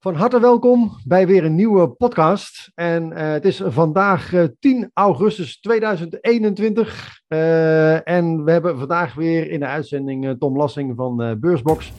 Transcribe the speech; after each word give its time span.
Van 0.00 0.14
harte 0.14 0.40
welkom 0.40 0.98
bij 1.04 1.26
weer 1.26 1.44
een 1.44 1.54
nieuwe 1.54 1.88
podcast. 1.88 2.70
En 2.74 3.10
uh, 3.10 3.18
het 3.18 3.44
is 3.44 3.62
vandaag 3.64 4.32
uh, 4.32 4.44
10 4.60 4.90
augustus 4.94 5.60
2021. 5.60 7.20
Uh, 7.28 8.08
en 8.08 8.44
we 8.44 8.50
hebben 8.50 8.78
vandaag 8.78 9.14
weer 9.14 9.50
in 9.50 9.60
de 9.60 9.66
uitzending 9.66 10.36
Tom 10.38 10.56
Lassing 10.56 10.92
van 10.96 11.36
Beursbox. 11.40 11.92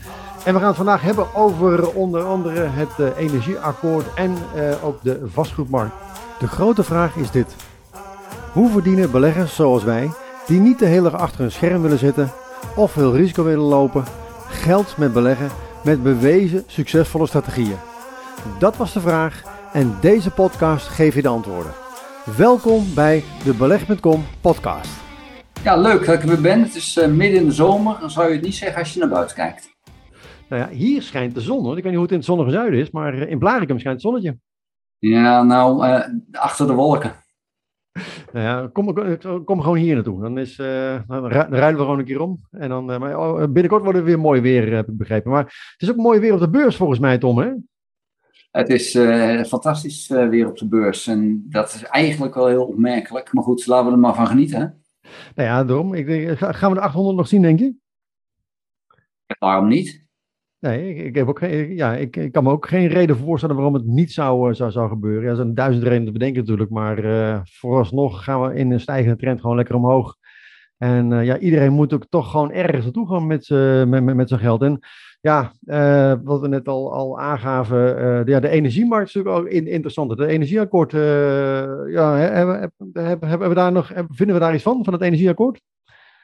En 0.46 0.54
we 0.54 0.60
gaan 0.60 0.68
het 0.68 0.78
vandaag 0.78 1.02
hebben 1.02 1.36
over 1.36 1.96
onder 1.96 2.24
andere 2.24 2.60
het 2.62 3.16
energieakkoord 3.18 4.14
en 4.14 4.36
ook 4.84 5.04
de 5.04 5.22
vastgoedmarkt. 5.26 5.96
De 6.40 6.48
grote 6.48 6.84
vraag 6.84 7.16
is 7.16 7.32
dit. 7.32 7.56
Hoe 8.54 8.70
verdienen 8.70 9.12
beleggers 9.12 9.56
zoals 9.56 9.84
wij, 9.84 10.10
die 10.48 10.60
niet 10.60 10.80
de 10.80 10.86
hele 10.86 11.10
dag 11.10 11.22
achter 11.22 11.42
een 11.42 11.52
scherm 11.52 11.82
willen 11.82 12.00
zitten 12.00 12.32
of 12.76 12.92
veel 12.92 13.16
risico 13.16 13.44
willen 13.44 13.66
lopen, 13.66 14.04
geld 14.48 14.98
met 14.98 15.14
beleggen 15.14 15.50
met 15.84 16.04
bewezen 16.04 16.64
succesvolle 16.68 17.28
strategieën? 17.28 17.89
Dat 18.60 18.78
was 18.78 18.94
de 18.94 19.00
vraag 19.00 19.44
en 19.74 19.96
deze 20.02 20.32
podcast 20.32 20.88
geeft 20.88 21.16
je 21.16 21.22
de 21.22 21.28
antwoorden. 21.28 21.72
Welkom 22.38 22.94
bij 22.96 23.24
de 23.44 23.54
Beleg.com 23.54 24.24
podcast. 24.42 25.02
Ja, 25.64 25.78
leuk 25.78 26.06
dat 26.06 26.16
ik 26.16 26.22
er 26.22 26.28
weer 26.28 26.42
ben. 26.42 26.62
Het 26.62 26.76
is 26.76 26.98
uh, 26.98 27.08
midden 27.08 27.40
in 27.40 27.46
de 27.46 27.52
zomer. 27.52 27.98
Dan 28.00 28.10
zou 28.10 28.28
je 28.28 28.34
het 28.34 28.44
niet 28.44 28.56
zeggen 28.56 28.80
als 28.80 28.94
je 28.94 29.00
naar 29.00 29.10
buiten 29.10 29.36
kijkt. 29.36 29.78
Nou 30.50 30.62
ja, 30.62 30.70
hier 30.70 31.02
schijnt 31.02 31.34
de 31.34 31.42
zon. 31.42 31.64
Hoor. 31.64 31.78
Ik 31.78 31.84
weet 31.84 31.84
niet 31.84 31.94
hoe 31.94 32.02
het 32.02 32.12
in 32.12 32.18
het 32.18 32.26
zonnige 32.26 32.52
zuiden 32.52 32.80
is, 32.80 32.92
maar 32.92 33.14
in 33.14 33.40
Blaricum 33.40 33.80
schijnt 33.80 34.02
het 34.02 34.12
zonnetje. 34.12 34.38
Ja, 34.98 35.44
nou, 35.44 35.88
uh, 35.88 36.04
achter 36.32 36.68
de 36.68 36.74
wolken. 36.74 37.14
Nou 38.34 38.46
ja, 38.46 38.70
kom, 38.74 38.94
kom 39.44 39.62
gewoon 39.62 39.78
hier 39.78 39.96
naartoe. 39.96 40.22
Dan, 40.22 40.38
is, 40.38 40.60
uh, 40.60 41.00
dan 41.08 41.28
ruilen 41.30 41.76
we 41.76 41.78
gewoon 41.78 42.00
een 42.00 42.06
keer 42.06 42.22
om. 42.22 42.40
En 42.52 42.70
dan, 42.70 43.16
oh, 43.16 43.38
binnenkort 43.38 43.84
wordt 43.84 43.98
het 43.98 44.08
weer 44.08 44.20
mooi 44.20 44.42
weer, 44.42 44.74
heb 44.74 44.88
ik 44.88 44.98
begrepen. 44.98 45.32
Maar 45.32 45.44
het 45.44 45.82
is 45.82 45.90
ook 45.90 45.96
mooi 45.96 46.20
weer 46.20 46.34
op 46.34 46.40
de 46.40 46.50
beurs 46.50 46.76
volgens 46.76 47.00
mij, 47.00 47.18
Tom, 47.18 47.38
hè? 47.38 47.52
Het 48.52 48.70
is 48.70 48.96
uh, 48.96 49.44
fantastisch 49.44 50.10
uh, 50.10 50.30
weer 50.30 50.48
op 50.48 50.58
de 50.58 50.68
beurs. 50.68 51.08
En 51.08 51.46
dat 51.50 51.74
is 51.74 51.84
eigenlijk 51.84 52.36
wel 52.36 52.48
heel 52.48 52.66
opmerkelijk. 52.66 53.34
Maar 53.34 53.44
goed, 53.44 53.66
laten 53.66 53.86
we 53.86 53.92
er 53.92 54.00
maar 54.00 54.16
van 54.16 54.28
genieten. 54.28 54.60
Hè? 54.60 54.66
Nou 55.36 55.50
ja, 55.50 55.64
daarom. 55.64 55.94
Ik 55.94 56.06
denk, 56.06 56.38
gaan 56.38 56.70
we 56.70 56.78
de 56.78 56.84
800 56.84 57.18
nog 57.18 57.28
zien, 57.28 57.42
denk 57.42 57.60
je? 57.60 57.74
Waarom 59.40 59.68
niet? 59.68 60.08
Nee, 60.60 60.96
ik, 60.96 61.06
ik, 61.06 61.16
heb 61.16 61.28
ook 61.28 61.40
geen, 61.40 61.76
ja, 61.76 61.96
ik, 61.96 62.16
ik, 62.16 62.32
kan 62.32 62.44
me 62.44 62.52
ook 62.52 62.68
geen 62.68 62.88
reden 62.88 63.18
voorstellen 63.18 63.56
waarom 63.56 63.74
het 63.74 63.86
niet 63.86 64.12
zou, 64.12 64.50
eh, 64.50 64.56
zou, 64.56 64.72
zou 64.72 64.90
gebeuren. 64.90 65.24
Ja, 65.24 65.30
er 65.30 65.36
zijn 65.36 65.54
duizend 65.54 65.84
redenen 65.84 66.06
te 66.06 66.12
bedenken 66.12 66.40
natuurlijk. 66.40 66.70
Maar 66.70 67.06
uh, 67.06 67.40
vooralsnog 67.44 68.24
gaan 68.24 68.42
we 68.42 68.56
in 68.56 68.72
een 68.72 68.80
stijgende 68.80 69.18
trend 69.18 69.42
gewoon 69.42 69.56
lekker 69.56 69.76
omhoog. 69.76 70.16
En 70.78 71.24
ja, 71.24 71.38
iedereen 71.38 71.74
moet 71.74 71.94
ook 71.94 72.06
toch 72.10 72.32
gewoon 72.32 72.52
ergens 72.52 72.84
naartoe 72.84 73.08
gaan 73.08 73.28
met, 73.28 73.50
met, 73.50 74.04
met, 74.04 74.16
met 74.16 74.30
zijn 74.30 74.40
geld. 74.40 74.62
En 74.62 74.80
ja, 75.22 75.52
uh, 75.66 76.14
wat 76.24 76.42
we 76.42 76.48
net 76.48 76.68
al, 76.68 76.94
al 76.94 77.20
aangaven, 77.20 77.96
de, 78.26 78.32
ja, 78.32 78.40
de 78.40 78.50
energiemarkt 78.50 79.08
is 79.08 79.14
natuurlijk 79.14 79.46
ook 79.46 79.52
in, 79.52 79.68
interessant. 79.68 80.12
Het 80.12 80.20
energieakkoord, 80.20 80.94
uh, 80.94 81.02
ja, 81.88 82.16
hebben, 82.16 82.72
hebben, 82.94 83.30
hebben 83.30 83.50
we 83.50 83.56
daar 83.56 83.72
nog, 83.72 83.92
vinden 84.10 84.36
we 84.36 84.42
daar 84.42 84.54
iets 84.54 84.64
van, 84.64 84.84
van 84.84 84.94
het 84.94 85.02
energieakkoord? 85.02 85.62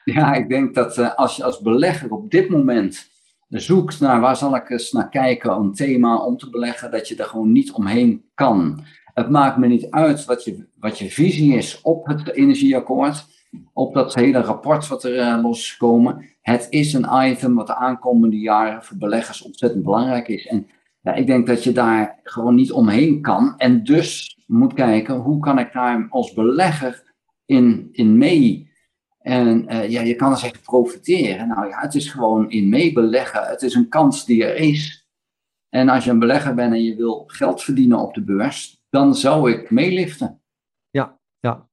Ja, 0.04 0.34
ik 0.34 0.48
denk 0.48 0.74
dat 0.74 1.16
als 1.16 1.36
je 1.36 1.44
als 1.44 1.60
belegger 1.60 2.10
op 2.10 2.30
dit 2.30 2.48
moment 2.48 3.08
zoekt 3.48 4.00
naar 4.00 4.20
waar 4.20 4.36
zal 4.36 4.56
ik 4.56 4.70
eens 4.70 4.92
naar 4.92 5.08
kijken, 5.08 5.52
een 5.52 5.72
thema 5.72 6.16
om 6.16 6.36
te 6.36 6.50
beleggen, 6.50 6.90
dat 6.90 7.08
je 7.08 7.16
er 7.16 7.24
gewoon 7.24 7.52
niet 7.52 7.72
omheen 7.72 8.24
kan. 8.34 8.80
Het 9.14 9.30
maakt 9.30 9.56
me 9.56 9.66
niet 9.66 9.90
uit 9.90 10.24
wat 10.24 10.44
je, 10.44 10.66
wat 10.78 10.98
je 10.98 11.10
visie 11.10 11.54
is 11.54 11.80
op 11.82 12.06
het 12.06 12.32
energieakkoord 12.32 13.26
op 13.72 13.94
dat 13.94 14.14
hele 14.14 14.40
rapport 14.40 14.88
wat 14.88 15.04
er 15.04 15.16
uh, 15.16 15.42
loskomen. 15.42 16.24
Het 16.42 16.66
is 16.70 16.92
een 16.92 17.08
item 17.30 17.54
wat 17.54 17.66
de 17.66 17.74
aankomende 17.74 18.38
jaren 18.38 18.84
voor 18.84 18.96
beleggers 18.96 19.42
ontzettend 19.42 19.84
belangrijk 19.84 20.28
is. 20.28 20.46
En 20.46 20.66
ja, 21.00 21.14
ik 21.14 21.26
denk 21.26 21.46
dat 21.46 21.64
je 21.64 21.72
daar 21.72 22.20
gewoon 22.22 22.54
niet 22.54 22.72
omheen 22.72 23.20
kan. 23.20 23.54
En 23.56 23.84
dus 23.84 24.38
moet 24.46 24.74
kijken, 24.74 25.16
hoe 25.16 25.40
kan 25.40 25.58
ik 25.58 25.72
daar 25.72 26.06
als 26.10 26.32
belegger 26.32 27.12
in, 27.44 27.88
in 27.92 28.18
mee? 28.18 28.70
En 29.18 29.72
uh, 29.72 29.88
ja, 29.88 30.00
je 30.00 30.14
kan 30.14 30.30
er 30.30 30.36
zeggen 30.36 30.60
profiteren. 30.60 31.48
Nou 31.48 31.68
ja, 31.68 31.80
het 31.80 31.94
is 31.94 32.10
gewoon 32.10 32.50
in 32.50 32.68
meebeleggen. 32.68 33.42
Het 33.42 33.62
is 33.62 33.74
een 33.74 33.88
kans 33.88 34.24
die 34.24 34.44
er 34.44 34.56
is. 34.56 35.08
En 35.68 35.88
als 35.88 36.04
je 36.04 36.10
een 36.10 36.18
belegger 36.18 36.54
bent 36.54 36.72
en 36.72 36.82
je 36.82 36.96
wil 36.96 37.24
geld 37.26 37.62
verdienen 37.62 37.98
op 37.98 38.14
de 38.14 38.22
beurs, 38.22 38.84
dan 38.90 39.14
zou 39.14 39.52
ik 39.52 39.70
meeliften. 39.70 40.40
Ja. 40.90 41.18
ja, 41.40 41.68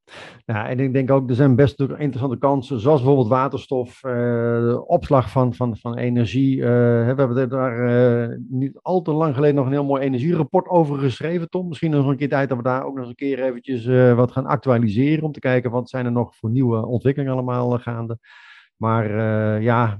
en 0.45 0.79
ik 0.79 0.93
denk 0.93 1.11
ook, 1.11 1.29
er 1.29 1.35
zijn 1.35 1.55
best 1.55 1.79
interessante 1.79 2.37
kansen, 2.37 2.79
zoals 2.79 2.99
bijvoorbeeld 2.99 3.29
waterstof, 3.29 4.03
uh, 4.03 4.81
opslag 4.85 5.29
van, 5.29 5.53
van, 5.53 5.77
van 5.77 5.97
energie. 5.97 6.57
Uh, 6.57 6.63
we 6.65 7.13
hebben 7.17 7.49
daar 7.49 7.89
uh, 8.29 8.37
niet 8.49 8.79
al 8.81 9.01
te 9.01 9.11
lang 9.11 9.35
geleden 9.35 9.55
nog 9.55 9.65
een 9.65 9.71
heel 9.71 9.85
mooi 9.85 10.01
energierapport 10.01 10.67
over 10.67 10.97
geschreven, 10.97 11.49
Tom. 11.49 11.67
Misschien 11.67 11.91
nog 11.91 12.07
een 12.07 12.17
keer 12.17 12.29
tijd 12.29 12.49
dat 12.49 12.57
we 12.57 12.63
daar 12.63 12.85
ook 12.85 12.93
nog 12.93 12.99
eens 12.99 13.09
een 13.09 13.15
keer 13.15 13.43
eventjes 13.43 13.85
wat 14.15 14.31
gaan 14.31 14.45
actualiseren, 14.45 15.23
om 15.23 15.31
te 15.31 15.39
kijken 15.39 15.71
wat 15.71 15.89
zijn 15.89 16.05
er 16.05 16.11
nog 16.11 16.35
voor 16.35 16.49
nieuwe 16.49 16.85
ontwikkelingen 16.85 17.33
allemaal 17.33 17.79
gaande. 17.79 18.17
Maar 18.77 19.11
ja, 19.61 19.97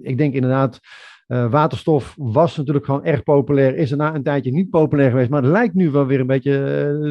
ik 0.00 0.18
denk 0.18 0.34
inderdaad, 0.34 0.80
waterstof 1.26 2.14
was 2.18 2.56
natuurlijk 2.56 2.84
gewoon 2.84 3.04
erg 3.04 3.22
populair, 3.22 3.76
is 3.76 3.90
er 3.90 3.96
na 3.96 4.14
een 4.14 4.22
tijdje 4.22 4.52
niet 4.52 4.70
populair 4.70 5.10
geweest, 5.10 5.30
maar 5.30 5.42
het 5.42 5.52
lijkt 5.52 5.74
nu 5.74 5.90
wel 5.90 6.06
weer 6.06 6.20
een 6.20 6.26
beetje 6.26 6.52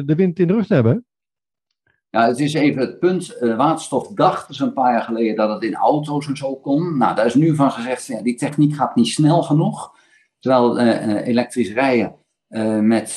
de 0.06 0.14
wind 0.14 0.38
in 0.38 0.46
de 0.46 0.52
rug 0.52 0.66
te 0.66 0.74
hebben. 0.74 1.06
Ja, 2.10 2.26
het 2.26 2.38
is 2.38 2.54
even 2.54 2.80
het 2.80 2.98
punt. 2.98 3.36
Uh, 3.40 3.56
waterstof 3.56 4.08
dacht 4.08 4.48
dus 4.48 4.60
een 4.60 4.72
paar 4.72 4.92
jaar 4.92 5.02
geleden 5.02 5.36
dat 5.36 5.50
het 5.50 5.62
in 5.62 5.74
auto's 5.74 6.26
en 6.26 6.36
zo 6.36 6.56
kon. 6.56 6.98
Nou, 6.98 7.14
daar 7.14 7.26
is 7.26 7.34
nu 7.34 7.54
van 7.54 7.70
gezegd, 7.70 8.06
ja, 8.06 8.22
die 8.22 8.34
techniek 8.34 8.74
gaat 8.74 8.96
niet 8.96 9.08
snel 9.08 9.42
genoeg. 9.42 9.96
Terwijl 10.40 10.80
uh, 10.80 11.26
elektrisch 11.26 11.72
rijden 11.72 12.16
met 12.80 13.14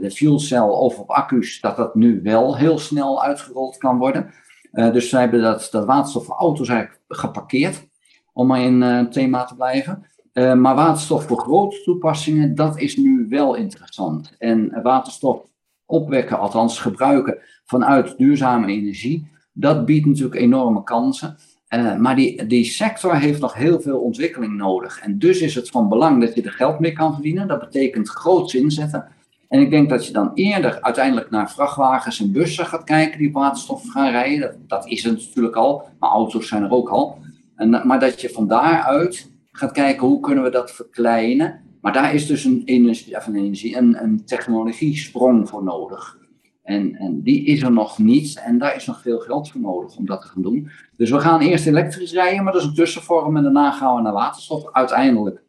de 0.00 0.10
fuel 0.12 0.38
cell 0.38 0.60
of 0.60 0.98
op 0.98 1.10
accu's, 1.10 1.60
dat 1.60 1.76
dat 1.76 1.94
nu 1.94 2.20
wel 2.22 2.56
heel 2.56 2.78
snel 2.78 3.22
uitgerold 3.22 3.76
kan 3.76 3.98
worden. 3.98 4.30
dus 4.72 5.08
zij 5.08 5.20
hebben 5.20 5.42
dat, 5.42 5.68
dat 5.70 5.84
waterstof 5.84 6.24
voor 6.24 6.34
auto's 6.34 6.68
eigenlijk 6.68 7.00
geparkeerd, 7.08 7.88
om 8.32 8.46
maar 8.46 8.60
in 8.60 8.80
het 8.80 9.12
thema 9.12 9.44
te 9.44 9.54
blijven. 9.54 10.06
maar 10.32 10.74
waterstof 10.74 11.24
voor 11.24 11.38
grote 11.38 11.82
toepassingen, 11.82 12.54
dat 12.54 12.78
is 12.78 12.96
nu 12.96 13.26
wel 13.28 13.54
interessant. 13.54 14.34
En 14.38 14.82
waterstof 14.82 15.49
opwekken, 15.90 16.38
althans 16.38 16.78
gebruiken 16.78 17.38
vanuit 17.64 18.18
duurzame 18.18 18.66
energie, 18.66 19.30
dat 19.52 19.84
biedt 19.84 20.06
natuurlijk 20.06 20.40
enorme 20.40 20.82
kansen. 20.82 21.36
Uh, 21.74 21.96
maar 21.96 22.16
die, 22.16 22.46
die 22.46 22.64
sector 22.64 23.16
heeft 23.16 23.40
nog 23.40 23.54
heel 23.54 23.80
veel 23.80 23.98
ontwikkeling 23.98 24.56
nodig. 24.56 25.00
En 25.00 25.18
dus 25.18 25.40
is 25.40 25.54
het 25.54 25.70
van 25.70 25.88
belang 25.88 26.20
dat 26.20 26.34
je 26.34 26.42
er 26.42 26.52
geld 26.52 26.78
mee 26.78 26.92
kan 26.92 27.12
verdienen. 27.12 27.48
Dat 27.48 27.60
betekent 27.60 28.08
groots 28.08 28.54
inzetten. 28.54 29.08
En 29.48 29.60
ik 29.60 29.70
denk 29.70 29.90
dat 29.90 30.06
je 30.06 30.12
dan 30.12 30.30
eerder 30.34 30.80
uiteindelijk 30.80 31.30
naar 31.30 31.50
vrachtwagens 31.50 32.20
en 32.20 32.32
bussen 32.32 32.66
gaat 32.66 32.84
kijken 32.84 33.18
die 33.18 33.32
waterstof 33.32 33.90
gaan 33.90 34.10
rijden. 34.10 34.40
Dat, 34.40 34.54
dat 34.68 34.86
is 34.86 35.04
het 35.04 35.12
natuurlijk 35.12 35.56
al, 35.56 35.88
maar 35.98 36.10
auto's 36.10 36.48
zijn 36.48 36.62
er 36.62 36.70
ook 36.70 36.88
al. 36.88 37.18
En, 37.56 37.82
maar 37.84 38.00
dat 38.00 38.20
je 38.20 38.30
van 38.30 38.48
daaruit 38.48 39.30
gaat 39.52 39.72
kijken 39.72 40.06
hoe 40.06 40.20
kunnen 40.20 40.44
we 40.44 40.50
dat 40.50 40.70
verkleinen. 40.70 41.60
Maar 41.80 41.92
daar 41.92 42.14
is 42.14 42.26
dus 42.26 42.44
een, 42.44 42.62
energie, 42.64 43.16
een, 43.26 43.36
energie, 43.36 43.76
een, 43.76 44.02
een 44.02 44.24
technologiesprong 44.24 45.48
voor 45.48 45.64
nodig. 45.64 46.18
En, 46.62 46.94
en 46.94 47.22
die 47.22 47.44
is 47.44 47.62
er 47.62 47.72
nog 47.72 47.98
niet. 47.98 48.42
En 48.44 48.58
daar 48.58 48.76
is 48.76 48.86
nog 48.86 49.00
veel 49.00 49.18
geld 49.18 49.50
voor 49.50 49.60
nodig 49.60 49.96
om 49.96 50.06
dat 50.06 50.20
te 50.20 50.28
gaan 50.28 50.42
doen. 50.42 50.70
Dus 50.96 51.10
we 51.10 51.20
gaan 51.20 51.40
eerst 51.40 51.66
elektrisch 51.66 52.12
rijden, 52.12 52.44
maar 52.44 52.52
dat 52.52 52.62
is 52.62 52.68
een 52.68 52.74
tussenvorm. 52.74 53.36
En 53.36 53.42
daarna 53.42 53.70
gaan 53.70 53.96
we 53.96 54.02
naar 54.02 54.12
waterstof, 54.12 54.72
uiteindelijk. 54.72 55.42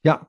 Ja, 0.00 0.28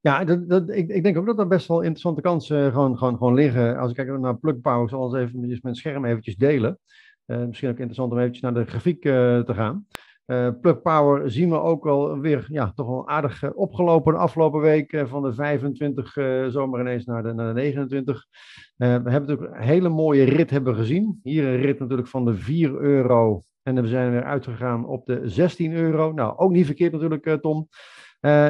ja 0.00 0.24
dat, 0.24 0.48
dat, 0.48 0.70
ik, 0.70 0.88
ik 0.88 1.02
denk 1.02 1.18
ook 1.18 1.26
dat 1.26 1.38
er 1.38 1.46
best 1.46 1.68
wel 1.68 1.80
interessante 1.80 2.20
kansen 2.20 2.70
gewoon, 2.72 2.98
gewoon, 2.98 3.16
gewoon 3.16 3.34
liggen. 3.34 3.78
Als 3.78 3.90
ik 3.90 3.96
kijk 3.96 4.18
naar 4.18 4.36
Plug 4.36 4.60
Power, 4.60 4.88
zal 4.88 5.16
ik 5.16 5.22
even 5.22 5.58
mijn 5.62 5.74
scherm 5.74 6.04
eventjes 6.04 6.36
delen. 6.36 6.78
Uh, 7.26 7.44
misschien 7.44 7.68
ook 7.68 7.76
interessant 7.76 8.12
om 8.12 8.18
eventjes 8.18 8.42
naar 8.42 8.54
de 8.54 8.64
grafiek 8.64 9.04
uh, 9.04 9.40
te 9.40 9.54
gaan. 9.54 9.86
Uh, 10.26 10.48
Plug 10.60 10.82
Power 10.82 11.30
zien 11.30 11.50
we 11.50 11.60
ook 11.60 11.84
wel 11.84 12.20
weer 12.20 12.46
ja, 12.48 12.72
toch 12.74 12.86
wel 12.86 13.08
aardig 13.08 13.42
uh, 13.42 13.50
opgelopen 13.54 14.12
de 14.12 14.18
afgelopen 14.18 14.60
week. 14.60 14.92
Uh, 14.92 15.06
van 15.06 15.22
de 15.22 15.34
25 15.34 16.12
zomer 16.48 16.80
ineens 16.80 17.04
naar 17.04 17.22
de, 17.22 17.32
naar 17.32 17.54
de 17.54 17.60
29. 17.60 18.26
we 18.76 18.86
hebben 18.86 19.12
natuurlijk 19.12 19.54
een 19.54 19.62
hele 19.62 19.88
mooie 19.88 20.24
rit 20.24 20.50
hebben 20.50 20.74
gezien. 20.74 21.20
Hier 21.22 21.46
een 21.46 21.60
rit 21.60 21.78
natuurlijk 21.78 22.08
van 22.08 22.24
de 22.24 22.34
4 22.34 22.80
euro. 22.80 23.42
En 23.62 23.82
we 23.82 23.88
zijn 23.88 24.10
weer 24.10 24.24
uitgegaan 24.24 24.86
op 24.86 25.06
de 25.06 25.20
16 25.24 25.72
euro. 25.72 26.12
Nou, 26.12 26.36
ook 26.36 26.50
niet 26.50 26.66
verkeerd 26.66 26.92
natuurlijk, 26.92 27.40
Tom. 27.40 27.68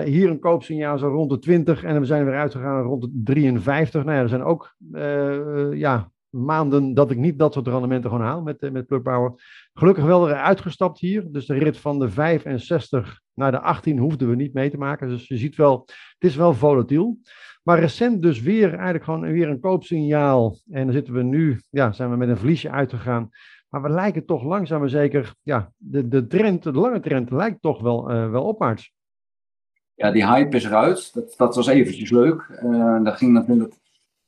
hier 0.05 0.31
een 0.31 0.41
koopsignaal 0.41 0.99
zo 0.99 1.09
rond 1.09 1.31
de 1.31 1.39
20. 1.39 1.83
En 1.83 2.01
we 2.01 2.07
zijn 2.07 2.25
weer 2.25 2.39
uitgegaan 2.39 2.83
rond 2.83 3.03
de 3.03 3.11
53. 3.25 4.05
Nou 4.05 4.17
ja, 4.17 4.23
er 4.23 4.29
zijn 4.29 4.43
ook 4.43 4.77
ja, 5.73 6.13
maanden 6.35 6.95
dat 6.95 7.11
ik 7.11 7.17
niet 7.17 7.39
dat 7.39 7.53
soort 7.53 7.67
rendementen 7.67 8.11
gewoon 8.11 8.27
haal 8.27 8.43
met, 8.43 8.73
met 8.73 8.87
Plug. 8.87 9.33
Gelukkig 9.73 10.05
wel 10.05 10.29
eruit 10.29 10.47
uitgestapt 10.47 10.99
hier. 10.99 11.25
Dus 11.33 11.47
de 11.47 11.55
rit 11.55 11.79
van 11.79 11.99
de 11.99 12.11
65 12.11 13.21
naar 13.35 13.51
de 13.51 13.61
18 13.61 13.99
hoefden 13.99 14.29
we 14.29 14.37
niet 14.37 14.55
mee 14.55 14.71
te 14.71 14.79
maken. 14.79 15.09
Dus 15.09 15.29
je 15.29 15.37
ziet 15.37 15.57
wel, 15.57 15.85
het 16.19 16.31
is 16.31 16.37
wel 16.37 16.55
volatiel. 16.55 17.19
Maar 17.63 17.81
recent 17.81 18.23
dus 18.23 18.41
weer 18.41 18.75
eigenlijk 18.75 19.05
gewoon 19.05 19.33
weer 19.33 19.49
een 19.49 19.61
koopsignaal. 19.61 20.59
En 20.71 20.85
dan 20.85 20.93
zitten 20.93 21.15
we 21.15 21.23
nu, 21.23 21.61
ja, 21.71 21.93
zijn 21.93 22.11
we 22.11 22.17
met 22.17 22.29
een 22.29 22.37
verliesje 22.37 22.71
uitgegaan. 22.71 23.31
Maar 23.69 23.83
we 23.83 23.89
lijken 23.89 24.27
toch 24.27 24.43
langzaam 24.43 24.81
maar 24.81 24.89
zeker, 24.89 25.35
ja, 25.43 25.73
de, 25.77 26.09
de 26.09 26.27
trend, 26.27 26.63
de 26.63 26.73
lange 26.73 27.01
trend 27.01 27.31
lijkt 27.31 27.63
toch 27.63 27.81
wel, 27.81 28.11
uh, 28.11 28.31
wel 28.31 28.45
opwaarts. 28.45 28.93
ja, 29.95 30.11
die 30.11 30.27
hype 30.27 30.57
is 30.57 30.65
eruit. 30.65 31.15
Dat, 31.15 31.35
dat 31.37 31.55
was 31.55 31.67
eventjes 31.67 32.11
leuk. 32.11 32.61
Uh, 32.63 33.05
dat 33.05 33.17
ging 33.17 33.33
natuurlijk 33.33 33.75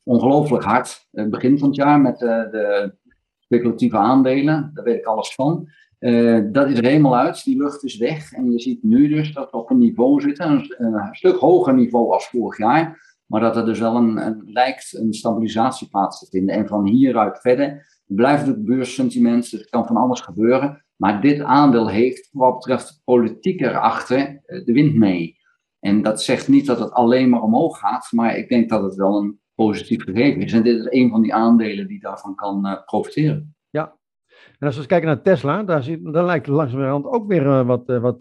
ongelooflijk 0.07 0.65
hard. 0.65 1.07
Het 1.11 1.31
begin 1.31 1.59
van 1.59 1.69
het 1.69 1.77
jaar 1.77 2.01
met 2.01 2.19
de 2.19 2.95
speculatieve 3.39 3.97
aandelen. 3.97 4.71
Daar 4.75 4.85
weet 4.85 4.99
ik 4.99 5.05
alles 5.05 5.35
van. 5.35 5.69
dat 6.53 6.69
is 6.69 6.79
er 6.79 6.85
helemaal 6.85 7.17
uit. 7.17 7.45
Die 7.45 7.57
lucht 7.57 7.85
is 7.85 7.97
weg. 7.97 8.33
En 8.33 8.53
je 8.53 8.61
ziet 8.61 8.83
nu 8.83 9.09
dus 9.09 9.33
dat 9.33 9.51
we 9.51 9.57
op 9.57 9.71
een 9.71 9.79
niveau 9.79 10.21
zitten. 10.21 10.67
Een, 10.69 11.09
stuk 11.13 11.37
hoger 11.37 11.75
niveau 11.75 12.13
als 12.13 12.29
vorig 12.29 12.59
jaar. 12.59 13.05
Maar 13.27 13.41
dat 13.41 13.57
er 13.57 13.65
dus 13.65 13.79
wel 13.79 13.97
een, 13.97 14.27
een, 14.27 14.43
lijkt 14.45 14.95
een 14.95 15.13
stabilisatie 15.15 15.89
plaats 15.89 16.19
te 16.19 16.27
vinden. 16.31 16.55
En 16.55 16.67
van 16.67 16.87
hieruit 16.87 17.41
verder 17.41 17.87
blijft 18.07 18.47
het 18.47 18.65
beurssentiment, 18.65 19.51
dus 19.51 19.61
er 19.61 19.71
kan 19.71 19.87
van 19.87 19.97
alles 19.97 20.21
gebeuren. 20.21 20.85
Maar 20.97 21.21
dit 21.21 21.41
aandeel 21.41 21.89
heeft 21.89 22.29
wat 22.33 22.55
betreft 22.55 23.01
politiek 23.05 23.61
erachter 23.61 24.19
eh, 24.19 24.65
de 24.65 24.73
wind 24.73 24.95
mee. 24.95 25.37
En 25.81 26.03
dat 26.03 26.23
zegt 26.23 26.49
niet 26.49 26.67
dat 26.67 26.79
het 26.79 26.93
alleen 26.93 27.29
maar 27.29 27.43
omhoog 27.43 27.79
gaat, 27.79 28.09
maar 28.11 28.37
ik 28.37 28.49
denk 28.49 28.69
dat 28.69 28.83
het 28.83 28.95
wel 28.95 29.19
een 29.19 29.41
positief 29.57 30.03
gegeven 30.03 30.43
is. 30.43 30.53
En 30.53 30.63
dit 30.63 30.79
is 30.79 30.87
een 30.89 31.11
van 31.11 31.23
die 31.23 31.35
aandelen 31.35 31.87
die 31.87 32.01
daarvan 32.01 32.35
kan 32.35 32.67
uh, 32.67 32.85
profiteren. 32.85 33.55
Ja, 33.71 33.97
en 34.59 34.67
als 34.67 34.75
we 34.75 34.81
eens 34.81 34.87
kijken 34.87 35.09
naar 35.09 35.23
Tesla, 35.23 35.63
daar, 35.63 35.83
zit, 35.83 36.13
daar 36.13 36.25
lijkt 36.25 36.47
langzamerhand 36.47 37.05
ook 37.05 37.27
weer 37.27 37.43
uh, 37.43 37.67
wat, 37.67 37.89
uh, 37.89 38.01
wat 38.01 38.19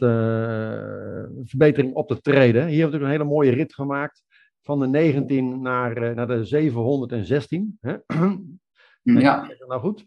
verbetering 1.44 1.94
op 1.94 2.08
te 2.08 2.22
treden. 2.22 2.68
Hier 2.68 2.82
hebben 2.82 3.00
we 3.00 3.06
een 3.06 3.12
hele 3.12 3.24
mooie 3.24 3.52
rit 3.52 3.74
gemaakt 3.74 4.24
van 4.62 4.80
de 4.80 4.88
19 4.88 5.62
naar, 5.62 6.16
naar 6.16 6.28
de 6.28 6.44
716. 6.44 7.78
Hè? 7.82 7.96
Ja. 9.02 9.48
Nou 9.68 9.82
goed, 9.82 10.04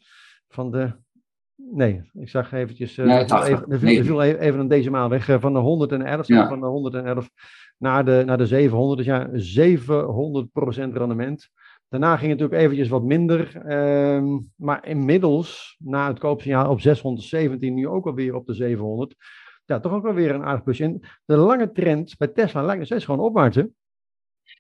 van 0.48 0.70
de... 0.70 0.92
Nee, 1.62 2.10
ik 2.12 2.28
zag 2.28 2.52
eventjes... 2.52 2.96
Uh, 2.96 3.06
nee, 3.06 3.24
even, 3.24 3.64
er, 3.68 3.78
viel, 3.78 4.04
viel, 4.04 4.22
even 4.22 4.60
een 4.60 4.68
decimaal 4.68 5.08
weg. 5.08 5.28
Uh, 5.28 5.40
van 5.40 5.52
de 5.52 5.58
111, 5.58 6.26
ja. 6.26 6.48
van 6.48 6.60
de 6.60 6.66
111 6.66 7.30
naar 7.78 8.04
de, 8.04 8.22
naar 8.26 8.38
de 8.38 8.46
700. 8.46 8.98
Dus 8.98 9.06
ja, 9.06 9.28
700% 10.88 10.92
rendement. 10.92 11.50
Daarna 11.88 12.16
ging 12.16 12.30
het 12.30 12.40
natuurlijk 12.40 12.62
eventjes 12.62 12.88
wat 12.88 13.02
minder. 13.02 13.62
Uh, 13.66 14.38
maar 14.56 14.86
inmiddels, 14.86 15.76
na 15.78 16.08
het 16.08 16.18
koopsignaal 16.18 16.70
op 16.70 16.80
617, 16.80 17.74
nu 17.74 17.88
ook 17.88 18.06
alweer 18.06 18.34
op 18.34 18.46
de 18.46 18.54
700. 18.54 19.14
Ja, 19.64 19.80
toch 19.80 19.92
ook 19.92 20.06
alweer 20.06 20.34
een 20.34 20.44
aardig 20.44 20.62
plusje. 20.62 20.84
En 20.84 21.00
de 21.24 21.36
lange 21.36 21.72
trend 21.72 22.16
bij 22.16 22.28
Tesla 22.28 22.62
lijkt 22.62 22.78
nog 22.78 22.86
steeds 22.86 23.04
gewoon 23.04 23.26
opwaarts, 23.26 23.56
hè? 23.56 23.64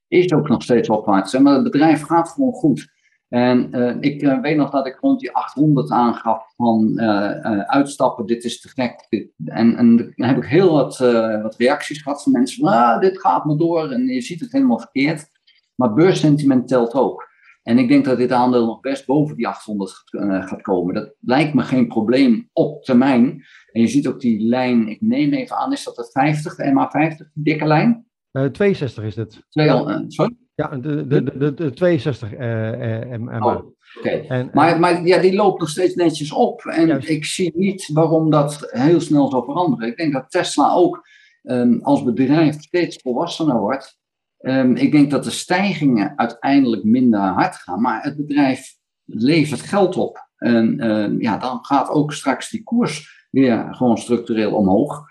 Is 0.08 0.32
ook 0.32 0.48
nog 0.48 0.62
steeds 0.62 0.88
opwaarts. 0.88 1.38
Maar 1.38 1.54
het 1.54 1.62
bedrijf 1.62 2.02
gaat 2.02 2.28
gewoon 2.28 2.52
goed. 2.52 2.97
En 3.28 3.68
uh, 3.76 3.96
ik 4.00 4.22
uh, 4.22 4.40
weet 4.40 4.56
nog 4.56 4.70
dat 4.70 4.86
ik 4.86 4.98
rond 5.00 5.20
die 5.20 5.32
800 5.32 5.90
aangaf 5.90 6.52
van 6.56 6.92
uh, 6.94 7.60
uitstappen, 7.60 8.26
dit 8.26 8.44
is 8.44 8.60
te 8.60 8.68
gek. 8.68 9.06
Dit, 9.08 9.30
en, 9.44 9.76
en 9.76 9.96
dan 9.96 10.28
heb 10.28 10.36
ik 10.36 10.44
heel 10.44 10.72
wat, 10.72 10.98
wat 11.42 11.56
reacties 11.56 12.02
gehad 12.02 12.22
van 12.22 12.32
mensen 12.32 12.64
van, 12.64 12.72
ah, 12.72 13.00
dit 13.00 13.20
gaat 13.20 13.44
maar 13.44 13.56
door 13.56 13.90
en 13.90 14.06
je 14.06 14.20
ziet 14.20 14.40
het 14.40 14.52
helemaal 14.52 14.78
verkeerd. 14.78 15.30
Maar 15.74 15.94
beurssentiment 15.94 16.68
telt 16.68 16.94
ook. 16.94 17.26
En 17.62 17.78
ik 17.78 17.88
denk 17.88 18.04
dat 18.04 18.16
dit 18.16 18.32
aandeel 18.32 18.66
nog 18.66 18.80
best 18.80 19.06
boven 19.06 19.36
die 19.36 19.48
800 19.48 20.02
gaat 20.48 20.62
komen. 20.62 20.94
Dat 20.94 21.14
lijkt 21.20 21.54
me 21.54 21.62
geen 21.62 21.88
probleem 21.88 22.48
op 22.52 22.84
termijn. 22.84 23.44
En 23.72 23.80
je 23.80 23.86
ziet 23.86 24.06
ook 24.06 24.20
die 24.20 24.40
lijn, 24.40 24.88
ik 24.88 25.00
neem 25.00 25.32
even 25.32 25.56
aan, 25.56 25.72
is 25.72 25.84
dat 25.84 25.96
de 25.96 26.08
50, 26.12 26.54
de 26.56 26.64
MA50, 26.64 27.32
dikke 27.32 27.66
lijn? 27.66 28.06
62 28.52 29.04
is 29.04 29.16
het. 29.16 29.42
Twee, 29.48 29.68
sorry? 30.08 30.36
Ja, 30.58 30.76
de, 30.76 31.06
de, 31.06 31.38
de, 31.38 31.54
de 31.54 31.70
62 31.70 32.32
uh, 32.32 33.10
uh, 33.10 33.18
MA. 33.18 33.38
Oh, 33.38 33.66
Oké, 33.98 34.50
maar, 34.52 34.80
maar 34.80 35.06
ja, 35.06 35.18
die 35.18 35.34
loopt 35.34 35.60
nog 35.60 35.68
steeds 35.68 35.94
netjes 35.94 36.32
op. 36.32 36.64
En 36.64 37.08
ik 37.08 37.24
zie 37.24 37.52
niet 37.54 37.90
waarom 37.92 38.30
dat 38.30 38.68
heel 38.70 39.00
snel 39.00 39.30
zou 39.30 39.44
veranderen. 39.44 39.88
Ik 39.88 39.96
denk 39.96 40.12
dat 40.12 40.30
Tesla 40.30 40.72
ook 40.72 41.08
um, 41.42 41.80
als 41.82 42.02
bedrijf 42.02 42.60
steeds 42.60 42.96
volwassener 43.02 43.58
wordt. 43.58 43.98
Um, 44.40 44.76
ik 44.76 44.92
denk 44.92 45.10
dat 45.10 45.24
de 45.24 45.30
stijgingen 45.30 46.18
uiteindelijk 46.18 46.84
minder 46.84 47.20
hard 47.20 47.56
gaan. 47.56 47.80
Maar 47.80 48.02
het 48.02 48.16
bedrijf 48.16 48.76
levert 49.04 49.60
geld 49.60 49.96
op. 49.96 50.28
En 50.36 50.90
um, 50.90 51.20
ja, 51.20 51.38
dan 51.38 51.64
gaat 51.64 51.88
ook 51.88 52.12
straks 52.12 52.50
die 52.50 52.62
koers 52.62 53.26
weer 53.30 53.66
gewoon 53.70 53.98
structureel 53.98 54.54
omhoog. 54.54 55.06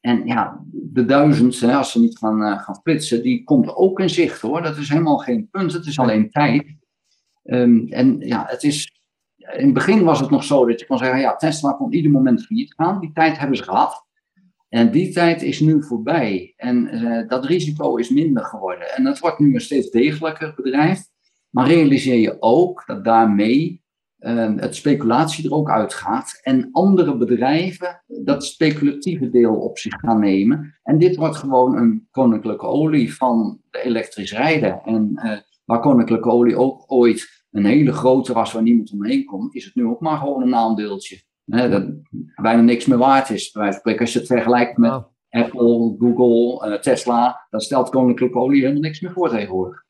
En 0.00 0.26
ja, 0.26 0.64
de 0.70 1.04
duizend, 1.04 1.62
als 1.62 1.92
ze 1.92 2.00
niet 2.00 2.18
gaan, 2.18 2.42
uh, 2.42 2.62
gaan 2.62 2.74
splitsen, 2.74 3.22
die 3.22 3.44
komt 3.44 3.76
ook 3.76 4.00
in 4.00 4.10
zicht 4.10 4.40
hoor. 4.40 4.62
Dat 4.62 4.76
is 4.76 4.88
helemaal 4.88 5.18
geen 5.18 5.48
punt, 5.50 5.72
het 5.72 5.86
is 5.86 5.98
alleen 5.98 6.30
tijd. 6.30 6.76
Um, 7.44 7.86
en 7.88 8.20
ja, 8.20 8.44
het 8.48 8.62
is, 8.62 9.02
in 9.36 9.64
het 9.64 9.74
begin 9.74 10.04
was 10.04 10.20
het 10.20 10.30
nog 10.30 10.44
zo 10.44 10.66
dat 10.66 10.80
je 10.80 10.86
kon 10.86 10.98
zeggen, 10.98 11.20
ja, 11.20 11.36
Tesla 11.36 11.72
kon 11.72 11.92
ieder 11.92 12.10
moment 12.10 12.46
failliet 12.46 12.74
gaan. 12.74 13.00
Die 13.00 13.12
tijd 13.12 13.38
hebben 13.38 13.56
ze 13.56 13.62
gehad. 13.62 14.06
En 14.68 14.90
die 14.90 15.12
tijd 15.12 15.42
is 15.42 15.60
nu 15.60 15.82
voorbij. 15.82 16.52
En 16.56 16.94
uh, 16.94 17.28
dat 17.28 17.44
risico 17.44 17.96
is 17.96 18.10
minder 18.10 18.44
geworden. 18.44 18.96
En 18.96 19.06
het 19.06 19.18
wordt 19.18 19.38
nu 19.38 19.54
een 19.54 19.60
steeds 19.60 19.90
degelijker 19.90 20.52
bedrijf. 20.56 21.00
Maar 21.50 21.66
realiseer 21.66 22.18
je 22.18 22.36
ook 22.40 22.82
dat 22.86 23.04
daarmee 23.04 23.82
het 24.56 24.76
speculatie 24.76 25.44
er 25.44 25.54
ook 25.54 25.70
uitgaat. 25.70 26.40
En 26.42 26.68
andere 26.72 27.16
bedrijven 27.16 28.02
dat 28.06 28.44
speculatieve 28.44 29.30
deel 29.30 29.54
op 29.54 29.78
zich 29.78 29.94
gaan 30.00 30.20
nemen. 30.20 30.78
En 30.82 30.98
dit 30.98 31.16
wordt 31.16 31.36
gewoon 31.36 31.76
een 31.76 32.08
koninklijke 32.10 32.66
olie 32.66 33.14
van 33.14 33.60
de 33.70 33.82
elektrisch 33.82 34.32
rijden. 34.32 34.80
En 34.84 35.12
uh, 35.14 35.32
waar 35.64 35.80
koninklijke 35.80 36.30
olie 36.30 36.56
ook 36.56 36.84
ooit 36.86 37.46
een 37.50 37.64
hele 37.64 37.92
grote 37.92 38.32
was 38.32 38.52
waar 38.52 38.62
niemand 38.62 38.92
omheen 38.92 39.24
komt, 39.24 39.54
is 39.54 39.64
het 39.64 39.74
nu 39.74 39.86
ook 39.86 40.00
maar 40.00 40.18
gewoon 40.18 40.42
een 40.42 40.54
aandeeltje. 40.54 41.22
Hè, 41.44 41.68
dat 41.68 41.86
bijna 42.42 42.62
niks 42.62 42.86
meer 42.86 42.98
waard 42.98 43.30
is. 43.30 43.50
Bij 43.50 43.72
spreken, 43.72 44.00
als 44.00 44.12
je 44.12 44.18
het 44.18 44.28
vergelijkt 44.28 44.76
met 44.76 45.02
Apple, 45.28 45.94
Google, 45.98 46.68
uh, 46.68 46.78
Tesla, 46.78 47.46
dan 47.50 47.60
stelt 47.60 47.90
koninklijke 47.90 48.38
olie 48.38 48.60
helemaal 48.60 48.82
niks 48.82 49.00
meer 49.00 49.12
voor 49.12 49.28
tegenwoordig. 49.28 49.86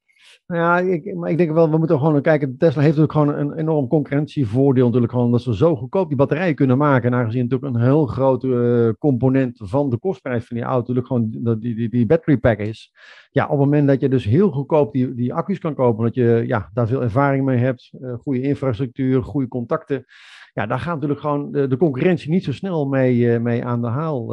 Nou 0.48 0.60
ja, 0.60 0.92
ik, 0.92 1.14
maar 1.14 1.30
ik 1.30 1.36
denk 1.38 1.50
wel, 1.50 1.70
we 1.70 1.78
moeten 1.78 1.98
gewoon 1.98 2.22
kijken. 2.22 2.56
Tesla 2.56 2.82
heeft 2.82 2.96
natuurlijk 2.96 3.12
gewoon 3.12 3.50
een 3.50 3.58
enorm 3.58 3.88
concurrentievoordeel. 3.88 4.84
Natuurlijk 4.84 5.12
gewoon 5.12 5.30
dat 5.30 5.42
ze 5.42 5.56
zo 5.56 5.76
goedkoop 5.76 6.08
die 6.08 6.16
batterijen 6.16 6.54
kunnen 6.54 6.78
maken. 6.78 7.12
En 7.12 7.18
aangezien 7.18 7.42
natuurlijk 7.42 7.74
een 7.74 7.82
heel 7.82 8.06
grote 8.06 8.46
uh, 8.46 8.92
component 8.98 9.60
van 9.62 9.90
de 9.90 9.98
kostprijs 9.98 10.46
van 10.46 10.56
die 10.56 10.66
auto 10.66 10.78
natuurlijk 10.92 11.06
gewoon 11.06 11.58
die, 11.60 11.74
die, 11.74 11.88
die 11.88 12.06
battery 12.06 12.36
pack 12.36 12.58
is. 12.58 12.92
Ja, 13.30 13.44
op 13.44 13.50
het 13.50 13.58
moment 13.58 13.88
dat 13.88 14.00
je 14.00 14.08
dus 14.08 14.24
heel 14.24 14.50
goedkoop 14.50 14.92
die, 14.92 15.14
die 15.14 15.34
accu's 15.34 15.58
kan 15.58 15.74
kopen, 15.74 16.04
dat 16.04 16.14
je 16.14 16.44
ja, 16.46 16.70
daar 16.72 16.86
veel 16.86 17.02
ervaring 17.02 17.44
mee 17.44 17.58
hebt, 17.58 17.90
uh, 18.00 18.14
goede 18.14 18.40
infrastructuur, 18.40 19.22
goede 19.22 19.48
contacten. 19.48 20.04
Ja, 20.52 20.66
daar 20.66 20.78
gaat 20.78 20.94
natuurlijk 20.94 21.20
gewoon 21.20 21.52
de, 21.52 21.66
de 21.66 21.76
concurrentie 21.76 22.30
niet 22.30 22.44
zo 22.44 22.52
snel 22.52 22.86
mee, 22.86 23.16
uh, 23.16 23.38
mee 23.38 23.64
aan 23.64 23.80
de 23.80 23.88
haal. 23.88 24.26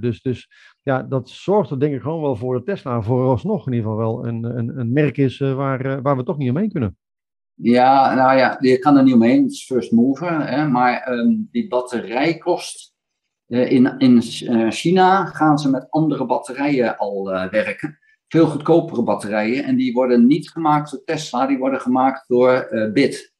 dus, 0.00 0.22
dus 0.22 0.48
ja, 0.82 1.02
dat 1.02 1.28
zorgt 1.28 1.70
er 1.70 1.80
denk 1.80 1.94
ik 1.94 2.02
gewoon 2.02 2.20
wel 2.20 2.36
voor 2.36 2.54
dat 2.54 2.66
Tesla 2.66 3.02
vooralsnog 3.02 3.66
in 3.66 3.72
ieder 3.72 3.90
geval 3.90 4.00
wel 4.00 4.26
een, 4.26 4.44
een, 4.44 4.78
een 4.78 4.92
merk 4.92 5.16
is 5.16 5.38
uh, 5.38 5.54
waar, 5.54 6.02
waar 6.02 6.16
we 6.16 6.22
toch 6.22 6.38
niet 6.38 6.50
omheen 6.50 6.70
kunnen. 6.70 6.96
Ja, 7.54 8.14
nou 8.14 8.36
ja, 8.36 8.56
je 8.60 8.78
kan 8.78 8.96
er 8.96 9.02
niet 9.02 9.14
omheen, 9.14 9.42
het 9.42 9.52
is 9.52 9.64
first 9.64 9.92
mover. 9.92 10.68
Maar 10.70 11.12
um, 11.12 11.48
die 11.50 11.68
batterijkost, 11.68 12.94
in, 13.46 13.98
in 13.98 14.22
China 14.72 15.24
gaan 15.24 15.58
ze 15.58 15.70
met 15.70 15.90
andere 15.90 16.26
batterijen 16.26 16.96
al 16.96 17.24
werken. 17.50 17.98
Veel 18.28 18.46
goedkopere 18.46 19.02
batterijen. 19.02 19.64
En 19.64 19.76
die 19.76 19.92
worden 19.92 20.26
niet 20.26 20.50
gemaakt 20.50 20.90
door 20.90 21.04
Tesla, 21.04 21.46
die 21.46 21.58
worden 21.58 21.80
gemaakt 21.80 22.28
door 22.28 22.68
BIT. 22.92 23.34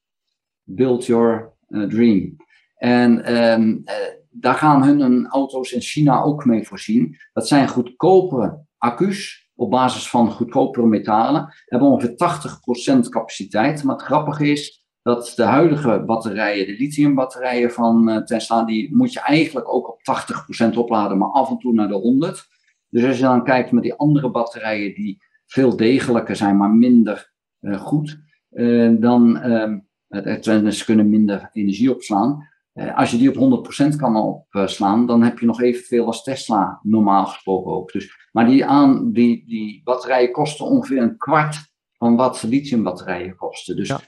Build 0.63 1.07
Your 1.07 1.53
Dream. 1.89 2.37
En 2.77 3.43
um, 3.43 3.85
daar 4.31 4.55
gaan 4.55 4.83
hun 4.83 5.27
auto's 5.27 5.73
in 5.73 5.81
China 5.81 6.23
ook 6.23 6.45
mee 6.45 6.67
voorzien. 6.67 7.17
Dat 7.33 7.49
zijn 7.49 7.69
goedkopere 7.69 8.65
accu's 8.79 9.51
op 9.55 9.71
basis 9.71 10.11
van 10.11 10.31
goedkopere 10.31 10.87
metalen. 10.87 11.55
Hebben 11.65 11.89
ongeveer 11.89 12.15
80% 13.07 13.09
capaciteit. 13.09 13.85
Maar 13.85 13.95
het 13.95 14.05
grappige 14.05 14.51
is 14.51 14.85
dat 15.03 15.33
de 15.37 15.43
huidige 15.43 16.03
batterijen, 16.07 16.67
de 16.67 16.77
lithiumbatterijen 16.77 17.71
van 17.71 18.09
uh, 18.09 18.17
Tesla, 18.17 18.65
die 18.65 18.97
moet 18.97 19.13
je 19.13 19.21
eigenlijk 19.21 19.75
ook 19.75 19.89
op 19.89 20.01
80% 20.73 20.79
opladen, 20.79 21.19
maar 21.19 21.31
af 21.31 21.51
en 21.51 21.59
toe 21.59 21.73
naar 21.73 21.89
de 21.89 21.95
100. 21.95 22.47
Dus 22.89 23.05
als 23.05 23.17
je 23.17 23.23
dan 23.23 23.45
kijkt 23.45 23.73
met 23.73 23.83
die 23.83 23.95
andere 23.95 24.31
batterijen 24.31 24.95
die 24.95 25.23
veel 25.47 25.77
degelijker 25.77 26.37
zijn, 26.37 26.57
maar 26.57 26.71
minder 26.71 27.33
uh, 27.61 27.81
goed, 27.81 28.21
dan 28.99 29.47
uh, 29.47 29.79
ze 30.73 30.83
kunnen 30.85 31.09
minder 31.09 31.51
energie 31.53 31.95
opslaan. 31.95 32.49
Eh, 32.73 32.97
als 32.97 33.11
je 33.11 33.17
die 33.19 33.29
op 33.29 33.35
100% 33.35 33.97
kan 33.97 34.17
opslaan, 34.17 35.07
dan 35.07 35.23
heb 35.23 35.39
je 35.39 35.47
nog 35.47 35.61
evenveel 35.61 36.07
als 36.07 36.23
Tesla 36.23 36.81
normaal 36.83 37.27
gesproken 37.27 37.73
ook. 37.73 37.93
Dus, 37.93 38.29
maar 38.33 38.47
die, 38.47 38.65
aan, 38.65 39.13
die, 39.13 39.45
die 39.47 39.81
batterijen 39.85 40.33
kosten 40.33 40.67
ongeveer 40.67 41.03
een 41.03 41.17
kwart 41.17 41.57
van 41.93 42.17
wat 42.17 42.43
lithiumbatterijen 42.43 43.37
kosten. 43.37 43.77
Dus 43.77 43.89
ja, 43.89 44.01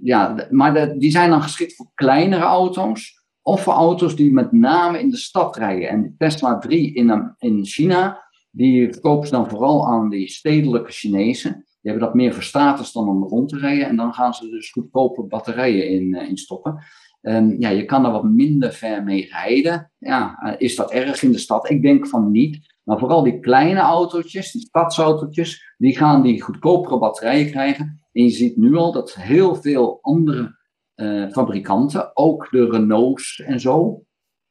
ja 0.00 0.46
maar 0.50 0.74
de, 0.74 0.98
die 0.98 1.10
zijn 1.10 1.30
dan 1.30 1.42
geschikt 1.42 1.76
voor 1.76 1.90
kleinere 1.94 2.42
auto's 2.42 3.20
of 3.42 3.62
voor 3.62 3.72
auto's 3.72 4.16
die 4.16 4.32
met 4.32 4.52
name 4.52 5.00
in 5.00 5.10
de 5.10 5.16
stad 5.16 5.56
rijden. 5.56 5.88
En 5.88 6.14
Tesla 6.18 6.58
3 6.58 6.94
in, 6.94 7.34
in 7.38 7.64
China, 7.64 8.28
die 8.50 8.92
verkopen 8.92 9.26
ze 9.26 9.32
dan 9.34 9.48
vooral 9.48 9.88
aan 9.88 10.10
die 10.10 10.28
stedelijke 10.28 10.92
Chinezen. 10.92 11.66
Die 11.80 11.90
hebben 11.90 12.08
dat 12.08 12.14
meer 12.14 12.34
voor 12.34 12.42
status 12.42 12.92
dan 12.92 13.08
om 13.08 13.24
rond 13.24 13.48
te 13.48 13.58
rijden. 13.58 13.86
En 13.86 13.96
dan 13.96 14.14
gaan 14.14 14.34
ze 14.34 14.48
dus 14.48 14.70
goedkope 14.70 15.22
batterijen 15.22 15.88
in, 15.88 16.14
uh, 16.14 16.28
in 16.28 16.36
stoppen. 16.36 16.84
Um, 17.22 17.56
ja, 17.58 17.68
je 17.68 17.84
kan 17.84 18.04
er 18.04 18.12
wat 18.12 18.24
minder 18.24 18.72
ver 18.72 19.02
mee 19.02 19.28
rijden. 19.30 19.92
Ja, 19.98 20.42
uh, 20.44 20.54
is 20.58 20.76
dat 20.76 20.90
erg 20.90 21.22
in 21.22 21.32
de 21.32 21.38
stad? 21.38 21.70
Ik 21.70 21.82
denk 21.82 22.06
van 22.06 22.30
niet. 22.30 22.78
Maar 22.82 22.98
vooral 22.98 23.22
die 23.22 23.40
kleine 23.40 23.80
autootjes, 23.80 24.52
die 24.52 24.60
stadsautootjes, 24.60 25.74
die 25.78 25.96
gaan 25.96 26.22
die 26.22 26.42
goedkopere 26.42 26.98
batterijen 26.98 27.50
krijgen. 27.50 28.00
En 28.12 28.22
je 28.22 28.30
ziet 28.30 28.56
nu 28.56 28.76
al 28.76 28.92
dat 28.92 29.14
heel 29.14 29.54
veel 29.54 29.98
andere 30.02 30.58
uh, 30.96 31.30
fabrikanten, 31.30 32.16
ook 32.16 32.48
de 32.50 32.70
Renaults 32.70 33.40
en 33.40 33.60
zo, 33.60 34.04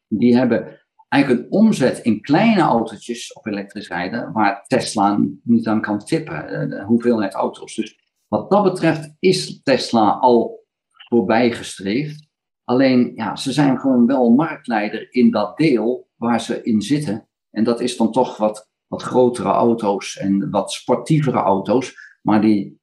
die 0.07 0.38
hebben 0.38 0.78
eigenlijk 1.09 1.43
een 1.43 1.51
omzet 1.51 1.99
in 1.99 2.21
kleine 2.21 2.61
autootjes 2.61 3.33
op 3.33 3.45
elektrisch 3.45 3.87
rijden, 3.87 4.31
waar 4.31 4.63
Tesla 4.67 5.19
niet 5.43 5.67
aan 5.67 5.81
kan 5.81 5.99
tippen, 5.99 6.69
de 6.69 6.83
hoeveelheid 6.83 7.33
auto's. 7.33 7.75
Dus 7.75 7.99
wat 8.27 8.49
dat 8.49 8.63
betreft 8.63 9.15
is 9.19 9.61
Tesla 9.63 10.09
al 10.09 10.65
voorbijgestreefd. 11.07 12.27
Alleen, 12.63 13.11
ja, 13.15 13.35
ze 13.35 13.51
zijn 13.51 13.79
gewoon 13.79 14.05
wel 14.05 14.29
marktleider 14.29 15.13
in 15.13 15.31
dat 15.31 15.57
deel 15.57 16.09
waar 16.15 16.41
ze 16.41 16.63
in 16.63 16.81
zitten. 16.81 17.27
En 17.51 17.63
dat 17.63 17.79
is 17.81 17.97
dan 17.97 18.11
toch 18.11 18.37
wat, 18.37 18.69
wat 18.87 19.01
grotere 19.01 19.49
auto's 19.49 20.17
en 20.17 20.49
wat 20.49 20.71
sportievere 20.71 21.37
auto's. 21.37 21.93
Maar 22.21 22.41
die 22.41 22.79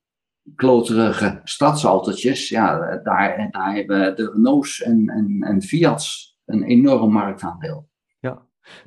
kloterige 0.54 1.40
stadsautootjes, 1.44 2.48
ja, 2.48 2.78
daar, 3.02 3.48
daar 3.50 3.74
hebben 3.74 4.16
de 4.16 4.30
Renaults 4.30 4.82
en, 4.82 5.08
en, 5.08 5.42
en 5.42 5.62
Fiat's 5.62 6.38
een 6.44 6.62
enorm 6.62 7.12
marktaandeel. 7.12 7.88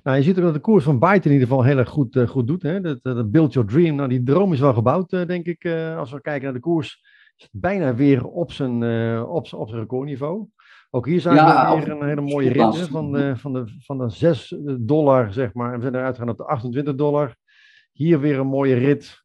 Nou, 0.03 0.17
je 0.17 0.23
ziet 0.23 0.37
ook 0.37 0.43
dat 0.43 0.53
de 0.53 0.59
koers 0.59 0.83
van 0.83 0.99
Byte 0.99 1.27
in 1.27 1.33
ieder 1.33 1.47
geval 1.47 1.63
heel 1.63 1.77
erg 1.77 1.89
goed, 1.89 2.15
uh, 2.15 2.27
goed 2.27 2.47
doet. 2.47 2.61
Hè? 2.61 2.81
Dat, 2.81 2.99
dat 3.01 3.31
Build 3.31 3.53
Your 3.53 3.67
Dream, 3.67 3.95
nou, 3.95 4.09
die 4.09 4.23
droom 4.23 4.53
is 4.53 4.59
wel 4.59 4.73
gebouwd, 4.73 5.11
uh, 5.11 5.25
denk 5.25 5.45
ik. 5.45 5.63
Uh, 5.63 5.97
als 5.97 6.11
we 6.11 6.21
kijken 6.21 6.43
naar 6.43 6.53
de 6.53 6.59
koers, 6.59 6.99
is 7.35 7.43
het 7.51 7.61
bijna 7.61 7.95
weer 7.95 8.25
op 8.25 8.51
zijn, 8.51 8.83
op, 9.23 9.53
op 9.53 9.69
zijn 9.69 9.81
recordniveau. 9.81 10.47
Ook 10.89 11.05
hier 11.05 11.21
zijn 11.21 11.35
ja, 11.35 11.75
we 11.75 11.85
weer 11.85 11.91
een 11.91 12.07
hele 12.07 12.21
mooie 12.21 12.51
rit 12.51 12.77
van, 12.77 13.11
de, 13.11 13.35
van, 13.35 13.53
de, 13.53 13.63
van 13.79 13.97
de 13.97 14.09
6 14.09 14.55
dollar, 14.79 15.33
zeg 15.33 15.53
maar. 15.53 15.69
En 15.69 15.75
we 15.75 15.81
zijn 15.81 15.95
eruit 15.95 16.15
gegaan 16.15 16.31
op 16.31 16.37
de 16.37 16.45
28 16.45 16.95
dollar. 16.95 17.35
Hier 17.91 18.19
weer 18.19 18.39
een 18.39 18.47
mooie 18.47 18.75
rit. 18.75 19.21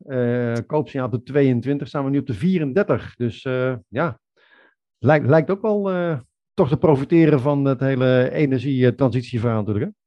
Koopsignaal 0.66 1.06
op 1.06 1.12
de 1.12 1.22
22, 1.22 1.88
staan 1.88 2.04
we 2.04 2.10
nu 2.10 2.18
op 2.18 2.26
de 2.26 2.34
34. 2.34 3.14
Dus 3.16 3.42
ja, 3.88 4.18
lijkt, 4.98 5.26
lijkt 5.26 5.50
ook 5.50 5.62
wel 5.62 5.90
toch 6.54 6.68
te 6.68 6.76
profiteren 6.76 7.40
van 7.40 7.64
het 7.64 7.80
hele 7.80 8.30
energietransitieverhaal 8.32 9.58
natuurlijk. 9.58 9.84
Hè? 9.84 10.03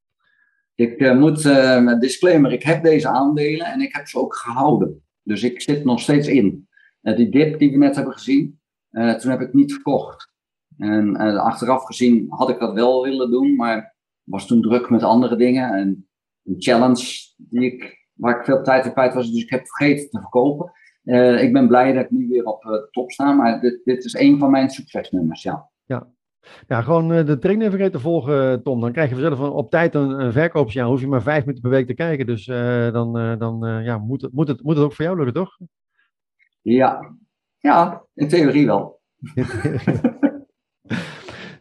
Ik 0.78 1.14
moet, 1.14 1.44
met 1.84 2.02
disclaimer, 2.02 2.52
ik 2.52 2.64
heb 2.64 2.84
deze 2.84 3.08
aandelen 3.08 3.66
en 3.66 3.82
ik 3.82 3.96
heb 3.96 4.08
ze 4.08 4.20
ook 4.20 4.36
gehouden. 4.36 5.04
Dus 5.24 5.44
ik 5.44 5.62
zit 5.62 5.84
nog 5.84 6.00
steeds 6.00 6.28
in. 6.28 6.68
die 7.02 7.30
dip 7.30 7.60
die 7.60 7.72
we 7.72 7.78
net 7.78 7.96
hebben 7.96 8.14
gezien, 8.14 8.60
toen 8.92 9.32
heb 9.32 9.42
ik 9.42 9.54
niet 9.54 9.74
verkocht. 9.74 10.32
En 10.78 11.16
achteraf 11.38 11.84
gezien 11.84 12.26
had 12.30 12.50
ik 12.50 12.60
dat 12.60 12.74
wel 12.74 13.04
willen 13.04 13.32
doen, 13.32 13.56
maar 13.56 13.96
was 14.24 14.48
toen 14.48 14.62
druk 14.62 14.90
met 14.90 15.04
andere 15.04 15.36
dingen. 15.36 15.74
En 15.74 16.08
een 16.44 16.56
challenge 16.58 17.34
die 17.38 17.74
ik 17.74 18.08
waar 18.14 18.40
ik 18.40 18.46
veel 18.46 18.64
tijd 18.64 18.86
in 18.86 18.92
kwijt 18.92 19.14
was. 19.14 19.32
Dus 19.32 19.44
ik 19.44 19.50
heb 19.50 19.68
vergeten 19.68 20.10
te 20.10 20.20
verkopen. 20.20 20.72
Uh, 21.04 21.44
ik 21.44 21.54
ben 21.54 21.68
blij 21.68 21.94
dat 21.94 22.04
ik 22.04 22.12
nu 22.12 22.28
weer 22.28 22.46
op 22.46 22.64
uh, 22.64 22.72
top 22.92 23.12
sta. 23.12 23.34
Maar 23.34 23.62
dit, 23.62 23.82
dit 23.84 24.06
is 24.06 24.14
een 24.14 24.38
van 24.38 24.52
mijn 24.52 24.70
succesnummers, 24.70 25.44
ja. 25.44 25.70
Ja, 25.86 26.08
ja, 26.68 26.82
gewoon 26.82 27.12
uh, 27.12 27.26
de 27.26 27.38
training 27.38 27.70
vergeten 27.70 27.94
te 27.94 28.00
volgen, 28.00 28.64
Tom. 28.64 28.82
Dan 28.82 28.92
krijg 28.92 29.10
je 29.10 29.16
vanzelf 29.16 29.40
op 29.50 29.70
tijd 29.70 29.96
een, 29.96 30.10
een 30.10 30.32
verkoopsjaar. 30.32 30.88
Hoef 30.88 31.00
je 31.00 31.08
maar 31.08 31.22
vijf 31.22 31.40
minuten 31.40 31.62
per 31.62 31.72
week 31.72 31.88
te 31.88 31.94
kijken. 31.94 32.26
Dus 32.26 32.46
dan, 32.92 33.38
dan 33.40 33.84
ja, 33.84 33.98
moet, 33.98 34.22
het, 34.22 34.34
moet, 34.34 34.48
het, 34.48 34.64
moet 34.64 34.76
het 34.76 34.86
ook 34.86 34.94
voor 34.94 35.06
jou 35.06 35.18
lukken, 35.18 35.34
toch? 35.34 35.58
Ja, 36.62 37.16
ja 37.58 38.04
in 38.14 38.28
theorie 38.28 38.66
wel. 38.66 39.00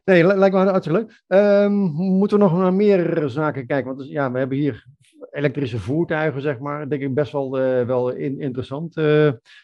nee, 0.05 0.25
lijkt 0.25 0.55
me 0.55 0.61
hartstikke 0.61 0.99
leuk. 0.99 1.23
Um, 1.63 1.73
moeten 1.93 2.39
we 2.39 2.45
nog 2.45 2.59
naar 2.59 2.75
meer 2.75 3.29
zaken 3.29 3.67
kijken? 3.67 3.87
Want 3.87 3.99
dus, 3.99 4.09
ja, 4.09 4.33
we 4.33 4.39
hebben 4.39 4.59
hier 4.59 4.87
elektrische 5.31 5.79
voertuigen, 5.79 6.43
zeg 6.43 6.59
maar, 6.59 6.89
denk 6.89 7.03
ik 7.03 7.15
best 7.15 7.33
wel, 7.33 7.51
wel 7.87 8.11
in, 8.11 8.41
interessant. 8.41 8.97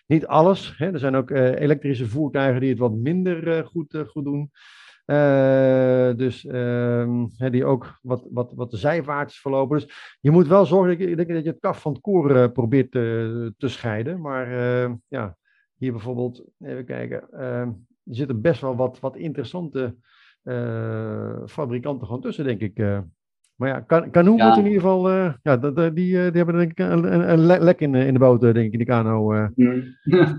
Niet 0.07 0.27
alles. 0.27 0.75
Hè? 0.77 0.93
Er 0.93 0.99
zijn 0.99 1.17
ook 1.17 1.31
elektrische 1.31 2.07
voertuigen 2.07 2.61
die 2.61 2.71
het 2.71 2.79
wat 2.79 2.93
minder 2.93 3.67
goed, 3.67 3.97
goed 4.07 4.25
doen. 4.25 4.51
Dus 6.17 6.47
ehm, 6.47 7.27
die 7.51 7.65
ook 7.65 7.99
wat, 8.03 8.27
wat, 8.31 8.53
wat 8.53 8.73
zijwaarts 8.73 9.41
verlopen. 9.41 9.79
Dus 9.79 10.17
je 10.21 10.31
moet 10.31 10.47
wel 10.47 10.67
zorgen 10.67 10.99
dat 10.99 11.09
je, 11.09 11.35
dat 11.35 11.45
je 11.45 11.51
het 11.51 11.61
kaf 11.61 11.81
van 11.81 11.93
het 11.93 12.01
koren 12.01 12.53
probeert 12.53 12.91
te, 12.91 13.55
te 13.57 13.69
scheiden. 13.69 14.21
Maar 14.21 14.49
ja, 15.09 15.37
hier 15.77 15.93
bijvoorbeeld, 15.93 16.45
even 16.59 16.85
kijken. 16.85 17.31
Ehm, 17.31 17.69
er 18.05 18.15
zitten 18.15 18.41
best 18.41 18.61
wel 18.61 18.77
wat, 18.77 19.01
wat 19.01 19.17
interessante 19.17 19.97
fabrikanten 21.47 22.07
gewoon 22.07 22.23
tussen, 22.23 22.45
denk 22.45 22.61
ik. 22.61 23.03
Maar 23.63 23.71
ja, 23.71 23.81
kan, 23.81 24.11
Canoe 24.11 24.37
ja. 24.37 24.57
in 24.57 24.65
ieder 24.65 24.81
geval, 24.81 25.11
uh, 25.11 25.33
ja, 25.43 25.57
dat, 25.57 25.77
die, 25.77 25.93
die 25.95 26.15
hebben 26.15 26.57
denk 26.57 26.71
ik 26.71 26.79
een, 26.79 27.13
een, 27.13 27.33
een 27.33 27.63
lek 27.63 27.81
in, 27.81 27.95
in 27.95 28.13
de 28.13 28.19
boot, 28.19 28.41
denk 28.41 28.57
ik, 28.57 28.73
in 28.73 28.79
de 28.79 28.85
kano. 28.85 29.35
Uh. 29.35 29.47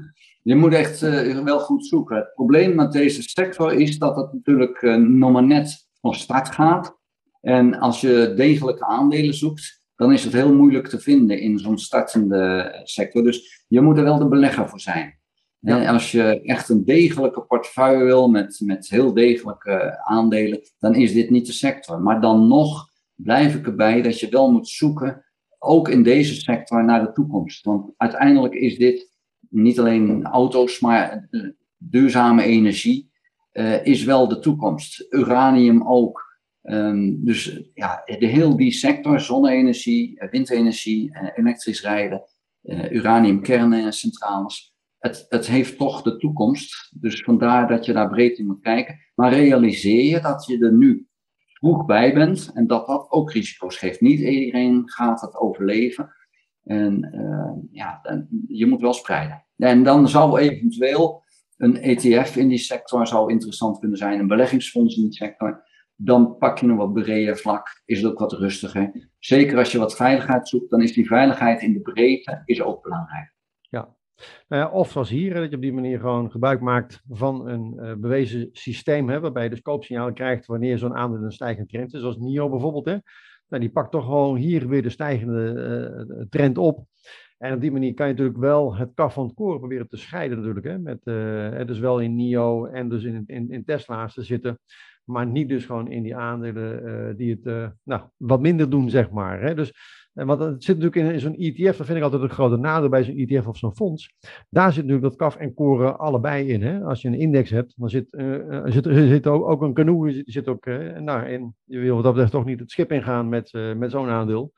Je 0.43 0.55
moet 0.55 0.73
echt 0.73 0.99
wel 1.43 1.59
goed 1.59 1.85
zoeken. 1.85 2.15
Het 2.15 2.33
probleem 2.33 2.75
met 2.75 2.91
deze 2.91 3.21
sector 3.21 3.73
is 3.73 3.99
dat 3.99 4.15
het 4.15 4.33
natuurlijk 4.33 4.81
nog 4.97 5.31
maar 5.31 5.43
net 5.43 5.87
van 6.01 6.13
start 6.13 6.49
gaat. 6.49 6.97
En 7.41 7.79
als 7.79 8.01
je 8.01 8.33
degelijke 8.35 8.85
aandelen 8.85 9.33
zoekt, 9.33 9.81
dan 9.95 10.13
is 10.13 10.23
het 10.23 10.33
heel 10.33 10.53
moeilijk 10.53 10.87
te 10.87 10.99
vinden 10.99 11.39
in 11.39 11.59
zo'n 11.59 11.77
startende 11.77 12.71
sector. 12.83 13.23
Dus 13.23 13.65
je 13.67 13.81
moet 13.81 13.97
er 13.97 14.03
wel 14.03 14.17
de 14.17 14.27
belegger 14.27 14.69
voor 14.69 14.79
zijn. 14.79 15.19
Ja. 15.59 15.81
En 15.81 15.93
als 15.93 16.11
je 16.11 16.41
echt 16.41 16.69
een 16.69 16.85
degelijke 16.85 17.41
portefeuille 17.41 18.03
wil 18.03 18.27
met, 18.27 18.61
met 18.65 18.89
heel 18.89 19.13
degelijke 19.13 20.01
aandelen, 20.03 20.61
dan 20.79 20.95
is 20.95 21.13
dit 21.13 21.29
niet 21.29 21.45
de 21.45 21.53
sector. 21.53 22.01
Maar 22.01 22.21
dan 22.21 22.47
nog 22.47 22.91
blijf 23.15 23.55
ik 23.55 23.65
erbij 23.65 24.01
dat 24.01 24.19
je 24.19 24.29
wel 24.29 24.51
moet 24.51 24.67
zoeken, 24.67 25.25
ook 25.59 25.89
in 25.89 26.03
deze 26.03 26.33
sector, 26.33 26.83
naar 26.83 27.05
de 27.05 27.11
toekomst. 27.11 27.65
Want 27.65 27.91
uiteindelijk 27.97 28.53
is 28.53 28.77
dit 28.77 29.11
niet 29.49 29.79
alleen 29.79 30.25
auto's, 30.25 30.79
maar 30.79 31.29
duurzame 31.77 32.43
energie 32.43 33.11
uh, 33.53 33.85
is 33.85 34.03
wel 34.03 34.27
de 34.27 34.39
toekomst. 34.39 35.05
Uranium 35.09 35.87
ook. 35.87 36.31
Um, 36.63 37.25
dus 37.25 37.61
ja, 37.73 38.03
de 38.19 38.25
heel 38.25 38.57
die 38.57 38.71
sector, 38.71 39.19
zonne-energie, 39.19 40.21
windenergie, 40.31 41.17
elektrisch 41.35 41.81
rijden, 41.81 42.23
uh, 42.63 42.91
uraniumkerncentrales. 42.91 44.75
Het, 44.97 45.25
het 45.29 45.47
heeft 45.47 45.77
toch 45.77 46.01
de 46.01 46.17
toekomst. 46.17 46.91
Dus 46.99 47.21
vandaar 47.21 47.67
dat 47.67 47.85
je 47.85 47.93
daar 47.93 48.09
breed 48.09 48.37
in 48.37 48.45
moet 48.45 48.61
kijken. 48.61 48.99
Maar 49.15 49.33
realiseer 49.33 50.03
je 50.03 50.19
dat 50.19 50.45
je 50.45 50.65
er 50.65 50.73
nu 50.73 51.07
vroeg 51.63 51.85
bij 51.85 52.13
bent 52.13 52.51
en 52.53 52.67
dat 52.67 52.87
dat 52.87 53.05
ook 53.09 53.31
risico's 53.31 53.77
geeft. 53.77 54.01
Niet 54.01 54.19
iedereen 54.19 54.81
gaat 54.85 55.21
het 55.21 55.35
overleven. 55.35 56.13
En 56.63 57.11
uh, 57.15 57.79
ja, 57.79 58.01
je 58.47 58.65
moet 58.65 58.81
wel 58.81 58.93
spreiden. 58.93 59.45
En 59.57 59.83
dan 59.83 60.09
zou 60.09 60.39
eventueel 60.39 61.23
een 61.57 61.77
ETF 61.77 62.35
in 62.35 62.47
die 62.47 62.57
sector 62.57 63.07
zou 63.07 63.31
interessant 63.31 63.79
kunnen 63.79 63.97
zijn, 63.97 64.19
een 64.19 64.27
beleggingsfonds 64.27 64.95
in 64.95 65.03
die 65.03 65.13
sector. 65.13 65.63
Dan 65.95 66.37
pak 66.37 66.57
je 66.57 66.67
een 66.67 66.75
wat 66.75 66.93
breder 66.93 67.37
vlak, 67.37 67.81
is 67.85 68.01
het 68.01 68.11
ook 68.11 68.19
wat 68.19 68.33
rustiger. 68.33 69.09
Zeker 69.19 69.57
als 69.57 69.71
je 69.71 69.77
wat 69.77 69.95
veiligheid 69.95 70.47
zoekt, 70.47 70.69
dan 70.69 70.81
is 70.81 70.93
die 70.93 71.07
veiligheid 71.07 71.61
in 71.61 71.73
de 71.73 71.81
breedte 71.81 72.41
is 72.45 72.61
ook 72.61 72.83
belangrijk. 72.83 73.33
Ja, 73.69 73.95
nou 74.47 74.73
of 74.73 74.91
zoals 74.91 75.09
hier, 75.09 75.33
dat 75.33 75.49
je 75.49 75.55
op 75.55 75.61
die 75.61 75.73
manier 75.73 75.99
gewoon 75.99 76.31
gebruik 76.31 76.61
maakt 76.61 77.03
van 77.09 77.47
een 77.47 77.73
uh, 77.75 77.93
bewezen 77.93 78.49
systeem, 78.51 79.09
hè, 79.09 79.19
waarbij 79.19 79.43
je 79.43 79.49
dus 79.49 79.61
koopsignalen 79.61 80.13
krijgt 80.13 80.45
wanneer 80.45 80.77
zo'n 80.77 80.95
aandeel 80.95 81.23
een 81.23 81.31
stijgende 81.31 81.69
trend 81.69 81.93
is, 81.93 81.99
zoals 81.99 82.17
NIO 82.17 82.49
bijvoorbeeld. 82.49 82.85
Hè. 82.85 82.97
Nou, 83.47 83.61
die 83.61 83.71
pakt 83.71 83.91
toch 83.91 84.05
gewoon 84.05 84.35
hier 84.35 84.67
weer 84.67 84.81
de 84.81 84.89
stijgende 84.89 86.05
uh, 86.07 86.25
trend 86.29 86.57
op. 86.57 86.85
En 87.37 87.53
op 87.53 87.61
die 87.61 87.71
manier 87.71 87.93
kan 87.93 88.07
je 88.07 88.11
natuurlijk 88.11 88.39
wel 88.39 88.75
het 88.75 88.91
kaf 88.93 89.13
van 89.13 89.25
het 89.25 89.33
koren 89.33 89.59
proberen 89.59 89.87
te 89.87 89.97
scheiden 89.97 90.37
natuurlijk. 90.37 90.65
Hè, 90.65 90.79
met, 90.79 90.99
uh, 91.03 91.65
dus 91.65 91.79
wel 91.79 91.99
in 91.99 92.15
NIO 92.15 92.65
en 92.65 92.89
dus 92.89 93.03
in, 93.03 93.23
in, 93.25 93.51
in 93.51 93.63
Tesla's 93.65 94.13
te 94.13 94.23
zitten. 94.23 94.59
Maar 95.03 95.27
niet 95.27 95.49
dus 95.49 95.65
gewoon 95.65 95.91
in 95.91 96.03
die 96.03 96.15
aandelen 96.15 97.17
die 97.17 97.39
het 97.41 97.73
nou, 97.83 98.01
wat 98.17 98.41
minder 98.41 98.69
doen, 98.69 98.89
zeg 98.89 99.11
maar. 99.11 99.41
Hè. 99.41 99.55
Dus 99.55 99.73
want 100.13 100.39
het 100.39 100.63
zit 100.63 100.77
natuurlijk 100.79 101.07
in, 101.07 101.13
in 101.13 101.19
zo'n 101.19 101.35
ETF, 101.35 101.77
dat 101.77 101.85
vind 101.85 101.97
ik 101.97 102.03
altijd 102.03 102.21
een 102.21 102.29
grote 102.29 102.57
nadeel 102.57 102.89
bij 102.89 103.03
zo'n 103.03 103.17
ETF 103.17 103.47
of 103.47 103.57
zo'n 103.57 103.75
fonds. 103.75 104.13
Daar 104.49 104.73
zit 104.73 104.85
natuurlijk 104.85 105.09
dat 105.09 105.15
kaf 105.15 105.35
en 105.35 105.53
koren 105.53 105.99
allebei 105.99 106.47
in. 106.47 106.61
Hè? 106.61 106.83
Als 106.83 107.01
je 107.01 107.07
een 107.07 107.19
index 107.19 107.49
hebt, 107.49 107.73
dan 107.77 107.89
zit, 107.89 108.07
uh, 108.11 108.61
zit, 108.65 108.85
zit 108.91 109.27
ook, 109.27 109.49
ook 109.49 109.61
een 109.61 109.73
canoe, 109.73 110.23
zit, 110.25 110.47
ook, 110.47 110.65
nou, 110.99 111.25
in, 111.27 111.55
je 111.63 111.79
wil 111.79 111.95
wat 111.95 112.03
dat 112.03 112.11
betreft 112.11 112.33
toch 112.33 112.45
niet 112.45 112.59
het 112.59 112.71
schip 112.71 112.91
ingaan 112.91 113.29
met, 113.29 113.51
met 113.77 113.91
zo'n 113.91 114.09
aandeel. 114.09 114.53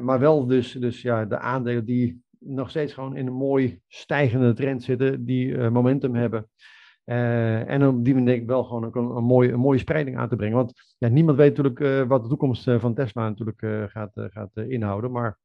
maar 0.00 0.18
wel 0.18 0.46
dus, 0.46 0.72
dus 0.72 1.02
ja, 1.02 1.24
de 1.24 1.38
aandelen 1.38 1.84
die 1.84 2.24
nog 2.38 2.70
steeds 2.70 2.92
gewoon 2.92 3.16
in 3.16 3.26
een 3.26 3.32
mooi 3.32 3.80
stijgende 3.88 4.52
trend 4.52 4.82
zitten, 4.82 5.24
die 5.24 5.58
momentum 5.58 6.14
hebben. 6.14 6.48
Uh, 7.06 7.70
en 7.70 7.86
op 7.86 8.04
die 8.04 8.14
manier 8.14 8.34
ik 8.34 8.46
wel 8.46 8.64
gewoon 8.64 8.84
een, 8.84 9.16
een, 9.16 9.24
mooie, 9.24 9.52
een 9.52 9.60
mooie 9.60 9.78
spreiding 9.78 10.16
aan 10.16 10.28
te 10.28 10.36
brengen. 10.36 10.56
Want 10.56 10.94
ja, 10.98 11.08
niemand 11.08 11.36
weet 11.36 11.48
natuurlijk 11.48 11.80
uh, 11.80 12.08
wat 12.08 12.22
de 12.22 12.28
toekomst 12.28 12.68
uh, 12.68 12.80
van 12.80 12.94
Tesla 12.94 13.28
natuurlijk 13.28 13.90
gaat, 13.90 14.10
gaat 14.14 14.50
inhouden. 14.54 15.10
Maar 15.10 15.38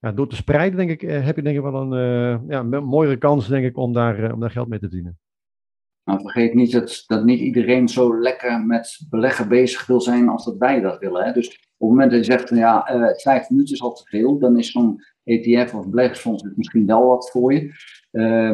ja, 0.00 0.12
door 0.12 0.28
te 0.28 0.36
spreiden 0.36 0.78
denk 0.78 0.90
ik, 0.90 1.00
heb 1.00 1.36
je 1.36 1.42
denk 1.42 1.56
ik 1.56 1.62
wel 1.62 1.92
een, 1.92 2.44
ja, 2.48 2.62
mooiere 2.62 3.16
kans 3.16 3.48
denk 3.48 3.64
ik, 3.64 3.76
om, 3.76 3.92
daar, 3.92 4.32
om 4.32 4.40
daar 4.40 4.50
geld 4.50 4.68
mee 4.68 4.78
te 4.78 4.86
verdienen. 4.86 5.18
Maar 6.04 6.20
vergeet 6.20 6.54
niet 6.54 6.72
dat, 6.72 7.04
dat 7.06 7.24
niet 7.24 7.40
iedereen 7.40 7.88
zo 7.88 8.20
lekker 8.20 8.60
met 8.60 9.06
beleggen 9.10 9.48
bezig 9.48 9.86
wil 9.86 10.00
zijn 10.00 10.28
als 10.28 10.44
dat 10.44 10.56
wij 10.56 10.80
dat 10.80 10.98
willen. 10.98 11.24
Hè? 11.24 11.32
Dus 11.32 11.48
Op 11.48 11.54
het 11.78 11.88
moment 11.88 12.10
dat 12.10 12.26
je 12.26 12.32
zegt, 12.32 12.48
van, 12.48 12.56
ja, 12.56 12.84
vijf 13.16 13.50
minuten 13.50 13.74
is 13.74 13.82
al 13.82 13.92
te 13.92 14.04
veel, 14.04 14.38
dan 14.38 14.58
is 14.58 14.70
zo'n 14.70 15.02
ETF 15.24 15.74
of 15.74 15.88
beleggingsfonds 15.88 16.44
misschien 16.54 16.86
wel 16.86 17.06
wat 17.06 17.30
voor 17.30 17.52
je. 17.52 17.72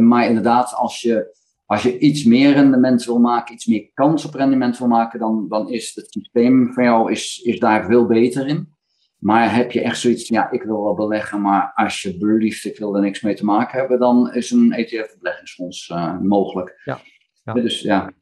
Maar 0.00 0.26
inderdaad, 0.26 0.74
als 0.74 1.00
je, 1.00 1.42
als 1.66 1.82
je 1.82 1.98
iets 1.98 2.24
meer 2.24 2.52
rendement 2.52 3.04
wil 3.04 3.18
maken, 3.18 3.54
iets 3.54 3.66
meer 3.66 3.90
kans 3.94 4.24
op 4.24 4.34
rendement 4.34 4.78
wil 4.78 4.88
maken, 4.88 5.18
dan, 5.18 5.46
dan 5.48 5.68
is 5.68 5.94
het 5.94 6.12
systeem 6.12 6.72
van 6.72 6.84
jou 6.84 7.10
is, 7.10 7.40
is 7.44 7.58
daar 7.58 7.86
veel 7.86 8.06
beter 8.06 8.46
in. 8.46 8.72
Maar 9.18 9.54
heb 9.54 9.72
je 9.72 9.80
echt 9.80 9.98
zoiets 9.98 10.28
ja, 10.28 10.50
ik 10.50 10.62
wil 10.62 10.82
wel 10.82 10.94
beleggen, 10.94 11.40
maar 11.40 11.72
alsjeblieft, 11.74 12.64
ik 12.64 12.78
wil 12.78 12.96
er 12.96 13.02
niks 13.02 13.20
mee 13.20 13.34
te 13.34 13.44
maken 13.44 13.78
hebben, 13.78 13.98
dan 13.98 14.32
is 14.32 14.50
een 14.50 14.72
ETF-beleggingsfonds 14.72 15.88
uh, 15.88 16.20
mogelijk. 16.20 16.80
Ja. 16.84 17.00
ja. 17.44 17.52
Dus 17.52 17.80
ja, 17.80 18.12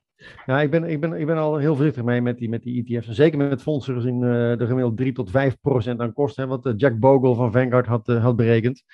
ja, 0.46 0.60
ik 0.60 0.70
ben, 0.70 0.84
ik, 0.84 1.00
ben, 1.00 1.12
ik 1.12 1.26
ben 1.26 1.36
al 1.36 1.56
heel 1.56 1.74
voorzichtig 1.74 2.04
mee 2.04 2.22
met 2.22 2.38
die, 2.38 2.48
met 2.48 2.62
die 2.62 2.84
ETF's. 2.84 3.08
En 3.08 3.14
zeker 3.14 3.38
met 3.38 3.62
fondsen 3.62 3.94
gezien 3.94 4.22
uh, 4.22 4.56
de 4.56 4.66
gemiddeld 4.66 4.96
3 4.96 5.12
tot 5.12 5.30
5 5.30 5.60
procent 5.60 6.00
aan 6.00 6.12
kosten. 6.12 6.48
Wat 6.48 6.66
uh, 6.66 6.72
Jack 6.76 6.98
Bogle 6.98 7.34
van 7.34 7.52
Vanguard 7.52 7.86
had, 7.86 8.06
had 8.06 8.36
berekend. 8.36 8.84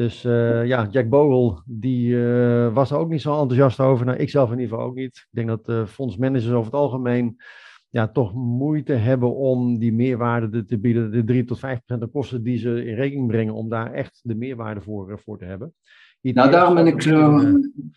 Dus 0.00 0.22
ja, 0.22 0.88
Jack 0.90 1.08
Bogle 1.08 1.62
die, 1.64 2.16
was 2.72 2.90
er 2.90 2.96
ook 2.96 3.08
niet 3.08 3.20
zo 3.20 3.40
enthousiast 3.40 3.80
over. 3.80 4.06
Nou, 4.06 4.18
ik 4.18 4.30
zelf 4.30 4.50
in 4.52 4.58
ieder 4.58 4.70
geval 4.70 4.90
ook 4.90 4.94
niet. 4.94 5.16
Ik 5.16 5.28
denk 5.30 5.48
dat 5.48 5.88
fondsmanagers 5.88 6.52
over 6.52 6.64
het 6.64 6.80
algemeen 6.80 7.36
ja, 7.90 8.08
toch 8.08 8.34
moeite 8.34 8.92
hebben 8.92 9.34
om 9.34 9.78
die 9.78 9.92
meerwaarde 9.92 10.64
te 10.64 10.78
bieden. 10.78 11.10
De 11.10 11.24
3 11.24 11.44
tot 11.44 11.58
5 11.58 11.78
procent 11.78 12.02
aan 12.02 12.10
kosten 12.10 12.42
die 12.42 12.58
ze 12.58 12.84
in 12.84 12.94
rekening 12.94 13.26
brengen. 13.28 13.54
Om 13.54 13.68
daar 13.68 13.92
echt 13.92 14.20
de 14.22 14.34
meerwaarde 14.34 14.80
voor, 14.80 15.20
voor 15.24 15.38
te 15.38 15.44
hebben. 15.44 15.74
Nou, 16.20 16.50
daarom 16.50 16.74
ben 16.74 16.86
ik 16.86 17.04
uh, 17.04 17.54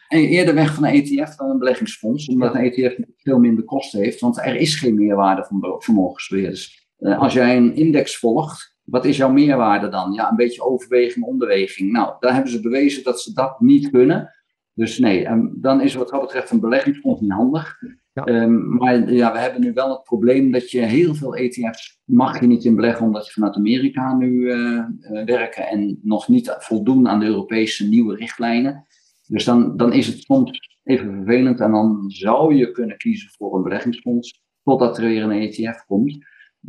eerder 0.10 0.54
weg 0.54 0.74
van 0.74 0.86
een 0.86 0.94
ETF 0.94 1.36
dan 1.36 1.50
een 1.50 1.60
beleggingsfonds, 1.60 2.28
omdat 2.28 2.56
een 2.56 2.72
ETF 2.72 2.98
veel 3.18 3.40
minder 3.40 3.64
kosten 3.64 4.00
heeft, 4.00 4.20
want 4.20 4.38
er 4.38 4.56
is 4.56 4.76
geen 4.76 4.96
meerwaarde 4.96 5.44
van 5.44 5.76
vermogensbeheerders. 5.80 6.88
Uh, 7.00 7.20
als 7.20 7.34
jij 7.34 7.58
een 7.58 7.76
index 7.76 8.18
volgt, 8.18 8.73
wat 8.84 9.06
is 9.06 9.18
jouw 9.18 9.32
meerwaarde 9.32 9.90
dan? 9.90 10.12
Ja, 10.12 10.30
een 10.30 10.36
beetje 10.36 10.64
overweging, 10.64 11.26
onderweging. 11.26 11.92
Nou, 11.92 12.16
daar 12.20 12.34
hebben 12.34 12.52
ze 12.52 12.62
bewezen 12.62 13.04
dat 13.04 13.22
ze 13.22 13.34
dat 13.34 13.60
niet 13.60 13.90
kunnen. 13.90 14.34
Dus 14.74 15.00
nee, 15.00 15.26
en 15.26 15.54
dan 15.56 15.82
is 15.82 15.94
wat 15.94 16.10
dat 16.10 16.22
betreft 16.22 16.52
een 16.52 16.60
beleggingsfonds 16.60 17.22
niet 17.22 17.32
handig. 17.32 17.80
Ja. 18.14 18.28
Um, 18.28 18.76
maar 18.76 19.12
ja, 19.12 19.32
we 19.32 19.40
hebben 19.40 19.62
nu 19.62 19.74
wel 19.74 19.90
het 19.90 20.04
probleem 20.04 20.52
dat 20.52 20.72
je 20.72 20.80
heel 20.80 21.16
veel 21.16 21.36
ETF's 21.36 22.00
mag 22.04 22.40
je 22.40 22.48
niet 22.48 22.66
in 22.66 22.76
beleggen 22.76 23.06
omdat 23.06 23.26
je 23.26 23.32
vanuit 23.32 23.56
Amerika 23.56 24.16
nu 24.16 24.32
uh, 24.32 24.86
werken 25.26 25.68
en 25.68 26.00
nog 26.02 26.28
niet 26.28 26.56
voldoen 26.60 27.08
aan 27.08 27.20
de 27.20 27.26
Europese 27.26 27.88
nieuwe 27.88 28.16
richtlijnen. 28.16 28.88
Dus 29.28 29.46
dan, 29.46 29.78
dan 29.78 29.94
is 29.94 30.08
het 30.08 30.22
soms 30.22 30.80
even 30.84 31.14
vervelend 31.14 31.60
en 31.60 31.72
dan 31.72 32.04
zou 32.08 32.56
je 32.56 32.72
kunnen 32.72 32.98
kiezen 32.98 33.30
voor 33.30 33.56
een 33.56 33.64
beleggingsfonds 33.64 34.42
totdat 34.64 34.98
er 34.98 35.04
weer 35.04 35.24
een 35.24 35.32
ETF 35.32 35.86
komt. 35.86 36.18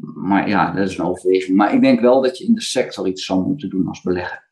Maar 0.00 0.48
ja, 0.48 0.72
dat 0.72 0.88
is 0.88 0.98
een 0.98 1.04
overweging. 1.04 1.56
Maar 1.56 1.74
ik 1.74 1.80
denk 1.80 2.00
wel 2.00 2.22
dat 2.22 2.38
je 2.38 2.44
in 2.44 2.54
de 2.54 2.62
sector 2.62 3.08
iets 3.08 3.24
zou 3.24 3.46
moeten 3.46 3.70
doen 3.70 3.88
als 3.88 4.02
belegger. 4.02 4.44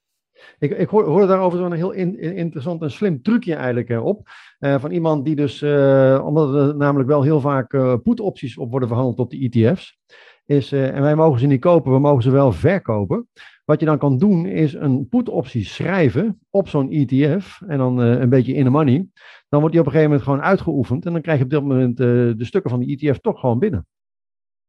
Ik, 0.59 0.71
ik 0.71 0.89
hoorde 0.89 1.27
daarover 1.27 1.59
zo'n 1.59 1.73
heel 1.73 1.93
interessant 1.93 2.83
en 2.83 2.91
slim 2.91 3.23
trucje 3.23 3.55
eigenlijk 3.55 3.89
uh, 3.89 4.05
op. 4.05 4.29
Uh, 4.61 4.79
van 4.79 4.91
iemand 4.91 5.25
die 5.25 5.37
dus, 5.37 5.63
uh, 5.63 6.23
omdat 6.25 6.55
er 6.55 6.77
namelijk 6.77 7.09
wel 7.09 7.23
heel 7.23 7.41
vaak 7.41 7.73
uh, 7.73 7.95
put-opties 8.03 8.59
op 8.59 8.71
worden 8.71 8.89
verhandeld 8.89 9.19
op 9.19 9.31
de 9.31 9.51
ETF's. 9.51 10.01
Is, 10.47 10.73
en 10.73 11.03
wij 11.03 11.15
mogen 11.15 11.41
ze 11.41 11.47
niet 11.47 11.61
kopen, 11.61 11.93
we 11.93 11.99
mogen 11.99 12.23
ze 12.23 12.31
wel 12.31 12.53
verkopen. 12.53 13.29
Wat 13.65 13.81
je 13.81 13.87
dan 13.87 13.99
kan 13.99 14.19
doen, 14.19 14.47
is 14.47 14.75
een 14.75 15.09
put-optie 15.09 15.65
schrijven 15.65 16.41
op 16.51 16.69
zo'n 16.69 16.91
ETF. 16.91 17.61
En 17.67 17.79
dan 17.79 17.99
een 17.99 18.29
beetje 18.29 18.55
in 18.55 18.65
de 18.65 18.71
money. 18.71 19.07
Dan 19.49 19.61
wordt 19.61 19.75
die 19.75 19.81
op 19.81 19.87
een 19.87 19.93
gegeven 19.93 20.11
moment 20.11 20.23
gewoon 20.23 20.43
uitgeoefend. 20.43 21.07
En 21.07 21.13
dan 21.13 21.23
krijg 21.23 21.39
je 21.39 21.45
op 21.45 21.51
dit 21.51 21.61
moment 21.61 21.97
de 21.97 22.35
stukken 22.39 22.71
van 22.71 22.81
die 22.81 22.97
ETF 22.97 23.19
toch 23.19 23.41
gewoon 23.41 23.59
binnen. 23.59 23.87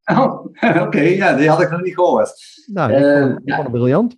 Oh, 0.06 0.46
oké, 0.86 1.02
ja, 1.02 1.36
die 1.36 1.50
had 1.50 1.62
ik 1.62 1.70
nog 1.70 1.82
niet 1.82 1.94
gehoord. 1.94 2.34
Nou, 2.66 2.94
ik 2.94 2.98
vond, 2.98 3.40
ik 3.44 3.54
vond 3.54 3.68
het 3.68 3.72
briljant. 3.72 4.18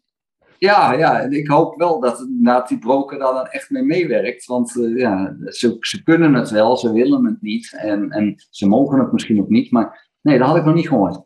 Ja, 0.57 0.93
ja, 0.93 1.21
en 1.21 1.31
ik 1.31 1.47
hoop 1.47 1.75
wel 1.77 1.99
dat 1.99 2.19
inderdaad 2.19 2.67
die 2.67 2.79
broker 2.79 3.19
daar 3.19 3.33
dan 3.33 3.47
echt 3.47 3.69
mee 3.69 3.83
meewerkt. 3.83 4.45
Want 4.45 4.75
uh, 4.75 4.97
ja, 4.97 5.35
ze, 5.45 5.77
ze 5.79 6.03
kunnen 6.03 6.33
het 6.33 6.49
wel, 6.49 6.77
ze 6.77 6.93
willen 6.93 7.25
het 7.25 7.41
niet. 7.41 7.77
En, 7.77 8.09
en 8.09 8.35
ze 8.49 8.67
mogen 8.67 8.99
het 8.99 9.11
misschien 9.11 9.39
ook 9.39 9.49
niet. 9.49 9.71
Maar 9.71 10.09
nee, 10.21 10.37
dat 10.37 10.47
had 10.47 10.57
ik 10.57 10.65
nog 10.65 10.75
niet 10.75 10.87
gehoord. 10.87 11.23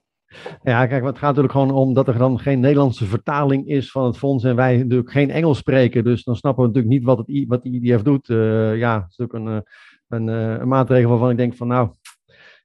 Ja, 0.63 0.85
kijk, 0.87 1.03
het 1.03 1.17
gaat 1.17 1.27
natuurlijk 1.27 1.53
gewoon 1.53 1.71
om 1.71 1.93
dat 1.93 2.07
er 2.07 2.17
dan 2.17 2.39
geen 2.39 2.59
Nederlandse 2.59 3.05
vertaling 3.05 3.67
is 3.67 3.91
van 3.91 4.05
het 4.05 4.17
fonds. 4.17 4.43
En 4.43 4.55
wij 4.55 4.77
natuurlijk 4.77 5.11
geen 5.11 5.31
Engels 5.31 5.57
spreken. 5.57 6.03
Dus 6.03 6.23
dan 6.23 6.35
snappen 6.35 6.63
we 6.63 6.67
natuurlijk 6.67 6.95
niet 6.95 7.05
wat, 7.05 7.17
het, 7.17 7.45
wat 7.47 7.63
de 7.63 7.69
IDF 7.69 8.01
doet. 8.01 8.29
Uh, 8.29 8.77
ja, 8.77 8.99
dat 8.99 9.09
is 9.09 9.19
ook 9.19 9.33
een, 9.33 9.47
eh, 9.47 9.59
een, 10.07 10.27
een 10.27 10.67
maatregel 10.67 11.09
waarvan 11.09 11.29
ik 11.29 11.37
denk 11.37 11.55
van 11.55 11.67
nou, 11.67 11.89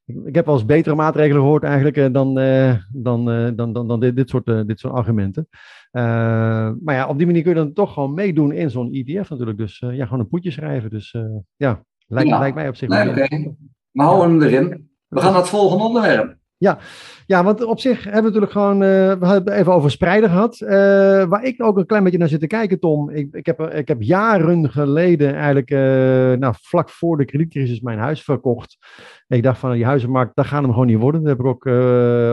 ik 0.04 0.34
heb 0.34 0.46
wel 0.46 0.54
eens 0.54 0.64
betere 0.64 0.94
maatregelen 0.94 1.42
gehoord 1.42 1.62
eigenlijk 1.62 1.96
dan, 1.96 2.34
dan, 2.92 3.24
dan, 3.56 3.72
dan, 3.72 3.88
dan 3.88 4.00
dit, 4.00 4.16
dit, 4.16 4.28
soort, 4.28 4.46
dit 4.46 4.78
soort 4.78 4.94
argumenten. 4.94 5.48
Uh, 5.96 6.02
maar 6.80 6.94
ja, 6.94 7.06
op 7.08 7.16
die 7.16 7.26
manier 7.26 7.42
kun 7.42 7.50
je 7.50 7.56
dan 7.56 7.72
toch 7.72 7.92
gewoon 7.92 8.14
meedoen 8.14 8.52
in 8.52 8.70
zo'n 8.70 8.92
ETF 8.92 9.30
natuurlijk. 9.30 9.58
Dus 9.58 9.80
uh, 9.80 9.96
ja, 9.96 10.04
gewoon 10.04 10.20
een 10.20 10.28
poetje 10.28 10.50
schrijven. 10.50 10.90
Dus 10.90 11.12
uh, 11.12 11.22
ja, 11.56 11.84
lijkt, 12.06 12.28
ja. 12.28 12.38
lijkt 12.38 12.54
mij 12.54 12.68
op 12.68 12.76
zich. 12.76 12.88
Nee, 12.88 13.08
Oké, 13.08 13.24
okay. 13.24 13.56
we 13.90 14.02
houden 14.02 14.30
hem 14.30 14.42
erin. 14.42 14.90
We 15.08 15.20
gaan 15.20 15.32
naar 15.32 15.40
het 15.40 15.50
volgende 15.50 15.84
onderwerp. 15.84 16.36
Ja, 16.64 16.78
ja, 17.26 17.44
want 17.44 17.64
op 17.64 17.80
zich 17.80 18.04
hebben 18.04 18.32
we 18.32 18.40
natuurlijk 18.40 18.52
gewoon, 18.52 18.82
uh, 18.82 19.12
we 19.12 19.26
hebben 19.26 19.54
even 19.54 19.72
over 19.72 19.90
spreiden 19.90 20.30
gehad. 20.30 20.60
Uh, 20.60 20.68
waar 21.24 21.44
ik 21.44 21.62
ook 21.62 21.78
een 21.78 21.86
klein 21.86 22.02
beetje 22.02 22.18
naar 22.18 22.28
zit 22.28 22.40
te 22.40 22.46
kijken, 22.46 22.80
Tom. 22.80 23.10
Ik, 23.10 23.28
ik, 23.32 23.46
heb, 23.46 23.60
ik 23.60 23.88
heb 23.88 24.02
jaren 24.02 24.70
geleden, 24.70 25.34
eigenlijk 25.34 25.70
uh, 25.70 25.78
nou, 26.32 26.54
vlak 26.60 26.90
voor 26.90 27.16
de 27.16 27.24
kredietcrisis, 27.24 27.80
mijn 27.80 27.98
huis 27.98 28.22
verkocht. 28.22 28.76
Ik 29.28 29.42
dacht 29.42 29.58
van 29.58 29.72
die 29.72 29.84
huizenmarkt, 29.84 30.34
dat 30.36 30.46
gaat 30.46 30.62
hem 30.62 30.70
gewoon 30.70 30.86
niet 30.86 30.98
worden. 30.98 31.20
Dat 31.20 31.30
heb 31.30 31.46
ik 31.46 31.46
ook 31.46 31.64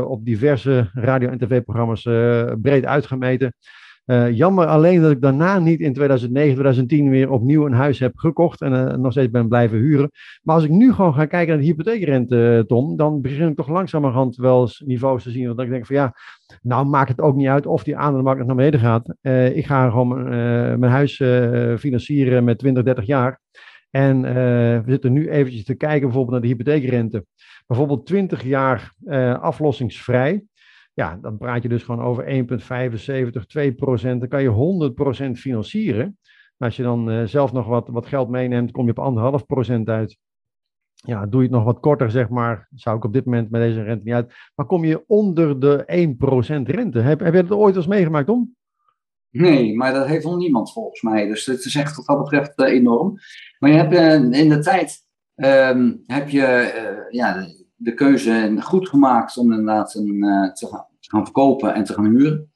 op 0.10 0.26
diverse 0.26 0.90
radio- 0.94 1.30
en 1.30 1.38
tv-programma's 1.38 2.04
breed 2.62 2.86
uitgemeten. 2.86 3.54
Uh, 4.06 4.32
jammer 4.32 4.66
alleen 4.66 5.02
dat 5.02 5.12
ik 5.12 5.22
daarna 5.22 5.60
niet 5.60 5.80
in 5.80 5.94
2009, 5.94 6.54
2010 6.54 7.10
weer 7.10 7.32
opnieuw 7.32 7.66
een 7.66 7.74
huis 7.74 8.00
heb 8.00 8.18
gekocht 8.18 8.62
en 8.62 8.74
uh, 8.74 8.94
nog 8.94 9.12
steeds 9.12 9.30
ben 9.30 9.48
blijven 9.48 9.78
huren. 9.78 10.12
Maar 10.42 10.56
als 10.56 10.64
ik 10.64 10.70
nu 10.70 10.94
gewoon 10.94 11.14
ga 11.14 11.26
kijken 11.26 11.48
naar 11.48 11.58
de 11.58 11.64
hypotheekrente, 11.64 12.58
eh, 12.58 12.60
Tom, 12.60 12.98
dan 12.98 13.22
begin 13.22 13.48
ik 13.48 13.56
toch 13.56 13.70
langzamerhand 13.70 14.36
wel 14.36 14.62
eens 14.62 14.84
niveaus 14.86 15.24
te 15.24 15.32
zien. 15.32 15.48
Want 15.48 15.60
ik 15.60 15.70
denk 15.70 15.86
van 15.86 15.96
ja, 15.96 16.14
nou 16.62 16.86
maakt 16.86 17.10
het 17.10 17.22
ook 17.22 17.36
niet 17.36 17.48
uit 17.48 17.66
of 17.66 17.84
die 17.84 17.98
aandelenmarkt 17.98 18.46
naar 18.46 18.56
beneden 18.56 18.80
gaat. 18.80 19.16
Ik 19.56 19.66
ga 19.66 19.90
gewoon 19.90 20.24
mijn 20.80 20.92
huis 20.92 21.16
financieren 21.80 22.44
met 22.44 22.58
20, 22.58 22.84
30 22.84 23.06
jaar. 23.06 23.40
En 23.90 24.22
we 24.84 24.92
zitten 24.92 25.14
nu 25.14 25.30
eventjes 25.30 25.64
te 25.64 25.76
kijken 25.76 26.02
bijvoorbeeld 26.02 26.32
naar 26.32 26.42
de 26.42 26.48
hypotheekrente. 26.48 27.26
Bijvoorbeeld 27.68 28.06
20 28.06 28.44
jaar 28.44 28.94
aflossingsvrij 29.42 30.44
ja, 30.94 31.18
dan 31.22 31.38
praat 31.38 31.64
je 31.64 31.70
dus 31.70 31.84
gewoon 31.84 32.06
over 32.06 32.46
1,75, 33.34 33.46
2 33.48 33.74
procent. 33.74 34.20
Dan 34.20 34.30
kan 34.30 34.42
je 34.42 34.48
100 34.48 34.96
procent 34.96 35.40
financieren. 35.40 36.18
als 36.58 36.76
je 36.76 36.84
dan 36.84 37.12
uh, 37.12 37.24
zelf 37.24 37.52
nog 37.52 37.68
wat, 37.68 37.88
wat 37.88 38.06
geld 38.06 38.30
meeneemt, 38.30 38.72
kom 38.72 38.86
je 38.86 38.92
op 38.92 39.00
anderhalf 39.00 39.46
procent 39.46 39.90
uit. 39.90 40.18
Ja, 40.94 41.26
doe 41.26 41.42
je 41.42 41.48
het 41.48 41.56
nog 41.56 41.64
wat 41.64 41.80
korter, 41.80 42.12
zeg 42.12 42.30
maar, 42.30 42.68
zou 42.76 42.98
ik 42.98 43.04
op 43.04 43.14
dit 43.14 43.26
moment 43.26 43.50
met 43.50 43.62
deze 43.62 43.84
rente 43.84 44.04
niet 44.04 44.14
uit. 44.14 44.34
Maar 44.56 44.66
kom 44.66 44.86
je 44.86 45.04
onder 45.08 45.60
de 45.60 45.84
1% 46.62 46.70
rente. 46.72 47.00
Heb, 47.00 47.20
heb 47.20 47.34
je 47.34 47.44
dat 47.44 47.58
ooit 47.58 47.76
eens 47.76 47.88
meegemaakt, 47.88 48.30
om? 48.30 48.56
Nee, 49.30 49.76
maar 49.76 49.94
dat 49.94 50.08
heeft 50.08 50.26
nog 50.26 50.38
niemand 50.38 50.72
volgens 50.72 51.02
mij. 51.02 51.28
Dus 51.28 51.46
het 51.46 51.66
is 51.66 51.76
echt 51.76 51.96
wat 51.96 52.06
dat 52.06 52.24
betreft 52.24 52.60
uh, 52.60 52.68
enorm. 52.68 53.18
Maar 53.60 53.70
je 53.70 53.78
hebt 53.78 53.94
uh, 53.94 54.40
in 54.40 54.50
de 54.50 54.60
tijd 54.60 55.06
um, 55.36 56.04
heb 56.06 56.30
je 56.30 57.08
ja, 57.10 57.46
de 57.84 57.94
keuze 57.94 58.56
goed 58.60 58.90
gemaakt 58.90 59.38
om 59.38 59.52
inderdaad 59.52 59.96
een, 59.96 60.24
uh, 60.24 60.52
te, 60.52 60.68
gaan, 60.68 61.24
verkopen 61.24 61.74
en 61.74 61.84
te 61.84 61.94
gaan 61.94 62.06
huren. 62.06 62.52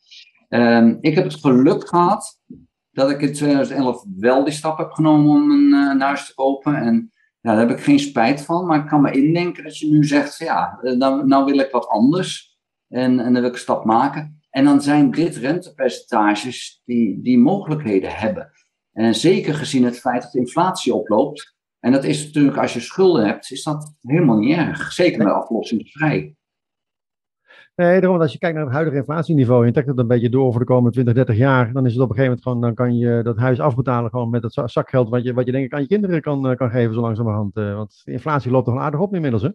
Um, 0.49 0.97
ik 1.01 1.15
heb 1.15 1.23
het 1.23 1.35
geluk 1.35 1.87
gehad 1.87 2.39
dat 2.91 3.09
ik 3.09 3.21
in 3.21 3.33
2011 3.33 4.05
wel 4.17 4.43
die 4.43 4.53
stap 4.53 4.77
heb 4.77 4.91
genomen 4.91 5.35
om 5.35 5.51
een, 5.51 5.83
uh, 5.83 5.89
een 5.89 6.01
huis 6.01 6.25
te 6.25 6.33
kopen. 6.33 6.75
En 6.75 7.11
ja, 7.41 7.51
daar 7.51 7.67
heb 7.67 7.77
ik 7.77 7.83
geen 7.83 7.99
spijt 7.99 8.41
van, 8.41 8.65
maar 8.65 8.79
ik 8.79 8.87
kan 8.87 9.01
me 9.01 9.11
indenken 9.11 9.63
dat 9.63 9.77
je 9.77 9.91
nu 9.91 10.03
zegt: 10.03 10.37
ja, 10.37 10.79
eh, 10.81 10.93
nou, 10.93 11.27
nou 11.27 11.45
wil 11.45 11.59
ik 11.59 11.71
wat 11.71 11.87
anders 11.87 12.57
en, 12.87 13.19
en 13.19 13.33
dan 13.33 13.33
wil 13.33 13.43
ik 13.43 13.53
een 13.53 13.59
stap 13.59 13.85
maken. 13.85 14.39
En 14.49 14.65
dan 14.65 14.81
zijn 14.81 15.11
dit 15.11 15.35
rentepercentages 15.35 16.81
die, 16.85 17.21
die 17.21 17.37
mogelijkheden 17.37 18.15
hebben. 18.15 18.51
En 18.91 19.15
zeker 19.15 19.53
gezien 19.53 19.83
het 19.83 19.99
feit 19.99 20.21
dat 20.21 20.31
de 20.31 20.39
inflatie 20.39 20.93
oploopt, 20.93 21.54
en 21.85 21.91
dat 21.91 22.03
is 22.03 22.25
natuurlijk, 22.25 22.57
als 22.57 22.73
je 22.73 22.79
schulden 22.79 23.25
hebt, 23.25 23.51
is 23.51 23.63
dat 23.63 23.95
helemaal 24.01 24.37
niet 24.37 24.57
erg. 24.57 24.91
Zeker 24.91 25.23
met 25.23 25.33
aflossingsvrij. 25.33 26.35
Nee, 27.75 28.01
daarom, 28.01 28.21
als 28.21 28.31
je 28.31 28.37
kijkt 28.37 28.55
naar 28.55 28.65
het 28.65 28.73
huidige 28.73 28.97
inflatieniveau 28.97 29.59
en 29.59 29.67
je 29.67 29.73
trekt 29.73 29.87
het 29.87 29.97
een 29.97 30.07
beetje 30.07 30.29
door 30.29 30.51
voor 30.51 30.59
de 30.59 30.65
komende 30.65 30.91
20, 30.91 31.13
30 31.13 31.37
jaar, 31.37 31.73
dan 31.73 31.85
is 31.85 31.93
het 31.93 32.01
op 32.01 32.09
een 32.09 32.15
gegeven 32.15 32.23
moment 32.23 32.43
gewoon, 32.43 32.61
dan 32.61 32.73
kan 32.73 32.97
je 32.97 33.23
dat 33.23 33.37
huis 33.37 33.59
afbetalen 33.59 34.09
gewoon 34.09 34.29
met 34.29 34.43
het 34.43 34.61
zakgeld 34.65 35.09
wat 35.09 35.23
je, 35.23 35.33
wat 35.33 35.45
je 35.45 35.51
denk 35.51 35.65
ik 35.65 35.73
aan 35.73 35.81
je 35.81 35.87
kinderen 35.87 36.21
kan, 36.21 36.49
eh, 36.49 36.57
kan 36.57 36.69
geven 36.69 36.93
zo 36.93 37.01
langzamerhand. 37.01 37.57
Uh, 37.57 37.75
want 37.75 38.01
de 38.03 38.11
inflatie 38.11 38.51
loopt 38.51 38.65
toch 38.65 38.79
aardig 38.79 38.99
op 38.99 39.15
inmiddels, 39.15 39.41
hè? 39.41 39.49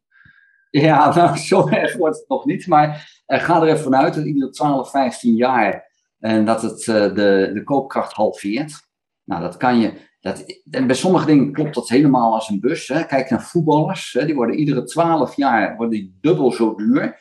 Ja, 0.71 1.09
nou, 1.15 1.37
zo 1.37 1.69
erg 1.69 1.97
wordt 1.97 2.17
het 2.17 2.29
nog 2.29 2.45
niet, 2.45 2.67
maar 2.67 3.23
uh, 3.27 3.39
ga 3.39 3.63
er 3.63 3.69
even 3.69 3.83
vanuit 3.83 4.15
dat 4.15 4.25
iedere 4.25 4.51
12, 4.51 4.91
15 4.91 5.35
jaar 5.35 5.91
en 6.19 6.45
dat 6.45 6.63
het 6.63 6.83
de, 6.85 7.51
de 7.55 7.63
koopkracht 7.65 8.13
halveert. 8.13 8.89
Nou, 9.25 9.43
dat 9.43 9.57
kan 9.57 9.79
je, 9.79 9.93
dat, 10.21 10.63
en 10.71 10.87
bij 10.87 10.97
sommige 10.97 11.27
dingen 11.27 11.53
klopt 11.53 11.75
dat 11.75 11.89
helemaal 11.89 12.35
als 12.35 12.49
een 12.49 12.61
bus. 12.61 12.89
Hè. 12.89 13.05
Kijk 13.05 13.31
naar 13.31 13.43
voetballers, 13.43 14.13
hè, 14.13 14.27
die 14.27 14.35
worden 14.35 14.57
iedere 14.57 14.85
twaalf 14.85 15.37
jaar 15.37 15.77
worden 15.77 15.99
die 15.99 16.19
dubbel 16.21 16.53
zo 16.53 16.75
duur. 16.75 17.19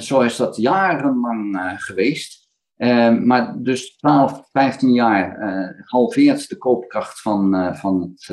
zo 0.00 0.20
is 0.20 0.36
dat 0.36 0.56
jarenlang 0.56 1.74
geweest. 1.76 2.48
maar 3.24 3.54
dus 3.58 3.96
12, 3.96 4.48
15 4.52 4.92
jaar 4.92 5.38
halveert 5.84 6.48
de 6.48 6.56
koopkracht 6.56 7.20
van, 7.20 7.74
van, 7.76 8.00
het, 8.00 8.24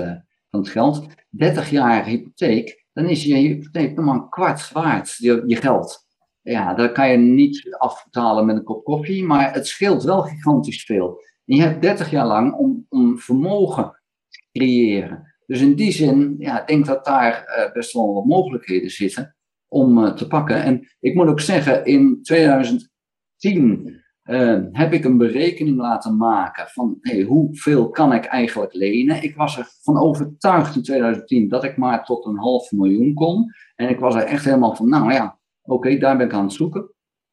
van 0.49 0.59
het 0.59 0.69
geld. 0.69 1.07
30 1.29 1.69
jaar 1.69 2.05
hypotheek, 2.05 2.85
dan 2.93 3.05
is 3.05 3.23
je 3.23 3.35
hypotheek 3.35 3.95
nog 3.95 4.05
maar 4.05 4.15
een 4.15 4.29
kwart 4.29 4.71
waard, 4.71 5.15
je, 5.17 5.43
je 5.45 5.55
geld. 5.55 6.05
Ja, 6.41 6.73
dat 6.73 6.91
kan 6.91 7.09
je 7.09 7.17
niet 7.17 7.75
afbetalen 7.77 8.45
met 8.45 8.55
een 8.55 8.63
kop 8.63 8.83
koffie, 8.83 9.23
maar 9.23 9.53
het 9.53 9.67
scheelt 9.67 10.03
wel 10.03 10.21
gigantisch 10.21 10.83
veel. 10.83 11.21
Je 11.43 11.61
hebt 11.61 11.81
30 11.81 12.09
jaar 12.09 12.27
lang 12.27 12.53
om, 12.53 12.85
om 12.89 13.17
vermogen 13.17 14.01
te 14.29 14.43
creëren. 14.51 15.33
Dus 15.45 15.61
in 15.61 15.75
die 15.75 15.91
zin, 15.91 16.35
ja, 16.39 16.61
ik 16.61 16.67
denk 16.67 16.85
dat 16.85 17.05
daar 17.05 17.43
uh, 17.57 17.73
best 17.73 17.93
wel 17.93 18.13
wat 18.13 18.25
mogelijkheden 18.25 18.89
zitten 18.89 19.35
om 19.67 19.97
uh, 19.97 20.13
te 20.13 20.27
pakken. 20.27 20.63
En 20.63 20.87
ik 20.99 21.15
moet 21.15 21.27
ook 21.27 21.39
zeggen, 21.39 21.85
in 21.85 22.19
2010 22.21 24.01
uh, 24.23 24.53
eh, 24.53 24.63
heb 24.71 24.93
ik 24.93 25.05
een 25.05 25.17
berekening 25.17 25.77
laten 25.77 26.17
maken 26.17 26.67
van 26.67 26.97
hey, 27.01 27.21
hoeveel 27.21 27.89
kan 27.89 28.13
ik 28.13 28.25
eigenlijk 28.25 28.73
lenen. 28.73 29.23
Ik 29.23 29.35
was 29.35 29.57
ervan 29.57 29.97
overtuigd 29.97 30.75
in 30.75 30.83
2010 30.83 31.47
dat 31.47 31.63
ik 31.63 31.77
maar 31.77 32.05
tot 32.05 32.25
een 32.25 32.37
half 32.37 32.71
miljoen 32.71 33.13
kon. 33.13 33.51
En 33.75 33.89
ik 33.89 33.99
was 33.99 34.15
er 34.15 34.23
echt 34.23 34.45
helemaal 34.45 34.75
van, 34.75 34.89
nou 34.89 35.13
ja, 35.13 35.39
oké, 35.61 35.97
daar 35.97 36.17
ben 36.17 36.25
ik 36.25 36.33
aan 36.33 36.43
het 36.43 36.53
zoeken. 36.53 36.91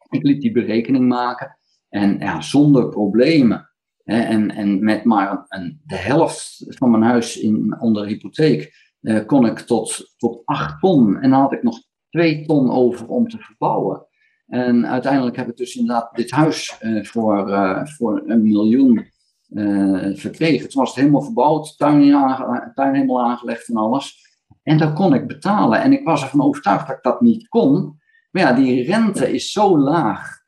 Ik 0.08 0.22
liet 0.22 0.40
die 0.40 0.52
berekening 0.52 1.08
maken. 1.08 1.58
En 1.88 2.18
ja, 2.18 2.40
zonder 2.40 2.88
problemen 2.88 3.69
en, 4.10 4.50
en 4.50 4.84
met 4.84 5.04
maar 5.04 5.44
een, 5.48 5.80
de 5.86 5.96
helft 5.96 6.64
van 6.68 6.90
mijn 6.90 7.02
huis 7.02 7.38
in, 7.38 7.76
onder 7.80 8.06
hypotheek 8.06 8.72
eh, 9.00 9.26
kon 9.26 9.46
ik 9.46 9.58
tot, 9.58 10.14
tot 10.16 10.42
8 10.44 10.80
ton. 10.80 11.20
En 11.20 11.30
dan 11.30 11.40
had 11.40 11.52
ik 11.52 11.62
nog 11.62 11.78
2 12.08 12.46
ton 12.46 12.70
over 12.70 13.08
om 13.08 13.28
te 13.28 13.38
verbouwen. 13.38 14.06
En 14.46 14.86
uiteindelijk 14.86 15.36
heb 15.36 15.48
ik 15.48 15.56
dus 15.56 15.74
inderdaad 15.74 16.16
dit 16.16 16.30
huis 16.30 16.78
uh, 16.82 17.04
voor, 17.04 17.48
uh, 17.48 17.86
voor 17.86 18.22
een 18.26 18.42
miljoen 18.42 19.08
verkregen. 20.14 20.68
Toen 20.68 20.80
was 20.80 20.90
het 20.90 20.98
helemaal 20.98 21.22
verbouwd, 21.22 21.76
tuin, 21.76 22.10
tuin 22.74 22.94
helemaal 22.94 23.22
aangelegd 23.22 23.68
en 23.68 23.76
alles. 23.76 24.18
En 24.62 24.78
dat 24.78 24.92
kon 24.92 25.14
ik 25.14 25.26
betalen. 25.26 25.80
En 25.80 25.92
ik 25.92 26.04
was 26.04 26.22
ervan 26.22 26.42
overtuigd 26.42 26.86
dat 26.86 26.96
ik 26.96 27.02
dat 27.02 27.20
niet 27.20 27.48
kon. 27.48 28.00
Maar 28.30 28.42
ja, 28.42 28.52
die 28.52 28.84
rente 28.84 29.32
is 29.32 29.52
zo 29.52 29.78
laag. 29.78 30.38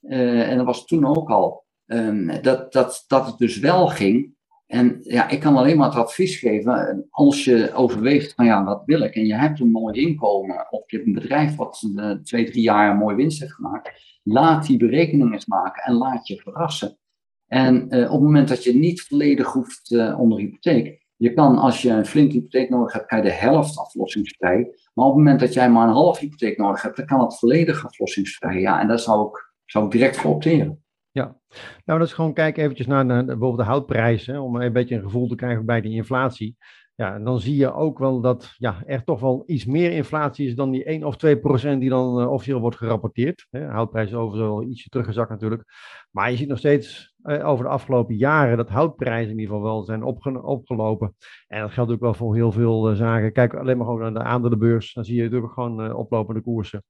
en 0.00 0.56
dat 0.56 0.66
was 0.66 0.84
toen 0.84 1.06
ook 1.06 1.30
al. 1.30 1.63
Ehm, 1.86 2.42
dat, 2.42 2.72
dat, 2.72 3.04
dat 3.06 3.26
het 3.26 3.38
dus 3.38 3.58
wel 3.58 3.86
ging. 3.86 4.32
En 4.66 4.98
ja, 5.00 5.28
ik 5.28 5.40
kan 5.40 5.56
alleen 5.56 5.76
maar 5.76 5.88
het 5.88 5.98
advies 5.98 6.36
geven, 6.36 7.06
als 7.10 7.44
je 7.44 7.72
overweegt 7.74 8.34
van 8.34 8.44
ja, 8.44 8.64
wat 8.64 8.82
wil 8.86 9.00
ik? 9.00 9.14
En 9.14 9.26
je 9.26 9.34
hebt 9.34 9.60
een 9.60 9.70
mooi 9.70 10.00
inkomen, 10.00 10.66
of 10.70 10.90
je 10.90 10.96
hebt 10.96 11.08
een 11.08 11.14
bedrijf 11.14 11.56
wat 11.56 11.82
uh, 11.96 12.10
twee, 12.10 12.50
drie 12.50 12.62
jaar 12.62 12.90
een 12.90 12.96
mooie 12.96 13.16
winst 13.16 13.40
heeft 13.40 13.52
gemaakt. 13.52 14.18
Laat 14.22 14.66
die 14.66 14.76
berekening 14.76 15.32
eens 15.32 15.46
maken 15.46 15.82
en 15.82 15.94
laat 15.94 16.26
je 16.26 16.36
verrassen. 16.36 16.98
En 17.46 17.74
uh, 17.74 18.04
op 18.04 18.12
het 18.12 18.20
moment 18.20 18.48
dat 18.48 18.64
je 18.64 18.74
niet 18.74 19.02
volledig 19.02 19.52
hoeft 19.52 19.90
uh, 19.90 20.20
onder 20.20 20.38
hypotheek, 20.38 21.04
je 21.16 21.32
kan 21.32 21.58
als 21.58 21.82
je 21.82 21.90
een 21.90 22.06
flinke 22.06 22.34
hypotheek 22.34 22.70
nodig 22.70 22.92
hebt, 22.92 23.06
kan 23.06 23.18
je 23.18 23.24
de 23.24 23.30
helft 23.30 23.78
aflossingsvrij. 23.78 24.68
Maar 24.94 25.04
op 25.04 25.14
het 25.14 25.22
moment 25.24 25.40
dat 25.40 25.54
jij 25.54 25.70
maar 25.70 25.88
een 25.88 25.94
half 25.94 26.18
hypotheek 26.18 26.58
nodig 26.58 26.82
hebt, 26.82 26.96
dan 26.96 27.06
kan 27.06 27.20
het 27.20 27.38
volledig 27.38 27.86
aflossingsvrij. 27.86 28.60
Ja, 28.60 28.80
en 28.80 28.88
daar 28.88 28.98
zou 28.98 29.28
ik, 29.28 29.52
zou 29.64 29.84
ik 29.84 29.90
direct 29.90 30.16
voor 30.16 30.30
opteren. 30.30 30.83
Ja, 31.14 31.36
nou 31.84 31.98
dat 31.98 32.08
is 32.08 32.14
gewoon 32.14 32.32
kijken 32.32 32.62
eventjes 32.62 32.86
naar, 32.86 33.06
bijvoorbeeld 33.06 33.56
de 33.56 33.62
houtprijzen, 33.62 34.40
om 34.40 34.56
een 34.56 34.72
beetje 34.72 34.94
een 34.94 35.02
gevoel 35.02 35.28
te 35.28 35.34
krijgen 35.34 35.66
bij 35.66 35.80
die 35.80 35.92
inflatie. 35.92 36.56
Ja, 36.94 37.14
en 37.14 37.24
dan 37.24 37.40
zie 37.40 37.56
je 37.56 37.72
ook 37.72 37.98
wel 37.98 38.20
dat 38.20 38.54
ja, 38.58 38.82
er 38.86 39.04
toch 39.04 39.20
wel 39.20 39.42
iets 39.46 39.64
meer 39.64 39.92
inflatie 39.92 40.46
is 40.46 40.54
dan 40.54 40.70
die 40.70 40.84
1 40.84 41.04
of 41.04 41.16
2 41.16 41.38
procent 41.38 41.80
die 41.80 41.90
dan 41.90 42.20
uh, 42.20 42.30
officieel 42.30 42.60
wordt 42.60 42.76
gerapporteerd. 42.76 43.46
Hè, 43.50 43.66
houtprijzen 43.66 44.18
overigens 44.18 44.50
wel 44.50 44.62
ietsje 44.62 44.88
teruggezakt 44.88 45.30
natuurlijk. 45.30 45.62
Maar 46.10 46.30
je 46.30 46.36
ziet 46.36 46.48
nog 46.48 46.58
steeds 46.58 47.14
uh, 47.24 47.48
over 47.48 47.64
de 47.64 47.70
afgelopen 47.70 48.16
jaren 48.16 48.56
dat 48.56 48.68
houtprijzen 48.68 49.32
in 49.32 49.38
ieder 49.38 49.54
geval 49.54 49.70
wel 49.70 49.84
zijn 49.84 50.02
opge 50.02 50.42
opgelopen. 50.42 51.14
En 51.46 51.60
dat 51.60 51.72
geldt 51.72 51.92
ook 51.92 52.00
wel 52.00 52.14
voor 52.14 52.34
heel 52.34 52.52
veel 52.52 52.90
uh, 52.90 52.96
zaken. 52.96 53.32
Kijk 53.32 53.54
alleen 53.54 53.76
maar 53.76 53.86
gewoon 53.86 54.00
naar 54.00 54.22
de 54.22 54.28
aandelenbeurs. 54.28 54.92
Dan 54.92 55.04
zie 55.04 55.16
je 55.16 55.22
natuurlijk 55.22 55.52
gewoon 55.52 55.94
oplopende 55.94 56.40
koersen. 56.40 56.82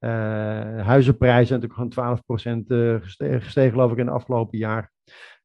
Uh, 0.00 0.10
huizenprijzen 0.86 1.46
zijn 1.46 1.60
natuurlijk 1.60 1.94
gewoon 1.94 2.62
12% 2.62 2.66
uh, 2.66 2.96
gestegen, 3.40 3.70
geloof 3.70 3.92
ik, 3.92 3.98
in 3.98 4.06
het 4.06 4.14
afgelopen 4.14 4.58
jaar. 4.58 4.90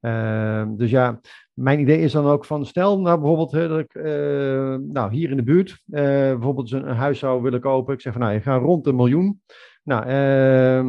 Uh, 0.01 0.65
dus 0.77 0.89
ja, 0.89 1.19
mijn 1.53 1.79
idee 1.79 1.99
is 1.99 2.11
dan 2.11 2.25
ook 2.25 2.45
van, 2.45 2.65
stel 2.65 2.99
nou 2.99 3.19
bijvoorbeeld 3.19 3.51
dat 3.51 3.79
ik 3.79 3.95
uh, 3.95 4.75
nou, 4.75 5.13
hier 5.13 5.29
in 5.29 5.37
de 5.37 5.43
buurt 5.43 5.81
bijvoorbeeld 5.85 6.71
een, 6.71 6.85
huis 6.87 7.19
zou 7.19 7.41
willen 7.41 7.59
kopen. 7.59 7.93
Ik 7.93 8.01
zeg 8.01 8.13
van, 8.13 8.21
nou, 8.21 8.33
je 8.33 8.41
gaat 8.41 8.61
rond 8.61 8.87
een 8.87 8.95
miljoen. 8.95 9.41
Nou, 9.83 10.09
uh, 10.09 10.81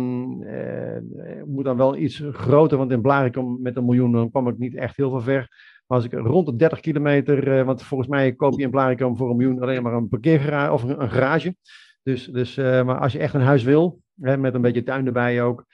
moet 1.45 1.65
dan 1.65 1.77
wel 1.77 1.97
iets 1.97 2.23
groter, 2.33 2.79
want 2.79 2.91
in 2.91 3.01
Blarikum 3.01 3.63
met 3.63 3.77
een 3.77 3.85
miljoen 3.85 4.13
dan 4.13 4.31
kwam 4.31 4.49
ik 4.49 4.59
niet 4.59 4.77
echt 4.77 4.97
heel 4.97 5.11
veel 5.11 5.21
ver. 5.21 5.49
Maar 5.87 5.99
als 5.99 6.05
ik 6.05 6.13
rond 6.13 6.47
de 6.47 6.57
30 6.57 6.81
kilometer, 6.81 7.65
want 7.65 7.83
volgens 7.83 8.09
mij 8.09 8.33
koop 8.33 8.59
je 8.59 8.65
in 8.65 8.71
Blarikum 8.71 9.17
voor 9.17 9.31
een 9.31 9.37
miljoen 9.37 9.63
alleen 9.63 9.83
maar 9.83 9.93
een 9.93 10.09
parkeergarage 10.09 10.73
of 10.73 10.83
een 10.83 11.11
garage. 11.11 11.55
Dus, 12.07 12.25
dus 12.25 12.57
uh, 12.57 12.83
maar 12.83 12.99
als 12.99 13.13
je 13.13 13.19
echt 13.19 13.35
een 13.35 13.41
huis 13.41 13.63
wil, 13.63 14.01
hè, 14.21 14.37
met 14.37 14.55
een 14.55 14.61
beetje 14.61 14.83
tuin 14.83 15.07
erbij 15.07 15.43
ook, 15.43 15.65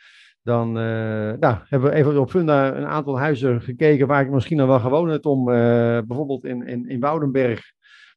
dan 0.42 0.68
uh, 0.68 1.32
nou, 1.32 1.56
hebben 1.64 1.90
we 1.90 1.96
even 1.96 2.20
op 2.20 2.30
Funda 2.30 2.74
een 2.74 2.86
aantal 2.86 3.18
huizen 3.18 3.62
gekeken 3.62 4.06
waar 4.06 4.22
ik 4.22 4.30
misschien 4.30 4.56
dan 4.56 4.68
wel 4.68 4.80
gewoond 4.80 5.10
heb 5.10 5.26
om, 5.26 5.48
uh, 5.48 5.54
bijvoorbeeld 6.06 6.44
in, 6.44 6.66
in, 6.66 6.88
in 6.88 7.00
Woudenberg. 7.00 7.60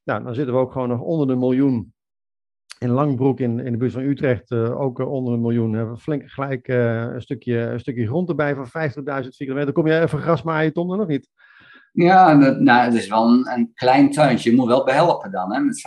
Nou, 0.04 0.24
dan 0.24 0.36
zitten 0.36 0.54
we 0.54 0.60
ook 0.60 0.72
gewoon 0.72 0.88
nog 0.88 1.00
onder 1.00 1.28
de 1.28 1.36
miljoen. 1.36 1.94
In 2.80 2.90
Langbroek 2.90 3.40
in, 3.40 3.60
in 3.60 3.72
de 3.72 3.78
buurt 3.78 3.92
van 3.92 4.02
Utrecht 4.02 4.52
ook 4.54 5.00
onder 5.00 5.34
een 5.34 5.42
miljoen. 5.42 5.74
Hebben 5.74 5.96
we 5.96 6.02
flink 6.02 6.30
gelijk 6.30 6.68
een, 6.68 7.22
stukje, 7.22 7.58
een 7.58 7.80
stukje 7.80 8.08
grond 8.08 8.30
erbij 8.30 8.56
van 8.56 8.66
50.000 8.66 8.72
vierkante 9.04 9.54
meter. 9.54 9.72
Kom 9.72 9.88
je 9.88 10.00
even 10.00 10.20
gras 10.20 10.44
maaien, 10.44 10.74
Tom, 10.74 10.88
dan 10.88 10.98
nog 10.98 11.08
niet? 11.08 11.30
Ja, 11.92 12.34
nou, 12.34 12.86
het 12.86 12.94
is 12.94 13.08
wel 13.08 13.28
een, 13.28 13.52
een 13.52 13.72
klein 13.74 14.12
tuintje. 14.12 14.50
Je 14.50 14.56
moet 14.56 14.68
wel 14.68 14.84
behelpen 14.84 15.32
dan, 15.32 15.54
hè, 15.54 15.60
met 15.60 15.82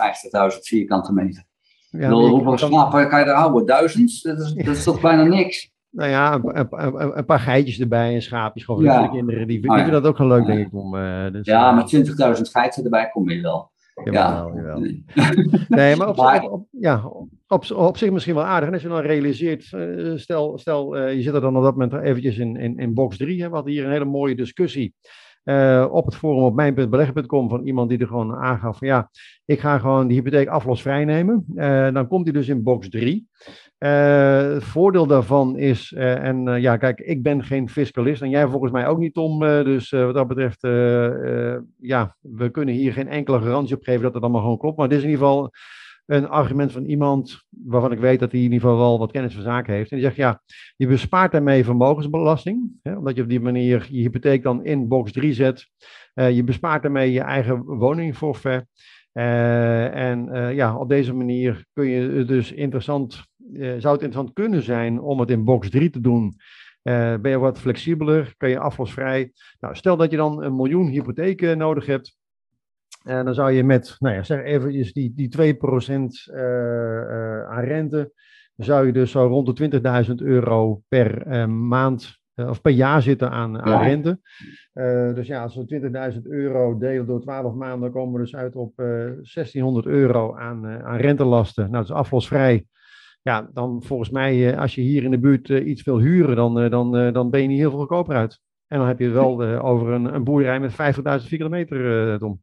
50.000 0.53 0.59
vierkante 0.59 1.13
meter. 1.13 1.47
Ja, 1.91 2.11
hoeveel 2.11 2.57
schapen 2.57 3.09
kan 3.09 3.19
je 3.19 3.25
er 3.25 3.35
houden? 3.35 3.65
Duizend? 3.65 4.23
Dat 4.23 4.39
is, 4.39 4.53
dat 4.53 4.75
is 4.75 4.83
toch 4.83 5.01
bijna 5.01 5.23
niks? 5.23 5.71
Nou 5.91 6.09
ja, 6.09 6.33
een, 6.33 6.67
een, 6.69 7.17
een, 7.17 7.25
paar 7.25 7.39
geitjes 7.39 7.79
erbij 7.79 8.13
en 8.13 8.21
schaapjes 8.21 8.63
gewoon 8.63 8.85
voor 8.85 9.01
de 9.01 9.09
kinderen. 9.09 9.47
Die, 9.47 9.61
die 9.61 9.69
oh, 9.69 9.75
vinden 9.75 9.93
dat 9.93 10.05
ook 10.05 10.17
wel 10.17 10.27
leuk, 10.27 10.45
denk 10.45 10.59
ik. 10.59 10.73
Om, 10.73 10.95
uh, 10.95 11.31
dus, 11.31 11.45
ja, 11.45 11.69
uh, 11.69 11.75
maar 11.75 12.35
20.000 12.37 12.41
geiten 12.41 12.83
erbij 12.83 13.09
kom 13.09 13.29
je 13.29 13.41
wel. 13.41 13.71
Ja, 14.03 14.49
jawel, 14.55 14.79
nee, 15.67 15.95
maar, 15.95 16.07
op, 16.07 16.15
maar... 16.15 16.43
Op, 16.43 16.51
op, 16.51 16.67
ja, 16.71 17.11
op, 17.47 17.71
op 17.71 17.97
zich 17.97 18.11
misschien 18.11 18.35
wel 18.35 18.43
aardig. 18.43 18.67
En 18.67 18.73
als 18.73 18.81
je 18.83 18.87
dan 18.87 19.01
realiseert, 19.01 19.71
uh, 19.71 20.17
stel, 20.17 20.57
stel 20.57 21.07
je 21.07 21.21
zit 21.21 21.33
er 21.33 21.41
dan 21.41 21.57
op 21.57 21.63
dat 21.63 21.75
moment 21.75 22.03
eventjes 22.03 22.37
in, 22.37 22.55
in, 22.55 22.77
in 22.77 22.93
box 22.93 23.17
3. 23.17 23.41
Hè, 23.41 23.49
we 23.49 23.55
hadden 23.55 23.73
hier 23.73 23.85
een 23.85 23.91
hele 23.91 24.05
mooie 24.05 24.35
discussie 24.35 24.93
uh, 25.49 25.85
op 25.91 26.05
het 26.05 26.15
forum 26.15 26.43
op 26.43 26.55
mijn.beleggen.com 26.55 27.49
van 27.49 27.63
iemand 27.63 27.89
die 27.89 27.97
er 27.97 28.07
gewoon 28.07 28.35
aangaf 28.35 28.77
van 28.77 28.87
ja, 28.87 29.09
ik 29.45 29.59
ga 29.59 29.77
gewoon 29.77 30.07
die 30.07 30.17
hypotheek 30.17 30.47
aflosvrij 30.47 31.05
nemen. 31.05 31.45
Uh, 31.55 31.93
dan 31.93 32.07
komt 32.07 32.23
hij 32.23 32.33
dus 32.33 32.47
in 32.47 32.63
box 32.63 32.89
3. 32.89 33.27
Uh, 33.79 34.39
eh, 34.39 34.53
het 34.53 34.63
voordeel 34.63 35.07
daarvan 35.07 35.57
is, 35.57 35.93
en 35.93 36.61
ja, 36.61 36.77
kijk, 36.77 36.99
ik 36.99 37.23
ben 37.23 37.43
geen 37.43 37.69
fiscalist 37.69 38.21
en 38.21 38.29
jij 38.29 38.47
volgens 38.47 38.71
mij 38.71 38.87
ook 38.87 38.97
niet, 38.97 39.13
Tom. 39.13 39.39
dus 39.39 39.89
wat 39.89 40.13
dat 40.13 40.27
betreft, 40.27 40.61
ja, 41.79 42.15
we 42.21 42.49
kunnen 42.51 42.75
hier 42.75 42.93
geen 42.93 43.07
enkele 43.07 43.41
garantie 43.41 43.75
op 43.75 43.83
geven 43.83 44.01
dat 44.01 44.13
het 44.13 44.23
allemaal 44.23 44.41
gewoon 44.41 44.57
klopt. 44.57 44.77
Maar 44.77 44.87
het 44.87 44.97
is 44.97 45.03
in 45.03 45.09
ieder 45.09 45.25
geval 45.25 45.51
een 46.09 46.27
argument 46.27 46.71
van 46.71 46.85
iemand 46.85 47.43
waarvan 47.49 47.91
ik 47.91 47.99
weet 47.99 48.19
dat 48.19 48.31
hij 48.31 48.39
in 48.39 48.51
ieder 48.51 48.59
geval 48.59 48.77
wel 48.77 48.99
wat 48.99 49.11
kennis 49.11 49.33
van 49.33 49.43
zaken 49.43 49.73
heeft. 49.73 49.91
En 49.91 49.97
die 49.97 50.05
zegt, 50.05 50.17
ja, 50.17 50.41
je 50.75 50.87
bespaart 50.87 51.31
daarmee 51.31 51.63
vermogensbelasting, 51.63 52.71
hè, 52.81 52.95
omdat 52.95 53.15
je 53.15 53.21
op 53.21 53.29
die 53.29 53.39
manier 53.39 53.87
je 53.91 54.01
hypotheek 54.01 54.43
dan 54.43 54.65
in 54.65 54.87
box 54.87 55.11
3 55.11 55.33
zet. 55.33 55.67
Uh, 56.15 56.31
je 56.31 56.43
bespaart 56.43 56.81
daarmee 56.81 57.11
je 57.11 57.21
eigen 57.21 57.63
woningforfait. 57.63 58.65
Uh, 59.13 59.95
en 59.95 60.29
uh, 60.31 60.53
ja, 60.55 60.77
op 60.77 60.89
deze 60.89 61.13
manier 61.13 61.65
kun 61.73 61.87
je 61.87 62.25
dus 62.25 62.51
interessant, 62.51 63.23
zou 63.53 63.71
het 63.71 63.83
interessant 63.83 64.33
kunnen 64.33 64.61
zijn 64.61 65.01
om 65.01 65.19
het 65.19 65.29
in 65.29 65.43
box 65.43 65.69
3 65.69 65.89
te 65.89 66.01
doen. 66.01 66.35
ben 67.21 67.29
je 67.29 67.37
wat 67.37 67.59
flexibeler, 67.59 68.33
kun 68.37 68.49
je 68.49 68.59
aflosvrij. 68.59 69.31
Nou, 69.59 69.75
stel 69.75 69.97
dat 69.97 70.11
je 70.11 70.17
dan 70.17 70.43
een 70.43 70.55
miljoen 70.55 70.87
hypotheek 70.87 71.55
nodig 71.55 71.85
hebt. 71.85 72.18
En 73.05 73.25
dan 73.25 73.33
zou 73.33 73.51
je 73.51 73.63
met, 73.63 73.95
nou 73.99 74.15
ja, 74.15 74.23
zeg 74.23 74.43
even 74.43 74.71
die, 74.71 75.13
die 75.15 75.29
2% 75.37 75.39
uh, 75.39 76.03
uh, 76.33 77.43
aan 77.43 77.63
rente, 77.63 78.11
dan 78.55 78.65
zou 78.65 78.85
je 78.85 78.93
dus 78.93 79.11
zo 79.11 79.27
rond 79.27 79.57
de 79.57 80.05
20.000 80.07 80.13
euro 80.15 80.81
per 80.87 81.27
uh, 81.27 81.45
maand 81.45 82.19
uh, 82.35 82.49
of 82.49 82.61
per 82.61 82.71
jaar 82.71 83.01
zitten 83.01 83.31
aan, 83.31 83.59
rente. 83.81 84.19
Uh, 84.73 85.13
dus 85.13 85.27
ja, 85.27 85.41
als 85.41 85.55
we 85.55 86.11
20.000 86.13 86.21
euro 86.21 86.77
delen 86.77 87.05
door 87.05 87.21
12 87.21 87.53
maanden, 87.53 87.79
dan 87.79 87.91
komen 87.91 88.13
we 88.13 88.19
dus 88.19 88.35
uit 88.35 88.55
op 88.55 88.73
1600 88.75 89.85
euro 89.85 90.35
aan, 90.35 90.67
aan 90.67 90.97
rentelasten. 90.97 91.63
Nou, 91.63 91.75
dat 91.75 91.83
is 91.83 91.91
aflosvrij. 91.91 92.65
Ja, 93.21 93.49
dan 93.53 93.83
volgens 93.83 94.09
mij, 94.09 94.57
als 94.57 94.75
je 94.75 94.81
hier 94.81 95.03
in 95.03 95.11
de 95.11 95.19
buurt 95.19 95.49
iets 95.49 95.83
wil 95.83 95.99
huren, 95.99 96.35
dan, 96.35 96.69
dan, 96.69 97.13
dan 97.13 97.29
ben 97.29 97.41
je 97.41 97.47
niet 97.47 97.57
heel 97.57 97.69
veel 97.69 97.79
goedkoper 97.79 98.15
uit. 98.15 98.39
En 98.67 98.77
dan 98.77 98.87
heb 98.87 98.99
je 98.99 99.05
het 99.05 99.13
wel 99.13 99.43
over 99.71 99.87
een, 99.89 100.13
een 100.13 100.23
boerderij 100.23 100.59
met 100.59 100.71
50.000 100.71 100.77
vierkante 101.27 101.55
meter, 101.55 102.19
Tom. 102.19 102.41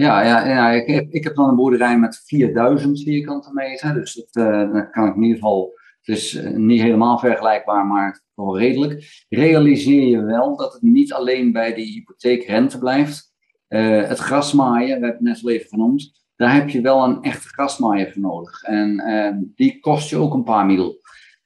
Ja, 0.00 0.22
ja, 0.22 0.46
ja 0.46 0.70
ik, 0.70 0.86
heb, 0.86 1.10
ik 1.10 1.24
heb 1.24 1.34
dan 1.34 1.48
een 1.48 1.56
boerderij 1.56 1.98
met 1.98 2.22
4000 2.24 3.02
vierkante 3.02 3.50
meter. 3.52 3.94
Dus 3.94 4.14
dat, 4.14 4.46
uh, 4.46 4.90
kan 4.90 5.08
ik 5.08 5.14
in 5.14 5.22
ieder 5.22 5.36
geval 5.36 5.78
Het 6.00 6.16
is 6.16 6.40
niet 6.54 6.80
helemaal 6.80 7.18
vergelijkbaar, 7.18 7.86
maar 7.86 8.22
wel 8.34 8.58
redelijk. 8.58 9.24
Realiseer 9.28 10.06
je 10.06 10.22
wel 10.22 10.56
dat 10.56 10.72
het 10.72 10.82
niet 10.82 11.12
alleen 11.12 11.52
bij 11.52 11.74
die 11.74 11.92
hypotheekrente 11.92 12.78
blijft. 12.78 13.32
het 13.68 14.18
grasmaaien, 14.18 15.00
we 15.00 15.06
hebben 15.06 15.10
het 15.10 15.20
net 15.20 15.40
al 15.42 15.50
even 15.50 15.68
genoemd, 15.68 16.24
daar 16.36 16.54
heb 16.54 16.68
je 16.68 16.80
wel 16.80 17.04
een 17.04 17.22
echte 17.22 17.48
grasmaaier 17.48 18.12
voor 18.12 18.22
nodig. 18.22 18.62
En 18.62 19.52
die 19.54 19.80
kost 19.80 20.10
je 20.10 20.16
ook 20.16 20.34
een 20.34 20.44
paar 20.44 20.66
mil. 20.66 21.00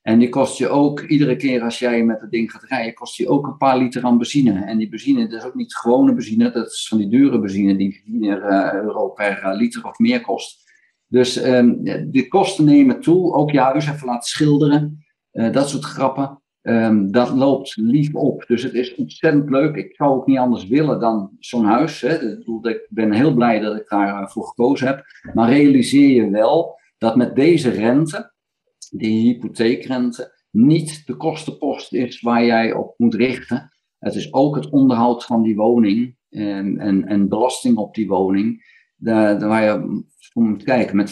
En 0.05 0.19
die 0.19 0.29
kost 0.29 0.59
je 0.59 0.69
ook, 0.69 1.01
iedere 1.01 1.37
keer 1.37 1.63
als 1.63 1.79
jij 1.79 2.05
met 2.05 2.21
het 2.21 2.31
ding 2.31 2.51
gaat 2.51 2.63
rijden, 2.63 2.95
kost 2.95 3.17
je 3.17 3.29
ook 3.29 3.47
een 3.47 3.57
paar 3.57 3.79
liter 3.79 4.03
aan 4.03 4.19
benzine. 4.19 4.65
En 4.65 4.79
die 4.79 4.89
benzine, 4.89 5.29
dat 5.29 5.41
is 5.41 5.47
ook 5.47 5.55
niet 5.55 5.77
gewone 5.77 6.15
benzine, 6.15 6.51
dat 6.51 6.67
is 6.67 6.87
van 6.89 6.99
die 6.99 7.09
dure 7.09 7.39
benzine 7.39 7.77
die 7.77 8.03
4 8.05 8.39
uh, 8.39 8.73
euro 8.73 9.09
per 9.09 9.43
uh, 9.45 9.57
liter 9.57 9.85
of 9.85 9.99
meer 9.99 10.21
kost. 10.21 10.71
Dus 11.07 11.45
um, 11.45 11.85
de 12.11 12.27
kosten 12.29 12.65
nemen 12.65 13.01
toe, 13.01 13.35
ook 13.35 13.51
je 13.51 13.61
huis 13.61 13.89
even 13.89 14.07
laten 14.07 14.29
schilderen, 14.29 15.05
uh, 15.33 15.53
dat 15.53 15.69
soort 15.69 15.85
grappen. 15.85 16.43
Um, 16.63 17.11
dat 17.13 17.31
loopt 17.31 17.77
lief 17.77 18.15
op. 18.15 18.45
Dus 18.47 18.63
het 18.63 18.75
is 18.75 18.95
ontzettend 18.95 19.51
leuk. 19.51 19.77
Ik 19.77 19.95
zou 19.95 20.11
ook 20.11 20.27
niet 20.27 20.39
anders 20.39 20.67
willen 20.67 21.01
dan 21.01 21.31
zo'n 21.39 21.65
huis. 21.65 22.01
Hè. 22.01 22.31
Ik 22.63 22.87
ben 22.89 23.13
heel 23.13 23.35
blij 23.35 23.59
dat 23.61 23.77
ik 23.77 23.89
daarvoor 23.89 24.47
gekozen 24.47 24.87
heb. 24.87 25.05
Maar 25.35 25.49
realiseer 25.49 26.09
je 26.09 26.31
wel 26.31 26.79
dat 26.99 27.17
met 27.17 27.37
deze 27.37 27.71
rente, 27.71 28.34
die 28.97 29.33
hypotheekrente 29.33 30.33
niet 30.51 31.07
de 31.07 31.17
kostenpost 31.17 31.93
is 31.93 32.21
waar 32.21 32.45
jij 32.45 32.73
op 32.73 32.95
moet 32.97 33.15
richten. 33.15 33.73
Het 33.99 34.15
is 34.15 34.33
ook 34.33 34.57
het 34.57 34.71
onderhoud 34.71 35.25
van 35.25 35.43
die 35.43 35.57
woning 35.57 36.17
en, 36.31 36.79
en, 36.79 37.07
en 37.07 37.29
belasting 37.29 37.77
op 37.77 37.95
die 37.95 38.09
woning. 38.09 38.73
Daar, 38.97 39.39
waar 39.39 39.65
je 39.65 40.05
moet 40.33 40.63
kijken, 40.63 40.97
met 40.97 41.11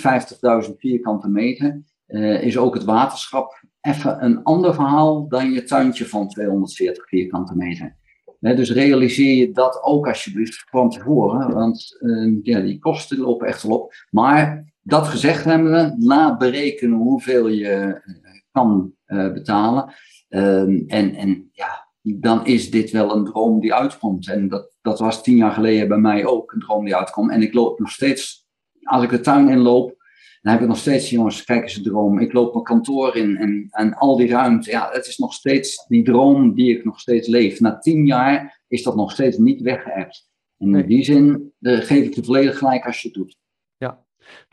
50.000 0.69 0.75
vierkante 0.77 1.29
meter 1.29 1.83
uh, 2.07 2.43
is 2.43 2.59
ook 2.59 2.75
het 2.75 2.85
waterschap 2.85 3.65
even 3.81 4.25
een 4.25 4.43
ander 4.43 4.75
verhaal 4.75 5.29
dan 5.29 5.53
je 5.53 5.63
tuintje 5.63 6.07
van 6.07 6.29
240 6.29 7.09
vierkante 7.09 7.57
meter. 7.57 7.97
dus 8.39 8.71
realiseer 8.71 9.35
je 9.35 9.53
dat 9.53 9.83
ook 9.83 10.09
alsjeblieft 10.09 10.65
van 10.71 10.91
tevoren, 10.91 11.55
want 11.55 11.97
uh, 12.01 12.39
ja, 12.43 12.61
die 12.61 12.79
kosten 12.79 13.19
lopen 13.19 13.47
echt 13.47 13.63
wel 13.63 13.79
op. 13.79 13.93
Maar 14.11 14.72
dat 14.83 15.07
gezegd 15.07 15.45
hebben 15.45 15.73
we, 15.73 16.07
na 16.07 16.37
berekenen 16.37 16.99
hoeveel 16.99 17.49
je 17.49 17.69
eh, 17.69 18.13
kan 18.51 18.93
uh, 19.07 19.33
betalen. 19.33 19.95
Um, 20.29 20.85
en, 20.87 21.15
en 21.15 21.51
ja, 21.53 21.89
dan 22.01 22.47
is 22.47 22.71
dit 22.71 22.91
wel 22.91 23.17
een 23.17 23.25
droom 23.25 23.61
die 23.61 23.75
uitkomt. 23.75 24.29
En 24.29 24.49
dat, 24.49 24.77
dat 24.81 24.99
was 24.99 25.23
tien 25.23 25.37
jaar 25.37 25.53
geleden 25.53 25.89
bij 25.89 25.99
mij 25.99 26.27
ook 26.27 26.53
een 26.53 26.61
droom 26.61 26.85
die 26.85 26.97
uitkomt. 26.97 27.31
En 27.31 27.43
ik 27.43 27.55
loop 27.55 27.79
nog 27.79 27.91
steeds, 27.91 28.47
als 28.83 29.03
ik 29.03 29.11
de 29.11 29.21
tuin 29.21 29.49
inloop, 29.49 30.01
dan 30.43 30.53
heb 30.53 30.63
ik 30.63 30.69
nog 30.69 30.79
steeds, 30.79 31.11
jongens, 31.11 31.45
kijk 31.45 31.63
eens 31.63 31.77
een 31.77 31.83
droom. 31.83 32.19
Ik 32.19 32.33
loop 32.33 32.53
mijn 32.53 32.65
kantoor 32.65 33.17
in 33.17 33.37
en, 33.37 33.69
en 33.71 33.95
al 33.95 34.17
die 34.17 34.29
ruimte. 34.29 34.71
Ja, 34.71 34.89
het 34.93 35.07
is 35.07 35.19
nog 35.19 35.33
steeds 35.33 35.87
die 35.87 36.05
droom 36.05 36.55
die 36.55 36.77
ik 36.77 36.85
nog 36.85 37.01
steeds 37.01 37.29
leef. 37.29 37.61
Na 37.61 37.79
tien 37.79 38.07
jaar 38.07 38.63
is 38.69 38.83
dat 38.83 38.97
nog 38.97 39.13
steeds 39.13 39.39
niet 39.39 39.61
weggeëpt. 39.61 40.31
En 40.59 40.75
in 40.75 40.87
die 40.87 41.05
zin 41.05 41.53
uh, 41.61 41.79
geef 41.79 42.05
ik 42.05 42.15
je 42.15 42.25
volledig 42.25 42.59
gelijk 42.59 42.87
als 42.87 43.03
je 43.03 43.09
het 43.09 43.17
doet. 43.17 43.37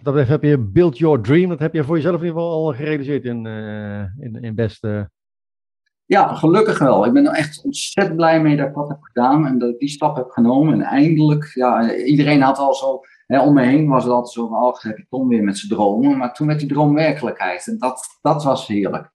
Dat 0.03 0.27
heb 0.27 0.43
je 0.43 0.57
Build 0.57 0.97
Your 0.97 1.21
Dream, 1.21 1.49
dat 1.49 1.59
heb 1.59 1.73
je 1.73 1.83
voor 1.83 1.95
jezelf 1.95 2.19
in 2.19 2.25
ieder 2.25 2.41
geval 2.41 2.53
al 2.53 2.73
gerealiseerd 2.73 3.23
in, 3.23 3.45
uh, 3.45 3.99
in, 3.99 4.37
in 4.41 4.55
best. 4.55 4.83
Uh... 4.83 5.01
Ja, 6.05 6.33
gelukkig 6.33 6.79
wel. 6.79 7.05
Ik 7.05 7.13
ben 7.13 7.25
er 7.25 7.33
echt 7.33 7.63
ontzettend 7.63 8.15
blij 8.15 8.41
mee 8.41 8.57
dat 8.57 8.67
ik 8.67 8.73
wat 8.73 8.87
heb 8.87 9.01
gedaan 9.01 9.47
en 9.47 9.59
dat 9.59 9.69
ik 9.69 9.79
die 9.79 9.89
stap 9.89 10.15
heb 10.15 10.29
genomen. 10.29 10.73
En 10.73 10.81
eindelijk, 10.81 11.51
ja, 11.53 11.95
iedereen 11.95 12.41
had 12.41 12.57
al 12.57 12.73
zo, 12.73 12.99
hè, 13.27 13.41
om 13.41 13.53
me 13.53 13.63
heen 13.63 13.87
was 13.87 14.03
het 14.03 14.13
altijd 14.13 14.33
zo 14.33 14.45
oh, 14.45 14.79
heb 14.79 14.97
je 14.97 15.05
Tom 15.09 15.27
weer 15.27 15.43
met 15.43 15.57
zijn 15.57 15.71
dromen. 15.71 16.17
Maar 16.17 16.33
toen 16.33 16.47
werd 16.47 16.59
die 16.59 16.69
droom 16.69 16.93
werkelijkheid 16.93 17.67
en 17.67 17.77
dat, 17.77 18.19
dat 18.21 18.43
was 18.43 18.67
heerlijk. 18.67 19.11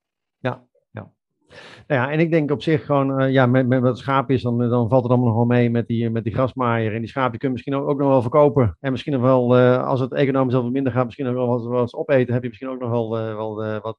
Nou 1.87 2.01
ja, 2.01 2.11
en 2.11 2.19
ik 2.19 2.31
denk 2.31 2.51
op 2.51 2.61
zich 2.61 2.85
gewoon, 2.85 3.21
uh, 3.21 3.31
ja, 3.31 3.45
met, 3.45 3.67
met 3.67 3.81
wat 3.81 3.97
schaap 3.97 4.29
is, 4.29 4.41
dan, 4.41 4.57
dan 4.57 4.89
valt 4.89 5.03
het 5.03 5.11
allemaal 5.11 5.27
nog 5.27 5.35
wel 5.35 5.45
mee 5.45 5.69
met 5.69 5.87
die, 5.87 6.09
met 6.09 6.23
die 6.23 6.33
grasmaaier. 6.33 6.93
En 6.93 6.99
die 6.99 7.09
schapen 7.09 7.39
kun 7.39 7.47
je 7.47 7.53
misschien 7.53 7.75
ook, 7.75 7.89
ook 7.89 7.99
nog 7.99 8.07
wel 8.07 8.21
verkopen. 8.21 8.77
En 8.79 8.91
misschien 8.91 9.13
nog 9.13 9.21
wel, 9.21 9.57
als 9.77 9.99
het 9.99 10.13
economisch 10.13 10.53
wat 10.53 10.71
minder 10.71 10.91
gaat, 10.91 11.05
misschien 11.05 11.25
nog 11.25 11.35
wel 11.35 11.47
wat, 11.47 11.65
wat 11.65 11.93
opeten, 11.93 12.33
heb 12.33 12.43
je 12.43 12.49
misschien 12.49 12.69
ook 12.69 12.79
nog 12.79 12.89
wel, 12.89 13.19
uh, 13.65 13.81
wat, 13.81 13.97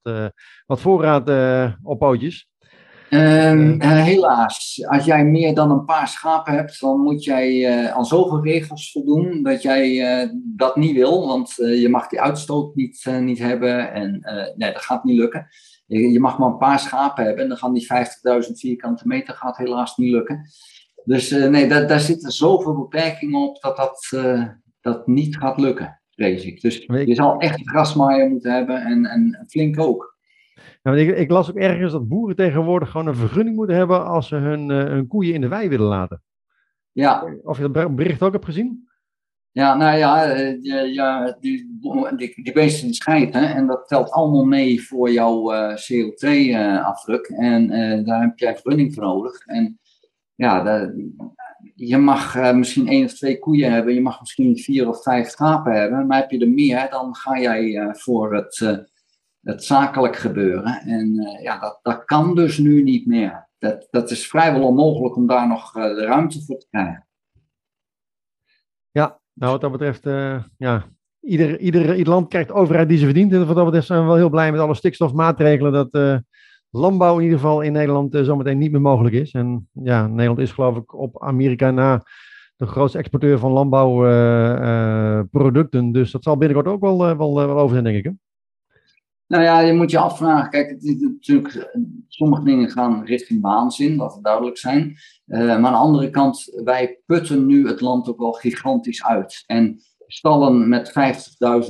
wat 0.66 0.80
voorraad 0.80 1.30
op 1.82 1.98
pootjes. 1.98 2.48
Um, 3.10 3.80
helaas, 3.80 4.84
als 4.86 5.04
jij 5.04 5.24
meer 5.24 5.54
dan 5.54 5.70
een 5.70 5.84
paar 5.84 6.08
schapen 6.08 6.54
hebt, 6.54 6.80
dan 6.80 7.00
moet 7.00 7.24
jij 7.24 7.70
aan 7.92 8.06
zoveel 8.06 8.44
regels 8.44 8.92
voldoen 8.92 9.42
dat 9.42 9.62
jij 9.62 10.30
dat 10.56 10.76
niet 10.76 10.94
wil, 10.94 11.26
want 11.26 11.54
je 11.56 11.88
mag 11.88 12.08
die 12.08 12.20
uitstoot 12.20 12.74
niet, 12.74 13.06
niet 13.20 13.38
hebben 13.38 13.92
en 13.92 14.20
nee, 14.56 14.72
dat 14.72 14.82
gaat 14.82 15.04
niet 15.04 15.18
lukken. 15.18 15.48
Je, 15.86 16.20
mag 16.20 16.38
maar 16.38 16.48
een 16.48 16.58
paar 16.58 16.80
schapen 16.80 17.24
hebben 17.24 17.42
en 17.42 17.48
dan 17.48 17.58
gaan 17.58 17.72
die 17.72 17.86
50.000 18.46 18.52
vierkante 18.52 19.06
meter 19.06 19.34
gaat 19.34 19.56
helaas 19.56 19.96
niet 19.96 20.10
lukken. 20.10 20.46
Dus 21.04 21.32
uh, 21.32 21.48
nee, 21.48 21.68
daar, 21.68 21.86
daar 21.86 22.00
zitten 22.00 22.32
zoveel 22.32 22.74
beperkingen 22.76 23.40
op 23.40 23.60
dat 23.60 23.76
dat, 23.76 24.10
uh, 24.14 24.48
dat 24.80 25.06
niet 25.06 25.36
gaat 25.36 25.58
lukken, 25.58 26.00
vrees 26.10 26.44
ik. 26.44 26.60
Dus 26.60 26.84
je 26.86 27.14
zal 27.14 27.38
echt 27.38 27.58
een 27.58 27.68
grasmaaier 27.68 28.28
moeten 28.28 28.52
hebben 28.52 28.84
en, 28.84 29.04
en 29.04 29.44
flink 29.48 29.80
ook. 29.80 30.15
Nou, 30.82 30.98
ik, 30.98 31.16
ik, 31.16 31.30
las 31.30 31.50
ook 31.50 31.56
ergens 31.56 31.92
dat 31.92 32.08
boeren 32.08 32.36
tegenwoordig 32.36 32.90
gewoon 32.90 33.06
een 33.06 33.14
vergunning 33.14 33.56
moeten 33.56 33.76
hebben 33.76 34.06
als 34.06 34.28
ze 34.28 34.36
hun, 34.36 34.70
uh, 34.70 34.84
hun 34.84 35.06
koeien 35.06 35.34
in 35.34 35.40
de 35.40 35.48
wei 35.48 35.68
willen 35.68 35.86
laten. 35.86 36.22
Ja. 36.92 37.34
Of 37.42 37.58
je 37.58 37.70
dat 37.70 37.96
bericht 37.96 38.22
ook 38.22 38.32
hebt 38.32 38.44
gezien? 38.44 38.86
Ja, 39.56 39.74
nou 39.74 39.96
ja, 39.96 40.24
eh, 40.24 40.94
ja 40.94 41.36
die, 41.40 41.78
die, 42.16 42.42
die 42.42 42.52
beesten 42.52 42.94
scheiden 42.94 43.54
en 43.54 43.66
dat 43.66 43.88
telt 43.88 44.10
allemaal 44.10 44.44
mee 44.44 44.82
voor 44.82 45.10
jouw 45.10 45.52
uh, 45.52 45.70
eh, 45.70 45.76
CO2-afdruk. 45.76 47.28
Uh, 47.28 47.38
en 47.38 47.72
uh, 47.72 48.04
daar 48.04 48.20
heb 48.20 48.38
jij 48.38 48.54
vergunning 48.54 48.94
voor 48.94 49.02
nodig. 49.02 49.46
En 49.46 49.78
ja, 50.34 50.62
de, 50.62 51.10
je 51.74 51.98
mag 51.98 52.52
misschien 52.52 52.88
één 52.88 53.04
of 53.04 53.12
twee 53.12 53.38
koeien 53.38 53.72
hebben, 53.72 53.94
je 53.94 54.00
mag 54.00 54.20
misschien 54.20 54.56
vier 54.56 54.88
of 54.88 55.02
vijf 55.02 55.28
schapen 55.28 55.72
hebben, 55.72 56.06
maar 56.06 56.20
heb 56.20 56.30
je 56.30 56.38
er 56.38 56.50
meer, 56.50 56.86
dan 56.90 57.14
ga 57.14 57.38
jij 57.38 57.88
voor 57.92 58.34
het, 58.34 58.86
het 59.46 59.64
zakelijk 59.64 60.16
gebeuren. 60.16 60.80
En 60.80 61.14
ja, 61.42 61.58
dat, 61.58 61.78
dat 61.82 62.04
kan 62.04 62.34
dus 62.34 62.58
nu 62.58 62.82
niet 62.82 63.06
meer. 63.06 63.48
Dat, 63.58 63.88
dat 63.90 64.10
is 64.10 64.28
vrijwel 64.28 64.66
onmogelijk 64.66 65.16
om 65.16 65.26
daar 65.26 65.48
nog 65.48 65.72
de 65.72 66.04
ruimte 66.04 66.44
voor 66.44 66.58
te 66.58 66.66
krijgen. 66.70 67.06
Nou, 69.38 69.52
wat 69.52 69.60
dat 69.60 69.72
betreft, 69.72 70.06
uh, 70.06 70.42
ja, 70.56 70.84
ieder, 71.20 71.58
ieder, 71.58 71.96
ieder 71.96 72.12
land 72.12 72.28
krijgt 72.28 72.52
overheid 72.52 72.88
die 72.88 72.98
ze 72.98 73.04
verdient. 73.04 73.32
En 73.32 73.46
wat 73.46 73.56
dat 73.56 73.64
betreft 73.64 73.86
zijn 73.86 74.00
we 74.00 74.06
wel 74.06 74.16
heel 74.16 74.30
blij 74.30 74.52
met 74.52 74.60
alle 74.60 74.74
stikstofmaatregelen 74.74 75.72
dat 75.72 76.22
landbouw 76.70 77.16
in 77.16 77.22
ieder 77.22 77.38
geval 77.38 77.60
in 77.60 77.72
Nederland 77.72 78.18
zometeen 78.20 78.58
niet 78.58 78.72
meer 78.72 78.80
mogelijk 78.80 79.14
is. 79.14 79.32
En 79.32 79.68
ja, 79.72 80.06
Nederland 80.06 80.38
is 80.38 80.52
geloof 80.52 80.76
ik 80.76 80.94
op 80.94 81.22
Amerika 81.22 81.70
na 81.70 82.02
de 82.56 82.66
grootste 82.66 82.98
exporteur 82.98 83.38
van 83.38 83.52
landbouwproducten. 83.52 85.92
dus 85.92 86.10
dat 86.10 86.22
zal 86.22 86.36
binnenkort 86.36 86.68
ook 86.68 86.80
wel, 86.80 86.98
wel, 86.98 87.34
wel 87.34 87.58
over 87.58 87.72
zijn, 87.72 87.84
denk 87.84 87.96
ik. 87.96 88.04
Hè? 88.04 88.10
Nou 89.26 89.42
ja, 89.42 89.60
je 89.60 89.72
moet 89.72 89.90
je 89.90 89.98
afvragen. 89.98 90.50
Kijk, 90.50 90.70
het 90.70 90.84
is 90.84 91.00
natuurlijk, 91.00 91.70
sommige 92.08 92.42
dingen 92.42 92.70
gaan 92.70 93.04
richting 93.04 93.42
waanzin, 93.42 93.96
dat 93.96 94.14
het 94.14 94.24
duidelijk 94.24 94.58
zijn. 94.58 94.96
Uh, 95.26 95.38
maar 95.38 95.56
aan 95.56 95.72
de 95.72 95.78
andere 95.78 96.10
kant, 96.10 96.60
wij 96.64 97.00
putten 97.06 97.46
nu 97.46 97.66
het 97.66 97.80
land 97.80 98.08
ook 98.08 98.18
wel 98.18 98.32
gigantisch 98.32 99.04
uit. 99.04 99.42
En 99.46 99.80
stallen 100.06 100.68
met 100.68 100.92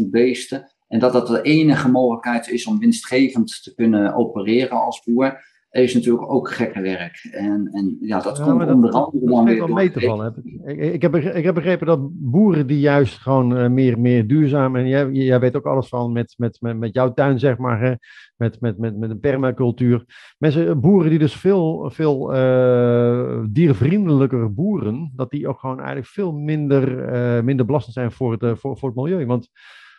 50.000 0.01 0.07
beesten. 0.11 0.75
En 0.89 0.99
dat 0.99 1.13
dat 1.13 1.27
de 1.27 1.43
enige 1.43 1.91
mogelijkheid 1.91 2.49
is 2.49 2.67
om 2.67 2.79
winstgevend 2.79 3.63
te 3.63 3.75
kunnen 3.75 4.15
opereren 4.15 4.81
als 4.81 5.03
boer 5.05 5.45
is 5.83 5.95
natuurlijk 5.95 6.31
ook 6.31 6.51
gekke 6.51 6.81
werk. 6.81 7.29
En, 7.33 7.69
en 7.73 7.97
ja, 8.01 8.21
dat 8.21 8.43
komt 8.43 8.71
onder 8.71 8.91
andere 8.91 9.27
dan 9.27 9.45
weer 9.45 9.73
mee 9.73 9.91
te 9.91 10.01
vallen. 10.01 10.35
Ik, 10.65 10.79
ik, 10.79 11.03
heb, 11.03 11.17
ik 11.17 11.45
heb 11.45 11.55
begrepen 11.55 11.87
dat 11.87 12.09
boeren 12.13 12.67
die 12.67 12.81
juist 12.81 13.19
gewoon 13.19 13.59
uh, 13.59 13.69
meer, 13.69 14.01
meer 14.01 14.27
duurzaam, 14.27 14.77
en 14.77 14.89
jij, 14.89 15.11
jij 15.11 15.41
weet 15.41 15.57
ook 15.57 15.67
alles 15.67 15.89
van 15.89 16.13
met, 16.13 16.35
met, 16.37 16.61
met, 16.61 16.79
met 16.79 16.95
jouw 16.95 17.13
tuin, 17.13 17.39
zeg 17.39 17.59
maar, 17.59 17.81
hè, 17.81 17.95
met, 18.37 18.61
met, 18.61 18.79
met, 18.79 18.97
met 18.97 19.11
een 19.11 19.21
permacultuur. 19.21 20.05
Mensen, 20.39 20.81
boeren 20.81 21.11
die 21.11 21.19
dus 21.19 21.35
veel, 21.37 21.91
veel 21.91 22.35
uh, 22.35 23.45
diervriendelijker 23.51 24.55
boeren, 24.55 25.13
dat 25.17 25.31
die 25.31 25.49
ook 25.49 25.59
gewoon 25.59 25.79
eigenlijk 25.79 26.09
veel 26.09 26.33
minder, 26.33 27.13
uh, 27.15 27.43
minder 27.43 27.67
belastend 27.67 27.95
zijn 27.95 28.13
voor 28.13 28.33
het, 28.33 28.59
voor, 28.59 28.79
voor 28.79 28.89
het 28.89 28.99
milieu. 28.99 29.27
Want 29.27 29.51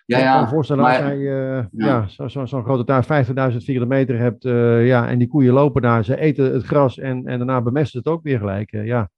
ja, 0.08 0.18
ja. 0.18 0.26
Ik 0.26 0.32
kan 0.32 0.44
me 0.44 0.50
voorstellen 0.50 0.84
maar, 0.84 1.02
als 1.02 1.08
jij 1.08 1.18
uh, 1.18 1.66
ja. 1.72 2.08
zo'n 2.08 2.48
zo 2.48 2.64
grote 2.64 2.84
tuin, 2.84 3.26
50.000 3.26 3.58
vierkante 3.58 3.86
meter 3.86 4.18
hebt, 4.18 4.46
uh, 4.46 4.88
ja, 4.88 5.08
en 5.08 5.18
die 5.20 5.28
koeien 5.28 5.54
lopen 5.54 5.82
daar, 5.82 6.04
ze 6.04 6.20
eten 6.20 6.54
het 6.54 6.64
gras 6.64 6.98
en, 6.98 7.26
en 7.26 7.38
daarna 7.38 7.62
bemesten 7.62 7.92
ze 7.92 7.98
het 7.98 8.18
ook 8.18 8.24
weer 8.24 8.40
gelijk. 8.40 8.72
Uh, 8.72 8.86
ja, 8.86 9.10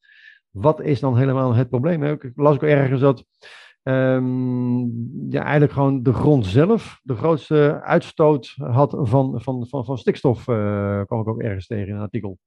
wat 0.49 0.81
is 0.81 0.99
dan 0.99 1.17
helemaal 1.17 1.53
het 1.53 1.69
probleem? 1.69 2.03
Ik 2.03 2.31
las 2.35 2.55
ook 2.55 2.63
ergens 2.63 3.01
dat 3.01 3.25
um, 3.83 4.83
ja, 5.29 5.41
eigenlijk 5.41 5.71
gewoon 5.71 6.03
de 6.03 6.13
grond 6.13 6.45
zelf 6.45 6.99
de 7.03 7.15
grootste 7.15 7.81
uitstoot 7.83 8.55
had 8.57 8.97
van, 8.99 9.41
van, 9.41 9.67
van, 9.67 9.85
van 9.85 9.97
stikstof, 9.97 10.43
kwam 10.43 11.21
ik 11.21 11.27
ook 11.27 11.41
ergens 11.41 11.67
tegen 11.67 11.87
in 11.87 11.95
een 11.95 12.01
artikel. 12.01 12.37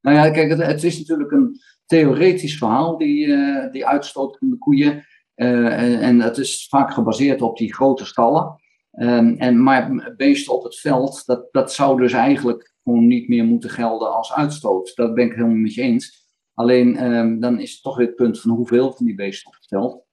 Nou 0.00 0.16
ja, 0.16 0.30
kijk, 0.30 0.50
het, 0.50 0.62
het 0.66 0.82
is 0.82 0.98
natuurlijk 0.98 1.30
een 1.30 1.60
theoretisch 1.86 2.58
verhaal, 2.58 2.98
die, 2.98 3.26
die 3.70 3.86
uitstoot 3.86 4.38
van 4.38 4.50
de 4.50 4.58
koeien. 4.58 5.04
Uh, 5.36 6.06
en, 6.06 6.20
het 6.20 6.38
is 6.38 6.66
vaak 6.70 6.92
gebaseerd 6.92 7.42
op 7.42 7.56
die 7.56 7.74
grote 7.74 8.04
stallen. 8.04 8.60
Ehm, 8.92 9.34
en, 9.38 9.62
maar 9.62 10.14
beesten 10.16 10.54
op 10.54 10.62
het 10.62 10.76
veld, 10.76 11.22
dat, 11.26 11.48
dat 11.52 11.72
zou 11.72 12.00
dus 12.00 12.12
eigenlijk 12.12 12.74
gewoon 12.82 13.06
niet 13.06 13.28
meer 13.28 13.44
moeten 13.44 13.70
gelden 13.70 14.14
als 14.14 14.32
uitstoot. 14.32 14.92
Dat 14.94 15.14
ben 15.14 15.26
ik 15.26 15.32
helemaal 15.32 15.56
met 15.56 15.74
je 15.74 15.82
eens. 15.82 16.22
Alleen 16.54 16.96
ehm, 16.96 17.38
dan 17.38 17.60
is 17.60 17.72
het 17.72 17.82
toch 17.82 17.96
weer 17.96 18.06
het 18.06 18.16
punt 18.16 18.40
van 18.40 18.50
hoeveel 18.50 18.92
van 18.92 19.06
die 19.06 19.14
beesten 19.14 19.46
op 19.46 19.54
het 19.54 19.66
veld. 19.66 20.04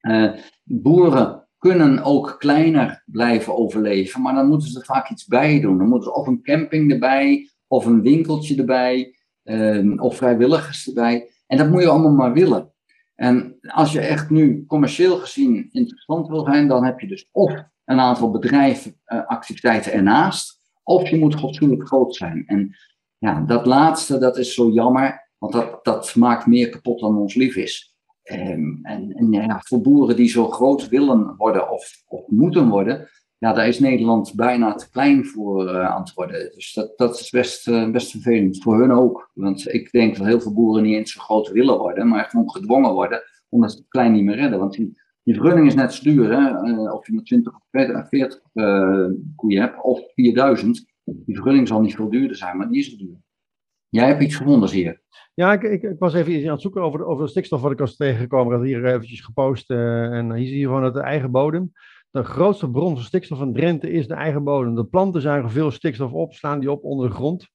Uh, 0.00 0.32
boeren 0.62 1.48
kunnen 1.58 2.02
ook 2.02 2.36
kleiner 2.38 3.02
blijven 3.06 3.56
overleven, 3.56 4.22
maar 4.22 4.34
dan 4.34 4.48
moeten 4.48 4.68
ze 4.68 4.78
er 4.78 4.84
vaak 4.84 5.10
iets 5.10 5.26
bij 5.26 5.60
doen. 5.60 5.78
Dan 5.78 5.88
moeten 5.88 6.08
ze 6.08 6.18
of 6.18 6.26
een 6.26 6.42
camping 6.42 6.92
erbij, 6.92 7.50
of 7.66 7.86
een 7.86 8.02
winkeltje 8.02 8.56
erbij, 8.56 9.16
ehm, 9.42 9.98
of 9.98 10.16
vrijwilligers 10.16 10.88
erbij. 10.88 11.30
En 11.46 11.58
dat 11.58 11.70
moet 11.70 11.82
je 11.82 11.88
allemaal 11.88 12.12
maar 12.12 12.32
willen. 12.32 12.72
En 13.16 13.58
als 13.60 13.92
je 13.92 14.00
echt 14.00 14.30
nu 14.30 14.64
commercieel 14.66 15.16
gezien 15.16 15.68
interessant 15.72 16.28
wil 16.28 16.44
zijn, 16.44 16.68
dan 16.68 16.84
heb 16.84 17.00
je 17.00 17.06
dus 17.06 17.28
of 17.32 17.52
een 17.84 18.00
aantal 18.00 18.30
bedrijven, 18.30 19.00
uh, 19.06 19.26
activiteiten 19.26 19.92
ernaast, 19.92 20.60
of 20.82 21.08
je 21.08 21.18
moet 21.18 21.38
fatsoenlijk 21.38 21.86
groot 21.86 22.14
zijn. 22.14 22.44
En 22.46 22.76
ja, 23.18 23.40
dat 23.40 23.66
laatste, 23.66 24.18
dat 24.18 24.38
is 24.38 24.54
zo 24.54 24.70
jammer, 24.70 25.28
want 25.38 25.52
dat, 25.52 25.84
dat 25.84 26.14
maakt 26.14 26.46
meer 26.46 26.68
kapot 26.68 27.00
dan 27.00 27.18
ons 27.18 27.34
lief 27.34 27.56
is. 27.56 27.94
Um, 28.32 28.78
en, 28.82 29.12
en 29.12 29.32
ja, 29.32 29.60
voor 29.64 29.80
boeren 29.80 30.16
die 30.16 30.28
zo 30.28 30.48
groot 30.50 30.88
willen 30.88 31.36
worden 31.36 31.70
of, 31.70 32.02
of 32.06 32.26
moeten 32.26 32.68
worden, 32.68 33.08
ja, 33.38 33.52
daar 33.52 33.68
is 33.68 33.78
Nederland 33.78 34.34
bijna 34.34 34.74
te 34.74 34.90
klein 34.90 35.24
voor 35.24 35.64
uh, 35.64 35.86
aan 35.86 36.00
het 36.00 36.14
worden. 36.14 36.50
Dus 36.54 36.72
dat, 36.72 36.98
dat 36.98 37.20
is 37.20 37.30
best, 37.30 37.68
uh, 37.68 37.90
best 37.90 38.10
vervelend. 38.10 38.62
Voor 38.62 38.78
hun 38.78 38.92
ook. 38.92 39.30
Want 39.34 39.72
ik 39.72 39.92
denk 39.92 40.16
dat 40.16 40.26
heel 40.26 40.40
veel 40.40 40.54
boeren 40.54 40.82
niet 40.82 40.94
eens 40.94 41.12
zo 41.12 41.20
groot 41.20 41.50
willen 41.50 41.78
worden, 41.78 42.08
maar 42.08 42.24
gewoon 42.24 42.50
gedwongen 42.50 42.92
worden, 42.92 43.22
omdat 43.48 43.70
ze 43.70 43.78
het 43.78 43.88
klein 43.88 44.12
niet 44.12 44.24
meer 44.24 44.36
redden. 44.36 44.58
Want 44.58 44.72
die, 44.72 45.00
die 45.22 45.34
vergunning 45.34 45.66
is 45.66 45.74
net 45.74 45.92
zo 45.92 46.02
duur, 46.02 46.32
hè? 46.32 46.68
Uh, 46.68 46.94
of 46.94 47.06
je 47.06 47.12
maar 47.12 47.24
20 47.24 47.54
of 47.54 48.08
40 48.08 48.40
koeien 49.36 49.60
hebt, 49.60 49.82
of 49.82 50.00
4000. 50.14 50.84
Die 51.04 51.34
vergunning 51.34 51.68
zal 51.68 51.80
niet 51.80 51.94
veel 51.94 52.10
duurder 52.10 52.36
zijn, 52.36 52.56
maar 52.56 52.68
die 52.68 52.78
is 52.78 52.96
duur. 52.96 53.16
Jij 53.88 54.06
hebt 54.06 54.22
iets 54.22 54.36
gevonden 54.36 54.70
hier. 54.70 55.02
Ja, 55.34 55.52
ik, 55.52 55.62
ik, 55.62 55.82
ik, 55.82 55.98
was 55.98 56.14
even 56.14 56.44
aan 56.44 56.52
het 56.52 56.60
zoeken 56.60 56.82
over 56.82 57.04
over 57.04 57.24
de 57.24 57.30
stikstof 57.30 57.60
wat 57.60 57.72
ik 57.72 57.78
was 57.78 57.96
tegengekomen. 57.96 58.46
Ik 58.46 58.58
had 58.58 58.66
hier 58.66 58.86
eventjes 58.86 59.20
gepost. 59.20 59.70
en 59.70 60.34
hier 60.34 60.46
zie 60.46 60.58
je 60.58 60.66
gewoon 60.66 60.82
dat 60.82 60.94
de 60.94 61.00
eigen 61.00 61.30
bodem 61.30 61.72
de 62.16 62.24
grootste 62.24 62.70
bron 62.70 62.94
van 62.94 63.04
stikstof 63.04 63.38
van 63.38 63.52
Drenthe 63.52 63.90
is 63.90 64.06
de 64.06 64.14
eigen 64.14 64.44
bodem. 64.44 64.74
De 64.74 64.84
planten 64.84 65.20
zuigen 65.20 65.50
veel 65.50 65.70
stikstof 65.70 66.12
op, 66.12 66.32
slaan 66.32 66.60
die 66.60 66.70
op 66.70 66.84
onder 66.84 67.08
de 67.08 67.14
grond. 67.14 67.48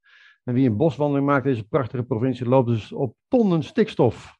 En 0.43 0.54
wie 0.54 0.69
een 0.69 0.78
boswandeling 0.78 1.28
maakt 1.28 1.45
in 1.45 1.52
deze 1.52 1.67
prachtige 1.67 2.04
provincie 2.04 2.47
loopt 2.47 2.67
dus 2.67 2.91
op 2.91 3.15
tonnen 3.28 3.63
stikstof. 3.63 4.39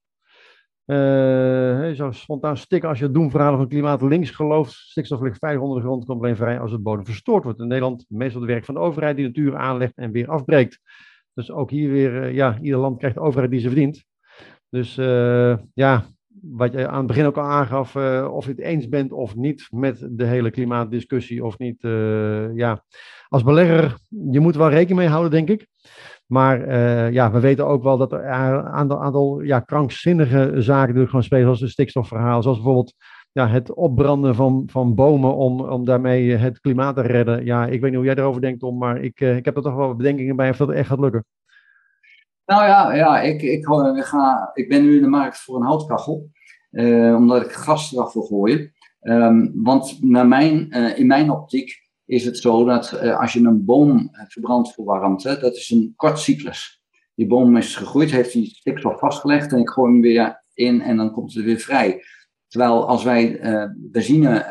Uh, 0.86 1.92
zo 1.92 2.12
spontaan 2.12 2.58
stikken 2.58 2.90
als 2.90 2.98
je 2.98 3.04
het 3.04 3.14
doemverhalen 3.14 3.58
van 3.58 3.68
klimaat 3.68 4.02
links 4.02 4.30
gelooft. 4.30 4.72
Stikstof 4.72 5.22
ligt 5.22 5.38
veilig 5.38 5.62
onder 5.62 5.78
de 5.78 5.84
grond, 5.84 6.06
komt 6.06 6.22
alleen 6.22 6.36
vrij 6.36 6.60
als 6.60 6.72
het 6.72 6.84
bodem 6.84 7.06
verstoord 7.06 7.44
wordt. 7.44 7.60
In 7.60 7.68
Nederland 7.68 8.06
meestal 8.08 8.42
het 8.42 8.50
werk 8.50 8.66
van 8.66 8.74
de 8.74 8.80
overheid 8.80 9.16
die 9.16 9.26
natuur 9.26 9.58
aanlegt 9.58 9.98
en 9.98 10.12
weer 10.12 10.30
afbreekt. 10.30 10.80
Dus 11.34 11.52
ook 11.52 11.70
hier 11.70 11.92
weer, 11.92 12.24
uh, 12.24 12.34
ja, 12.34 12.60
ieder 12.62 12.80
land 12.80 12.98
krijgt 12.98 13.16
de 13.16 13.22
overheid 13.22 13.52
die 13.52 13.60
ze 13.60 13.68
verdient. 13.68 14.04
Dus 14.70 14.98
uh, 14.98 15.58
ja, 15.74 16.06
wat 16.42 16.74
je 16.74 16.88
aan 16.88 16.98
het 16.98 17.08
begin 17.08 17.26
ook 17.26 17.38
al 17.38 17.44
aangaf, 17.44 17.96
uh, 17.96 18.30
of 18.32 18.46
je 18.46 18.52
het 18.52 18.60
eens 18.60 18.90
bent 18.90 19.12
of 19.12 19.36
niet 19.36 19.68
met 19.72 20.08
de 20.12 20.26
hele 20.26 20.52
klimaatdiscussie 20.52 21.46
of 21.46 21.58
niet. 21.58 21.84
Uh, 21.84 22.56
ja, 22.56 22.84
als 23.28 23.44
belegger, 23.44 23.98
je 24.32 24.40
moet 24.40 24.56
wel 24.56 24.70
rekening 24.70 25.00
mee 25.00 25.08
houden, 25.08 25.32
denk 25.32 25.50
ik. 25.50 25.68
Maar 26.26 26.68
uh, 26.68 27.12
ja, 27.12 27.32
we 27.32 27.40
weten 27.40 27.68
ook 27.68 27.84
wel 27.84 27.98
dat 27.98 28.12
er 28.12 28.26
een 28.26 28.98
aantal, 28.98 29.42
ja, 29.42 29.60
krankzinnige 29.60 30.62
zaken 30.62 30.82
natuurlijk 30.82 31.10
gewoon 31.10 31.24
spelen, 31.24 31.44
zoals 31.44 31.60
het 31.60 31.70
stikstofverhaal, 31.70 32.42
zoals 32.42 32.58
bijvoorbeeld 32.58 32.94
ja, 33.32 33.48
het 33.48 33.74
opbranden 33.74 34.36
van, 34.36 34.64
van 34.72 34.96
bomen 34.96 35.36
om, 35.36 35.62
om 35.62 35.86
daarmee 35.86 36.36
het 36.36 36.60
klimaat 36.60 36.96
te 36.96 37.02
redden. 37.02 37.46
Ja, 37.46 37.66
ik 37.66 37.82
weet 37.82 37.90
niet 37.90 38.00
hoe 38.00 38.06
jij 38.06 38.16
erover 38.16 38.42
denkt, 38.42 38.60
Tom, 38.60 38.78
maar 38.78 39.02
ik, 39.02 39.20
ik 39.20 39.46
heb 39.46 39.56
er 39.56 39.62
toch 39.62 39.76
wel 39.76 39.96
bedenkingen 39.96 40.36
bij 40.36 40.50
of 40.50 40.58
dat 40.58 40.70
echt 40.70 40.88
gaat 40.88 41.00
lukken. 41.00 41.26
Nou 42.52 42.64
ja, 42.64 42.94
ja 42.94 43.22
ik, 43.22 43.42
ik, 43.42 43.66
ga, 43.96 44.52
ik 44.54 44.70
ben 44.70 44.84
nu 44.84 44.96
in 44.96 45.02
de 45.02 45.08
markt 45.08 45.38
voor 45.38 45.56
een 45.56 45.66
houtkachel. 45.66 46.30
Uh, 46.72 47.16
omdat 47.16 47.46
ik 47.46 47.52
gas 47.52 47.94
eraf 47.94 48.14
wil 48.14 48.24
gooien. 48.24 48.74
Um, 49.02 49.52
want 49.56 49.98
naar 50.02 50.28
mijn, 50.28 50.68
uh, 50.70 50.98
in 50.98 51.08
mijn 51.08 51.30
optiek 51.30 51.90
is 52.06 52.26
het 52.26 52.38
zo 52.38 52.66
dat 52.66 53.00
als 53.00 53.34
je 53.34 53.40
een 53.40 53.66
boom 53.66 54.10
verbrandt 54.28 54.74
voor 54.74 54.86
warmte, 54.86 55.38
dat 55.42 55.56
is 55.56 55.70
een 55.70 55.94
kort 55.96 56.20
cyclus. 56.20 56.82
Die 57.16 57.28
boom 57.28 57.58
is 57.58 57.76
gegroeid, 57.76 58.12
heeft 58.12 58.34
die 58.34 58.46
stikstof 58.46 59.00
vastgelegd 59.00 59.52
en 59.52 59.60
ik 59.60 59.70
gooi 59.70 59.92
hem 59.92 60.02
weer 60.02 60.44
in 60.54 60.82
en 60.82 60.98
dan 60.98 61.12
komt 61.12 61.34
het 61.34 61.44
weer 61.44 61.60
vrij. 61.60 62.04
Terwijl 62.48 62.88
als 62.88 63.04
wij 63.04 63.40
benzine 63.76 64.46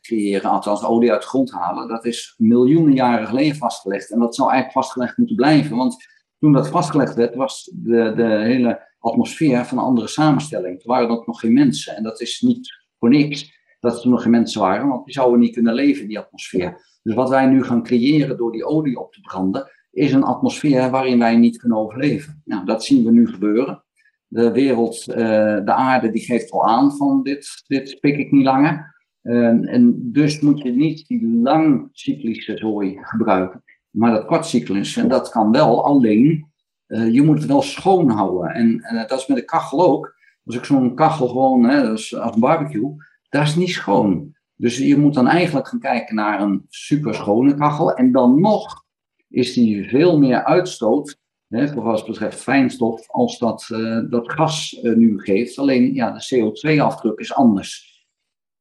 creëren, 0.00 0.50
althans 0.50 0.84
olie 0.84 1.12
uit 1.12 1.22
de 1.22 1.28
grond 1.28 1.52
halen, 1.52 1.88
dat 1.88 2.04
is 2.04 2.34
miljoenen 2.38 2.94
jaren 2.94 3.26
geleden 3.26 3.56
vastgelegd. 3.56 4.10
En 4.10 4.18
dat 4.18 4.34
zou 4.34 4.50
eigenlijk 4.50 4.78
vastgelegd 4.78 5.16
moeten 5.16 5.36
blijven, 5.36 5.76
want 5.76 6.14
toen 6.38 6.52
dat 6.52 6.68
vastgelegd 6.68 7.14
werd, 7.14 7.34
was 7.34 7.70
de, 7.74 8.12
de 8.16 8.38
hele 8.42 8.94
atmosfeer 8.98 9.64
van 9.64 9.78
een 9.78 9.84
andere 9.84 10.08
samenstelling. 10.08 10.80
Er 10.80 10.88
waren 10.88 11.22
nog 11.26 11.40
geen 11.40 11.52
mensen. 11.52 11.96
En 11.96 12.02
dat 12.02 12.20
is 12.20 12.40
niet 12.40 12.68
voor 12.98 13.08
niks 13.08 13.54
dat 13.80 14.04
er 14.04 14.10
nog 14.10 14.22
geen 14.22 14.30
mensen 14.30 14.60
waren, 14.60 14.88
want 14.88 15.04
die 15.04 15.14
zouden 15.14 15.40
niet 15.40 15.54
kunnen 15.54 15.74
leven 15.74 16.02
in 16.02 16.08
die 16.08 16.18
atmosfeer. 16.18 16.98
Dus 17.02 17.14
wat 17.14 17.28
wij 17.28 17.46
nu 17.46 17.62
gaan 17.64 17.82
creëren 17.82 18.36
door 18.36 18.52
die 18.52 18.64
olie 18.64 18.98
op 18.98 19.12
te 19.12 19.20
branden, 19.20 19.70
is 19.90 20.12
een 20.12 20.22
atmosfeer 20.22 20.90
waarin 20.90 21.18
wij 21.18 21.36
niet 21.36 21.58
kunnen 21.58 21.78
overleven. 21.78 22.42
Nou, 22.44 22.64
dat 22.64 22.84
zien 22.84 23.04
we 23.04 23.10
nu 23.10 23.28
gebeuren. 23.28 23.84
De 24.26 24.52
wereld, 24.52 25.08
uh, 25.08 25.16
de 25.64 25.72
aarde, 25.72 26.10
die 26.10 26.22
geeft 26.22 26.50
al 26.50 26.66
aan 26.66 26.96
van 26.96 27.22
dit, 27.22 27.64
dit 27.66 28.00
pik 28.00 28.18
ik 28.18 28.30
niet 28.30 28.44
langer. 28.44 28.94
Uh, 29.22 29.72
en 29.72 30.12
dus 30.12 30.40
moet 30.40 30.62
je 30.62 30.70
niet 30.70 31.06
die 31.06 31.26
langcyclische 31.26 32.56
zooi 32.56 32.98
gebruiken 33.00 33.64
maar 33.96 34.10
dat 34.10 34.26
kwartcyclus, 34.26 34.96
en 34.96 35.08
dat 35.08 35.28
kan 35.28 35.52
wel, 35.52 35.84
alleen 35.84 36.46
uh, 36.86 37.12
je 37.12 37.22
moet 37.22 37.38
het 37.38 37.46
wel 37.46 37.62
schoon 37.62 38.10
houden. 38.10 38.50
En 38.50 38.68
uh, 38.92 39.08
dat 39.08 39.20
is 39.20 39.26
met 39.26 39.36
de 39.36 39.44
kachel 39.44 39.82
ook. 39.82 40.14
Als 40.44 40.56
ik 40.56 40.64
zo'n 40.64 40.94
kachel 40.94 41.28
gewoon, 41.28 41.64
hè, 41.64 41.88
als 41.88 42.16
barbecue, 42.38 42.94
dat 43.28 43.42
is 43.42 43.54
niet 43.54 43.68
schoon. 43.68 44.34
Dus 44.54 44.78
je 44.78 44.96
moet 44.96 45.14
dan 45.14 45.26
eigenlijk 45.26 45.68
gaan 45.68 45.80
kijken 45.80 46.14
naar 46.14 46.40
een 46.40 46.64
super 46.68 47.14
schone 47.14 47.54
kachel. 47.54 47.94
En 47.94 48.12
dan 48.12 48.40
nog 48.40 48.84
is 49.28 49.52
die 49.52 49.88
veel 49.88 50.18
meer 50.18 50.44
uitstoot, 50.44 51.18
hè, 51.48 51.68
voor 51.68 51.82
wat 51.82 52.06
betreft 52.06 52.40
fijnstof, 52.40 53.10
als 53.10 53.38
dat, 53.38 53.68
uh, 53.72 54.00
dat 54.10 54.32
gas 54.32 54.78
nu 54.82 55.20
geeft. 55.20 55.58
Alleen 55.58 55.94
ja, 55.94 56.10
de 56.10 56.34
CO2-afdruk 56.34 57.18
is 57.18 57.34
anders. 57.34 58.04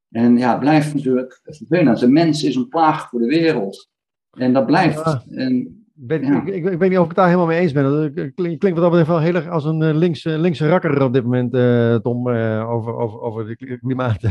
En 0.10 0.38
ja, 0.38 0.52
het 0.52 0.60
blijft 0.60 0.94
natuurlijk 0.94 1.42
vervelend. 1.44 2.00
De 2.00 2.10
mens 2.10 2.44
is 2.44 2.56
een 2.56 2.68
plaag 2.68 3.10
voor 3.10 3.20
de 3.20 3.26
wereld. 3.26 3.90
En 4.36 4.54
dat 4.54 4.66
blijft. 4.66 5.26
En, 5.30 5.86
ben, 5.94 6.24
ik, 6.24 6.48
ik, 6.48 6.66
ik, 6.66 6.80
weet 6.80 6.90
niet 6.90 6.98
of 6.98 7.04
ik 7.04 7.08
het 7.08 7.16
daar 7.16 7.26
helemaal 7.26 7.48
mee 7.48 7.60
eens 7.60 7.72
ben. 7.72 7.84
Dat 7.84 8.14
klinkt, 8.14 8.36
klinkt 8.36 8.64
wat 8.64 8.76
dat 8.76 8.90
betreft 8.90 9.08
wel 9.08 9.20
heel 9.20 9.36
erg 9.36 9.50
als 9.50 9.66
een 9.66 9.82
uh, 9.82 9.94
linkse, 9.94 10.38
linkse 10.38 10.68
rakker 10.68 11.04
op 11.04 11.14
dit 11.14 11.24
moment, 11.24 11.54
uh, 11.54 11.96
Tom, 11.96 12.28
uh, 12.28 12.70
over, 12.70 12.96
over, 12.96 13.20
over 13.20 13.48
het 13.48 13.80
klimaat. 13.80 14.22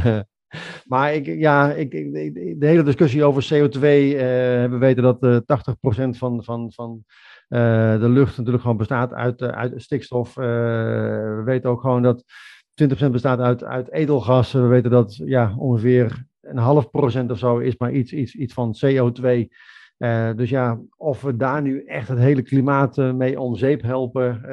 maar 0.93 1.15
ik, 1.15 1.27
ja, 1.27 1.73
ik, 1.73 1.91
de 2.61 2.67
hele 2.67 2.83
discussie 2.83 3.25
over 3.25 3.43
CO2, 3.55 3.81
we 3.81 4.77
weten 4.79 5.03
dat 5.03 5.43
80% 5.43 6.19
van, 6.19 6.45
van, 6.45 6.73
van 6.73 7.05
de 7.49 8.09
lucht 8.09 8.37
natuurlijk 8.37 8.63
gewoon 8.63 8.77
bestaat 8.77 9.13
uit, 9.13 9.43
uit 9.43 9.83
stikstof. 9.83 10.35
we 10.35 11.43
weten 11.45 11.71
ook 11.71 11.81
gewoon 11.81 12.03
dat 12.03 12.25
20% 13.07 13.11
bestaat 13.11 13.39
uit, 13.39 13.65
uit 13.65 13.93
edelgas. 13.93 14.53
We 14.53 14.67
weten 14.67 14.91
dat 14.91 15.17
ja, 15.25 15.55
ongeveer 15.57 16.25
een 16.41 16.59
half 16.59 16.91
procent 16.91 17.31
of 17.31 17.39
zo 17.39 17.59
is 17.59 17.77
maar 17.77 17.93
iets, 17.93 18.13
iets, 18.13 18.35
iets 18.35 18.55
van 18.55 18.77
CO2. 18.85 19.47
Uh, 19.99 20.31
dus 20.37 20.51
ja, 20.51 20.81
of 20.97 21.23
we 21.23 21.37
daar 21.37 21.63
nu 21.63 21.85
echt 21.85 22.09
het 22.09 22.19
hele 22.19 22.43
klimaat 22.43 22.99
uh, 22.99 23.13
mee 23.13 23.41
om 23.41 23.57
zeep 23.57 23.83
helpen. 23.83 24.39
Uh, 24.43 24.49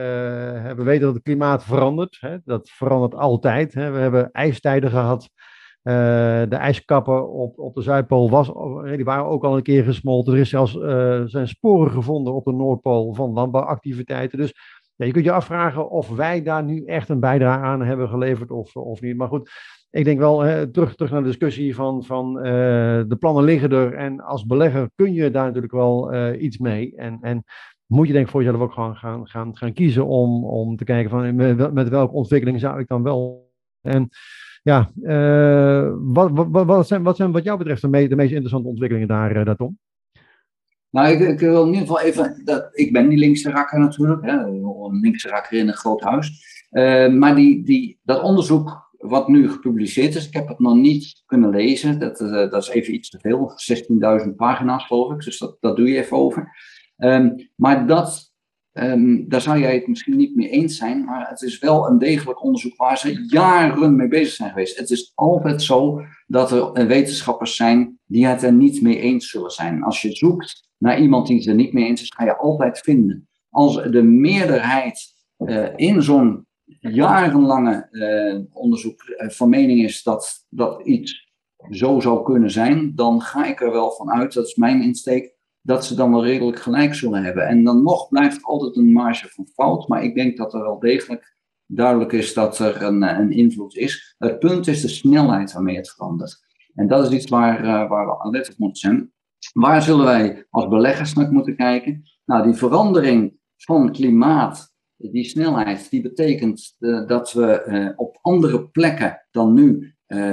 we 0.72 0.84
weten 0.84 1.06
dat 1.06 1.14
het 1.14 1.24
klimaat 1.24 1.64
verandert. 1.64 2.18
Hè? 2.20 2.38
Dat 2.44 2.70
verandert 2.70 3.16
altijd. 3.16 3.74
Hè? 3.74 3.92
We 3.92 3.98
hebben 3.98 4.32
ijstijden 4.32 4.90
gehad. 4.90 5.30
de 5.84 6.58
ijskappen 6.60 7.30
op, 7.30 7.60
op 7.60 7.76
de 7.76 7.82
Zuidpool 7.82 8.30
was, 8.30 8.48
die 8.96 9.04
waren 9.04 9.26
ook 9.26 9.44
al 9.44 9.56
een 9.56 9.64
keer 9.64 9.84
gesmolten. 9.84 10.34
Er 10.34 10.40
is 10.40 10.50
zelfs, 10.50 10.72
zijn 11.32 11.48
sporen 11.48 11.92
gevonden 11.92 12.34
op 12.34 12.46
de 12.46 12.54
Noordpool 12.54 13.14
van 13.14 13.34
landbouwactiviteiten. 13.34 14.38
Dus 14.38 14.54
ja, 14.96 15.06
je 15.06 15.12
kunt 15.12 15.26
je 15.26 15.32
afvragen 15.32 15.90
of 15.90 16.10
wij 16.10 16.44
daar 16.44 16.64
nu 16.64 16.86
echt 16.86 17.10
een 17.10 17.20
bijdrage 17.20 17.64
aan 17.64 17.82
hebben 17.82 18.10
geleverd 18.10 18.52
of, 18.52 18.76
of 18.76 19.02
niet. 19.02 19.18
Maar 19.18 19.28
goed, 19.28 19.52
ik 19.92 20.06
denk 20.06 20.20
wel, 20.20 20.38
terug, 20.72 20.96
terug 20.96 21.12
naar 21.12 21.22
de 21.22 21.28
discussie 21.28 21.76
van, 21.76 22.04
van 22.04 22.38
uh, 22.38 22.44
de 23.08 23.16
plannen 23.20 23.44
liggen 23.44 23.72
er. 23.72 23.94
En 23.94 24.22
als 24.22 24.46
belegger 24.46 24.90
kun 24.96 25.14
je 25.14 25.32
daar 25.32 25.46
natuurlijk 25.46 25.74
wel 25.74 26.14
uh, 26.14 26.42
iets 26.42 26.58
mee. 26.58 26.96
En, 26.96 27.18
en 27.22 27.44
moet 27.86 28.08
je 28.08 28.14
denk 28.14 28.26
ik 28.26 28.32
voor 28.32 28.44
jezelf 28.44 28.62
ook 28.62 28.74
gewoon 28.74 28.96
gaan, 28.96 29.28
gaan, 29.28 29.58
gaan 29.58 29.74
kiezen 29.74 30.06
om, 30.06 30.46
om 30.46 30.76
te 30.76 30.84
kijken 30.84 31.10
van 31.10 31.36
met, 31.36 31.74
met 31.74 31.90
welke 31.90 32.14
ontwikkeling 32.14 32.60
zou 32.60 32.80
ik 32.80 32.88
dan 32.88 33.04
wel. 33.04 33.52
En 33.82 34.10
ja, 34.64 34.92
wat, 36.00 36.32
wat, 36.34 36.66
wat, 36.66 36.88
zijn, 36.88 37.04
wat 37.04 37.16
zijn 37.16 37.32
wat 37.32 37.44
jou 37.44 37.58
betreft 37.58 37.82
de, 37.82 37.88
me, 37.88 38.08
de 38.08 38.16
meest 38.16 38.32
interessante 38.32 38.68
ontwikkelingen 38.68 39.08
daar, 39.08 39.46
daar 39.46 39.56
Tom? 39.56 39.78
Nou, 40.90 41.12
ik, 41.12 41.20
ik, 41.20 41.40
wil 41.40 41.62
in 41.62 41.74
ieder 41.74 41.88
geval 41.88 42.02
even, 42.02 42.42
dat, 42.44 42.70
ik 42.72 42.94
ben 42.94 43.10
die 43.10 43.18
linkse 43.18 43.52
rakker 43.52 43.80
natuurlijk, 43.80 44.22
hè, 44.26 44.32
een 44.32 45.00
linkse 45.02 45.30
rakker 45.30 45.58
in 45.58 45.68
een 45.68 45.74
groot 45.74 46.02
huis. 46.02 46.46
maar 47.18 47.36
die, 47.36 47.64
die, 47.64 48.00
dat 48.04 48.22
onderzoek 48.22 48.91
wat 49.02 49.28
nu 49.28 49.50
gepubliceerd 49.50 50.16
is. 50.16 50.28
Ik 50.28 50.34
heb 50.34 50.48
het 50.48 50.60
nog 50.60 50.76
niet 50.76 51.24
kunnen 51.26 51.50
lezen. 51.50 52.00
Dat, 52.00 52.18
dat 52.18 52.64
is 52.64 52.70
even 52.70 52.94
iets 52.94 53.10
te 53.10 53.20
veel. 53.20 53.52
16.000 54.26 54.36
pagina's 54.36 54.86
geloof 54.86 55.14
ik. 55.14 55.24
Dus 55.24 55.38
dat, 55.38 55.58
dat 55.60 55.76
doe 55.76 55.90
je 55.90 55.98
even 55.98 56.18
over. 56.18 56.58
Ehm, 56.98 57.30
maar 57.56 57.88
dat 57.88 58.32
Um, 58.74 59.30
daar 59.30 59.42
zou 59.42 59.60
jij 59.60 59.76
het 59.76 59.88
misschien 59.88 60.18
niet 60.18 60.36
mee 60.36 60.50
eens 60.50 60.78
zijn, 60.78 61.06
maar 61.06 61.30
het 61.30 61.42
is 61.42 61.60
wel 61.60 61.88
een 61.88 61.98
degelijk 61.98 62.44
onderzoek 62.44 62.76
waar 62.76 62.98
ze 62.98 63.26
jaren 63.28 63.96
mee 63.96 64.08
bezig 64.08 64.34
zijn 64.34 64.50
geweest. 64.50 64.78
Het 64.78 64.90
is 64.90 65.12
altijd 65.16 65.62
zo 65.62 66.02
dat 66.28 66.52
er 66.52 66.88
wetenschappers 66.88 67.56
zijn 67.56 68.00
die 68.06 68.28
het 68.28 68.44
er 68.44 68.54
niet 68.54 68.82
mee 68.82 69.00
eens 69.00 69.30
zullen 69.30 69.52
zijn. 69.52 69.84
Als 69.84 70.02
je 70.02 70.12
zoekt 70.12 70.70
naar 70.78 71.00
iemand 71.00 71.28
die 71.28 71.38
het 71.38 71.46
er 71.46 71.56
niet 71.56 71.74
mee 71.74 71.86
eens 71.86 72.02
is, 72.02 72.12
ga 72.16 72.24
je 72.24 72.38
altijd 72.38 72.80
vinden. 72.80 73.28
Als 73.50 73.84
de 73.84 74.04
meerderheid 74.04 75.14
uh, 75.38 75.68
in 75.76 76.04
zo'n 76.04 76.46
jarenlange 76.80 77.88
uh, 77.92 78.40
onderzoek 78.54 79.04
uh, 79.08 79.30
van 79.30 79.50
mening 79.50 79.84
is 79.84 80.04
dat, 80.04 80.46
dat 80.50 80.86
iets 80.86 81.30
zo 81.70 82.00
zou 82.00 82.24
kunnen 82.24 82.52
zijn, 82.52 82.96
dan 82.96 83.22
ga 83.22 83.46
ik 83.46 83.62
er 83.62 83.72
wel 83.72 83.92
van 83.92 84.12
uit, 84.12 84.34
dat 84.34 84.46
is 84.46 84.56
mijn 84.56 84.82
insteek, 84.82 85.36
dat 85.62 85.86
ze 85.86 85.96
dan 85.96 86.12
wel 86.12 86.26
redelijk 86.26 86.60
gelijk 86.60 86.94
zullen 86.94 87.24
hebben. 87.24 87.48
En 87.48 87.64
dan 87.64 87.84
nog 87.84 88.10
blijft 88.10 88.44
altijd 88.44 88.76
een 88.76 88.92
marge 88.92 89.30
van 89.30 89.48
fout, 89.54 89.88
maar 89.88 90.04
ik 90.04 90.16
denk 90.16 90.38
dat 90.38 90.54
er 90.54 90.62
wel 90.62 90.80
degelijk 90.80 91.32
duidelijk 91.74 92.12
is 92.12 92.34
dat 92.34 92.60
er 92.60 92.84
een, 92.84 93.04
eh, 93.04 93.20
een 93.20 93.32
invloed 93.32 93.76
is. 93.76 94.16
Het 94.18 94.40
punt 94.40 94.68
is 94.68 94.82
de 94.82 94.88
snelheid 94.88 95.54
waarmee 95.54 95.76
het 95.76 95.92
verandert. 95.92 96.40
En 96.74 96.88
dat 96.88 97.06
is 97.06 97.12
iets 97.18 97.30
waar, 97.30 97.64
uh, 97.64 97.90
waar 97.90 98.06
we 98.06 98.20
alert 98.20 98.50
op 98.50 98.58
moeten 98.58 98.80
zijn. 98.80 99.12
Waar 99.54 99.82
zullen 99.82 100.06
wij 100.06 100.46
als 100.50 100.68
beleggers 100.68 101.14
naar 101.14 101.32
moeten 101.32 101.56
kijken? 101.56 102.04
Nou, 102.26 102.44
die 102.44 102.54
verandering 102.54 103.34
van 103.58 103.92
klimaat, 103.92 104.71
die 105.12 105.26
snelheid, 105.26 105.90
die 105.90 106.02
betekent 106.02 106.76
uh, 106.80 107.08
dat 107.08 107.34
we 107.34 107.64
uh, 107.68 107.90
op 107.96 108.18
andere 108.22 108.70
plekken 108.70 109.26
dan 109.32 109.54
nu 109.54 109.96
uh, 110.08 110.32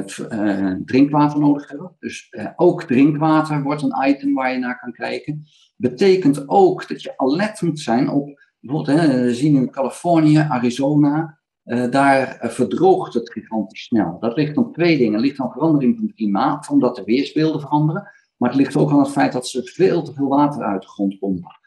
drinkwater 0.85 1.41
nodig 1.41 1.69
hebben. 1.69 1.97
Dus 1.99 2.35
ook 2.57 2.83
drinkwater 2.83 3.63
wordt 3.63 3.83
een 3.83 4.09
item 4.09 4.35
waar 4.35 4.53
je 4.53 4.59
naar 4.59 4.79
kan 4.79 4.93
kijken. 4.93 5.45
Betekent 5.77 6.49
ook 6.49 6.89
dat 6.89 7.03
je 7.03 7.13
alert 7.17 7.63
moet 7.63 7.81
zijn 7.81 8.09
op, 8.09 8.41
bijvoorbeeld, 8.61 9.01
we 9.11 9.35
zien 9.35 9.53
nu 9.53 9.67
Californië, 9.67 10.39
Arizona, 10.39 11.39
daar 11.91 12.39
verdroogt 12.41 13.15
het 13.15 13.33
gigantisch 13.33 13.83
snel. 13.83 14.17
Dat 14.21 14.37
ligt 14.37 14.57
aan 14.57 14.73
twee 14.73 14.97
dingen. 14.97 15.13
Het 15.13 15.23
ligt 15.23 15.41
aan 15.41 15.53
verandering 15.53 15.97
van 15.97 16.07
het 16.07 16.15
klimaat, 16.15 16.69
omdat 16.71 16.97
de 16.97 17.05
weersbeelden 17.05 17.61
veranderen. 17.61 18.11
Maar 18.37 18.51
het 18.51 18.59
ligt 18.59 18.77
ook 18.77 18.91
aan 18.91 18.99
het 18.99 19.11
feit 19.11 19.33
dat 19.33 19.49
ze 19.49 19.63
veel 19.63 20.03
te 20.03 20.13
veel 20.13 20.29
water 20.29 20.63
uit 20.63 20.83
de 20.83 20.89
grond 20.89 21.19
pompen. 21.19 21.59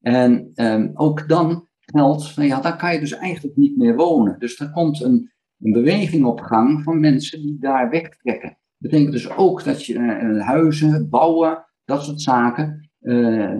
En 0.00 0.50
um, 0.54 0.90
ook 0.94 1.28
dan 1.28 1.67
geldt, 1.94 2.32
van, 2.32 2.46
ja, 2.46 2.60
daar 2.60 2.76
kan 2.76 2.92
je 2.92 3.00
dus 3.00 3.12
eigenlijk 3.12 3.56
niet 3.56 3.76
meer 3.76 3.96
wonen. 3.96 4.38
Dus 4.38 4.60
er 4.60 4.70
komt 4.70 5.02
een 5.02 5.30
een 5.60 5.72
beweging 5.72 6.24
op 6.24 6.40
gang 6.40 6.82
van 6.82 7.00
mensen 7.00 7.40
die 7.40 7.58
daar 7.58 7.90
wegtrekken. 7.90 8.48
Dat 8.48 8.90
betekent 8.90 9.12
dus 9.12 9.30
ook 9.36 9.64
dat 9.64 9.84
je 9.84 9.94
uh, 9.94 10.46
huizen, 10.46 11.08
bouwen, 11.08 11.64
dat 11.84 12.04
soort 12.04 12.20
zaken. 12.20 12.90
Uh, 13.00 13.50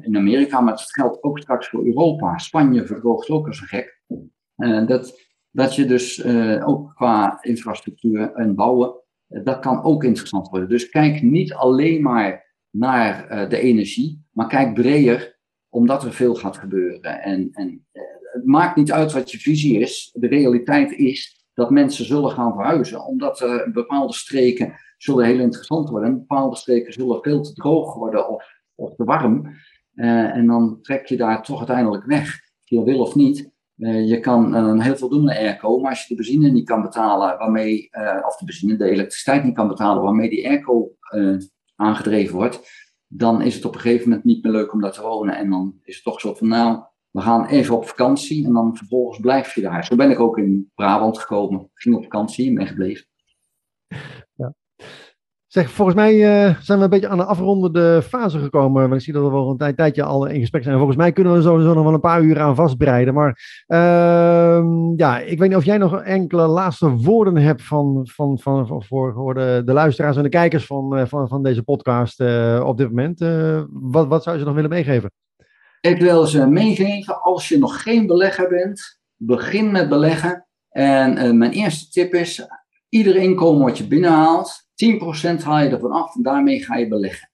in 0.00 0.16
Amerika, 0.16 0.60
maar 0.60 0.72
het 0.72 0.92
geldt 0.92 1.22
ook 1.22 1.38
straks 1.38 1.68
voor 1.68 1.86
Europa. 1.86 2.38
Spanje 2.38 2.86
verhoogt 2.86 3.28
ook 3.28 3.46
als 3.46 3.60
een 3.60 3.66
gek. 3.66 4.02
Uh, 4.56 4.86
dat, 4.86 5.20
dat 5.50 5.74
je 5.74 5.84
dus 5.84 6.24
ook 6.64 6.94
qua 6.94 7.38
infrastructuur 7.42 8.32
en 8.32 8.54
bouwen, 8.54 8.94
dat 9.26 9.58
kan 9.58 9.82
ook 9.82 10.04
interessant 10.04 10.48
worden. 10.48 10.68
Dus 10.68 10.88
kijk 10.88 11.22
niet 11.22 11.52
alleen 11.52 12.02
maar 12.02 12.54
naar 12.70 13.48
de 13.48 13.58
energie, 13.58 14.26
maar 14.32 14.46
kijk 14.48 14.74
breder, 14.74 15.35
omdat 15.76 16.04
er 16.04 16.12
veel 16.12 16.34
gaat 16.34 16.56
gebeuren. 16.56 17.22
En, 17.22 17.48
en 17.52 17.86
het 18.32 18.44
maakt 18.44 18.76
niet 18.76 18.92
uit 18.92 19.12
wat 19.12 19.30
je 19.30 19.38
visie 19.38 19.78
is. 19.78 20.10
De 20.14 20.26
realiteit 20.26 20.92
is 20.92 21.44
dat 21.54 21.70
mensen 21.70 22.04
zullen 22.04 22.30
gaan 22.30 22.52
verhuizen, 22.52 23.04
omdat 23.06 23.64
bepaalde 23.72 24.12
streken 24.12 24.74
zullen 24.96 25.26
heel 25.26 25.38
interessant 25.38 25.88
worden 25.88 26.08
en 26.08 26.18
bepaalde 26.18 26.56
streken 26.56 26.92
zullen 26.92 27.22
veel 27.22 27.40
te 27.40 27.52
droog 27.52 27.94
worden 27.94 28.28
of, 28.28 28.44
of 28.74 28.94
te 28.94 29.04
warm. 29.04 29.54
Uh, 29.94 30.36
en 30.36 30.46
dan 30.46 30.78
trek 30.82 31.06
je 31.06 31.16
daar 31.16 31.42
toch 31.42 31.58
uiteindelijk 31.58 32.04
weg, 32.04 32.40
je 32.64 32.82
wil 32.82 33.00
of 33.00 33.14
niet. 33.14 33.50
Uh, 33.76 34.08
je 34.08 34.20
kan 34.20 34.80
heel 34.80 34.96
voldoende 34.96 35.38
airco, 35.38 35.78
maar 35.78 35.90
als 35.90 36.02
je 36.02 36.08
de 36.08 36.22
benzine 36.22 36.48
niet 36.48 36.66
kan 36.66 36.82
betalen, 36.82 37.38
waarmee, 37.38 37.88
of 38.26 38.36
de 38.36 38.44
benzine, 38.44 38.76
de 38.76 38.90
elektriciteit 38.90 39.44
niet 39.44 39.54
kan 39.54 39.68
betalen, 39.68 40.02
waarmee 40.02 40.30
die 40.30 40.48
airco 40.48 40.90
aangedreven 41.76 42.34
wordt, 42.34 42.85
dan 43.08 43.42
is 43.42 43.54
het 43.54 43.64
op 43.64 43.74
een 43.74 43.80
gegeven 43.80 44.08
moment 44.08 44.24
niet 44.24 44.42
meer 44.42 44.52
leuk 44.52 44.72
om 44.72 44.80
daar 44.80 44.92
te 44.92 45.02
wonen. 45.02 45.36
En 45.36 45.50
dan 45.50 45.80
is 45.82 45.94
het 45.94 46.04
toch 46.04 46.20
zo 46.20 46.34
van, 46.34 46.48
nou, 46.48 46.82
we 47.10 47.20
gaan 47.20 47.46
even 47.46 47.76
op 47.76 47.88
vakantie 47.88 48.46
en 48.46 48.52
dan 48.52 48.76
vervolgens 48.76 49.20
blijf 49.20 49.54
je 49.54 49.60
daar. 49.60 49.84
Zo 49.84 49.96
ben 49.96 50.10
ik 50.10 50.20
ook 50.20 50.38
in 50.38 50.70
Brabant 50.74 51.18
gekomen. 51.18 51.70
Ging 51.74 51.94
op 51.94 52.02
vakantie 52.02 52.48
en 52.48 52.54
ben 52.54 52.66
gebleven. 52.66 53.06
Zeg, 55.56 55.70
volgens 55.70 55.96
mij 55.96 56.14
uh, 56.14 56.60
zijn 56.60 56.78
we 56.78 56.84
een 56.84 56.90
beetje 56.90 57.08
aan 57.08 57.16
de 57.16 57.24
afrondende 57.24 58.02
fase 58.02 58.38
gekomen. 58.38 58.82
Want 58.82 58.94
ik 58.94 59.00
zie 59.00 59.12
dat 59.12 59.22
we 59.22 59.30
wel 59.30 59.50
een 59.50 59.56
tijd, 59.56 59.76
tijdje 59.76 60.02
al 60.02 60.26
in 60.26 60.40
gesprek 60.40 60.62
zijn. 60.62 60.76
Volgens 60.76 60.96
mij 60.96 61.12
kunnen 61.12 61.34
we 61.34 61.42
sowieso 61.42 61.74
nog 61.74 61.84
wel 61.84 61.94
een 61.94 62.00
paar 62.00 62.22
uur 62.22 62.40
aan 62.40 62.54
vastbreiden. 62.54 63.14
Maar 63.14 63.64
uh, 63.66 64.64
ja, 64.96 65.18
ik 65.18 65.38
weet 65.38 65.48
niet 65.48 65.56
of 65.56 65.64
jij 65.64 65.78
nog 65.78 66.02
enkele 66.02 66.46
laatste 66.46 66.90
woorden 66.90 67.36
hebt 67.36 67.62
van, 67.62 68.08
van, 68.12 68.38
van, 68.38 68.82
voor, 68.82 69.34
de, 69.34 69.62
de, 69.64 69.72
luisteraars 69.72 70.16
en 70.16 70.22
de 70.22 70.28
kijkers 70.28 70.66
van, 70.66 70.96
eh, 70.96 71.06
van, 71.06 71.28
van 71.28 71.42
deze 71.42 71.62
podcast 71.62 72.20
uh, 72.20 72.62
op 72.66 72.76
dit 72.76 72.88
moment. 72.88 73.20
wat, 73.70 74.06
wat 74.06 74.22
zou 74.22 74.34
je 74.34 74.40
ze 74.40 74.46
nog 74.46 74.54
willen 74.54 74.70
meegeven? 74.70 75.10
Ik 75.80 76.00
wil 76.00 76.26
ze 76.26 76.46
meegeven, 76.46 77.22
als 77.22 77.48
je 77.48 77.58
nog 77.58 77.82
geen 77.82 78.06
belegger 78.06 78.48
bent, 78.48 79.00
begin 79.16 79.70
met 79.70 79.88
beleggen. 79.88 80.46
En 80.70 81.38
mijn 81.38 81.52
eerste 81.52 81.90
tip 81.90 82.14
is, 82.14 82.46
ieder 82.88 83.16
inkomen 83.16 83.64
wat 83.64 83.78
je 83.78 83.86
binnenhaalt, 83.86 84.65
10% 85.40 85.42
haal 85.42 85.62
je 85.62 85.68
ervan 85.68 85.92
af 85.92 86.16
en 86.16 86.22
daarmee 86.22 86.64
ga 86.64 86.76
je 86.76 86.88
beleggen. 86.88 87.30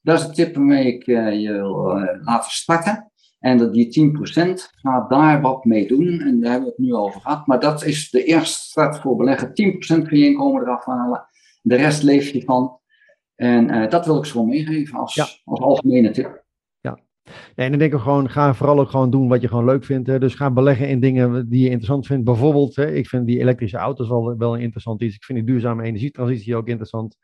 Dat 0.00 0.20
is 0.20 0.26
de 0.26 0.32
tip 0.32 0.54
waarmee 0.54 0.86
ik 0.86 1.06
uh, 1.06 1.40
je 1.40 1.52
wil 1.52 1.98
uh, 1.98 2.24
laten 2.24 2.50
starten. 2.50 3.12
En 3.38 3.58
dat 3.58 3.72
die 3.72 4.12
10% 4.48 4.52
gaat 4.80 5.10
daar 5.10 5.40
wat 5.40 5.64
mee 5.64 5.86
doen. 5.86 6.20
En 6.20 6.40
daar 6.40 6.50
hebben 6.50 6.68
we 6.68 6.74
het 6.76 6.86
nu 6.86 6.94
over 6.94 7.20
gehad. 7.20 7.46
Maar 7.46 7.60
dat 7.60 7.84
is 7.84 8.10
de 8.10 8.24
eerste 8.24 8.60
start 8.60 8.98
voor 8.98 9.16
beleggen. 9.16 9.48
10% 9.48 9.52
van 9.78 10.18
je 10.18 10.24
inkomen 10.24 10.62
eraf 10.62 10.84
halen. 10.84 11.28
De 11.62 11.76
rest 11.76 12.02
leef 12.02 12.30
je 12.30 12.42
van. 12.42 12.78
En 13.34 13.88
dat 13.90 14.06
wil 14.06 14.18
ik 14.18 14.24
zo 14.24 14.44
meegeven 14.44 14.98
als, 14.98 15.14
ja. 15.14 15.26
als 15.44 15.60
algemene 15.60 16.10
tip. 16.10 16.43
En 17.54 17.70
dan 17.70 17.78
denk 17.78 17.92
ik 17.92 18.00
gewoon, 18.00 18.30
ga 18.30 18.54
vooral 18.54 18.80
ook 18.80 18.90
gewoon 18.90 19.10
doen 19.10 19.28
wat 19.28 19.40
je 19.40 19.48
gewoon 19.48 19.64
leuk 19.64 19.84
vindt. 19.84 20.06
Hè. 20.06 20.18
Dus 20.18 20.34
ga 20.34 20.50
beleggen 20.50 20.88
in 20.88 21.00
dingen 21.00 21.48
die 21.48 21.60
je 21.60 21.66
interessant 21.66 22.06
vindt. 22.06 22.24
Bijvoorbeeld, 22.24 22.76
hè, 22.76 22.90
ik 22.90 23.08
vind 23.08 23.26
die 23.26 23.38
elektrische 23.38 23.76
auto's 23.76 24.08
wel, 24.08 24.36
wel 24.38 24.54
interessant 24.54 25.02
iets. 25.02 25.14
Ik 25.14 25.24
vind 25.24 25.38
die 25.38 25.46
duurzame 25.46 25.82
energietransitie 25.82 26.56
ook 26.56 26.68
interessant. 26.68 27.16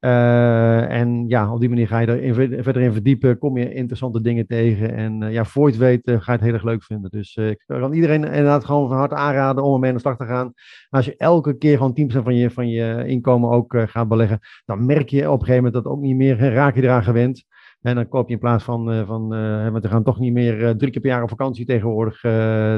Uh, 0.00 0.90
en 0.90 1.28
ja, 1.28 1.52
op 1.52 1.60
die 1.60 1.68
manier 1.68 1.86
ga 1.86 1.98
je 1.98 2.06
er 2.06 2.62
verder 2.62 2.82
in 2.82 2.92
verdiepen, 2.92 3.38
kom 3.38 3.58
je 3.58 3.74
interessante 3.74 4.20
dingen 4.20 4.46
tegen. 4.46 4.94
En 4.94 5.22
uh, 5.22 5.32
ja, 5.32 5.44
voor 5.44 5.66
je 5.66 5.72
het 5.72 5.80
weet, 5.80 6.06
uh, 6.06 6.20
ga 6.20 6.32
je 6.32 6.38
het 6.38 6.46
heel 6.46 6.52
erg 6.54 6.64
leuk 6.64 6.84
vinden. 6.84 7.10
Dus 7.10 7.36
ik 7.36 7.62
kan 7.66 7.92
iedereen 7.92 8.24
inderdaad 8.24 8.64
gewoon 8.64 8.88
van 8.88 8.96
harte 8.96 9.14
aanraden 9.14 9.64
om 9.64 9.74
ermee 9.74 9.88
aan 9.88 9.96
de 9.96 10.02
slag 10.02 10.16
te 10.16 10.26
gaan. 10.26 10.52
Als 10.88 11.04
je 11.04 11.16
elke 11.16 11.58
keer 11.58 11.76
gewoon 11.76 12.10
10% 12.12 12.22
van 12.22 12.36
je, 12.36 12.50
van 12.50 12.68
je 12.68 13.04
inkomen 13.06 13.50
ook 13.50 13.76
gaat 13.86 14.08
beleggen, 14.08 14.38
dan 14.64 14.86
merk 14.86 15.08
je 15.08 15.30
op 15.30 15.40
een 15.40 15.46
gegeven 15.46 15.64
moment 15.64 15.84
dat 15.84 15.92
ook 15.92 16.00
niet 16.00 16.16
meer, 16.16 16.38
raak 16.52 16.74
je 16.74 16.82
eraan 16.82 17.04
gewend. 17.04 17.44
En 17.84 17.94
dan 17.94 18.08
koop 18.08 18.26
je 18.26 18.34
in 18.34 18.40
plaats 18.40 18.64
van, 18.64 18.92
uh, 18.92 19.06
van 19.06 19.34
uh, 19.34 19.68
want 19.68 19.82
we 19.82 19.88
gaan 19.88 20.02
toch 20.02 20.18
niet 20.18 20.32
meer 20.32 20.60
uh, 20.60 20.70
drie 20.70 20.90
keer 20.90 21.00
per 21.00 21.10
jaar 21.10 21.22
op 21.22 21.28
vakantie 21.28 21.66
tegenwoordig, 21.66 22.20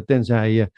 tenzij 0.04 0.52
je 0.52 0.70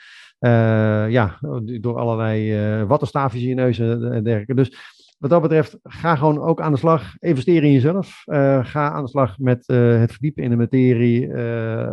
ja, 1.11 1.39
door 1.81 1.99
allerlei 1.99 2.85
wattenstaafjes 2.85 3.43
in 3.43 3.49
je 3.49 3.55
neus 3.55 3.79
en 3.79 4.23
dergelijke. 4.23 4.55
Dus 4.55 4.77
wat 5.19 5.31
dat 5.31 5.43
betreft, 5.43 5.79
ga 5.83 6.17
gewoon 6.17 6.41
ook 6.41 6.61
aan 6.61 6.73
de 6.73 6.79
slag, 6.79 7.17
investeer 7.19 7.65
in 7.65 7.73
jezelf. 7.73 8.23
ga 8.63 8.91
aan 8.91 9.05
de 9.05 9.11
slag 9.11 9.39
met 9.39 9.67
het 9.67 10.11
verdiepen 10.11 10.43
in 10.43 10.51
de 10.51 10.57
materie, 10.57 11.31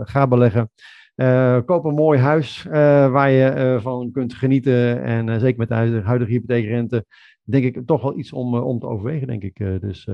ga 0.03 0.27
beleggen. 0.27 0.69
koop 1.65 1.85
een 1.85 1.93
mooi 1.93 2.19
huis 2.19 2.65
waar 3.11 3.31
je 3.31 3.77
van 3.81 4.11
kunt 4.11 4.33
genieten. 4.33 5.03
En 5.03 5.39
zeker 5.39 5.57
met 5.57 5.69
de 5.69 6.01
huidige 6.03 6.31
hypotheekrente 6.31 7.05
denk 7.45 7.63
ik 7.63 7.85
toch 7.85 8.01
wel 8.01 8.17
iets 8.17 8.31
om, 8.33 8.55
om 8.55 8.79
te 8.79 8.87
overwegen, 8.87 9.27
denk 9.27 9.43
ik. 9.43 9.57
dus 9.81 10.09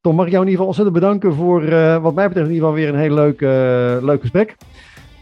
Tom, 0.00 0.14
mag 0.14 0.26
ik 0.26 0.32
jou 0.32 0.44
in 0.44 0.50
ieder 0.50 0.64
geval 0.64 0.66
ontzettend 0.66 0.94
bedanken 0.96 1.34
voor, 1.34 1.60
wat 2.00 2.14
mij 2.14 2.28
betreft, 2.28 2.48
in 2.48 2.54
ieder 2.54 2.68
geval 2.68 2.72
weer 2.72 2.88
een 2.88 3.00
heel 3.00 3.14
leuk, 3.14 3.40
leuk 4.04 4.20
gesprek. 4.20 4.56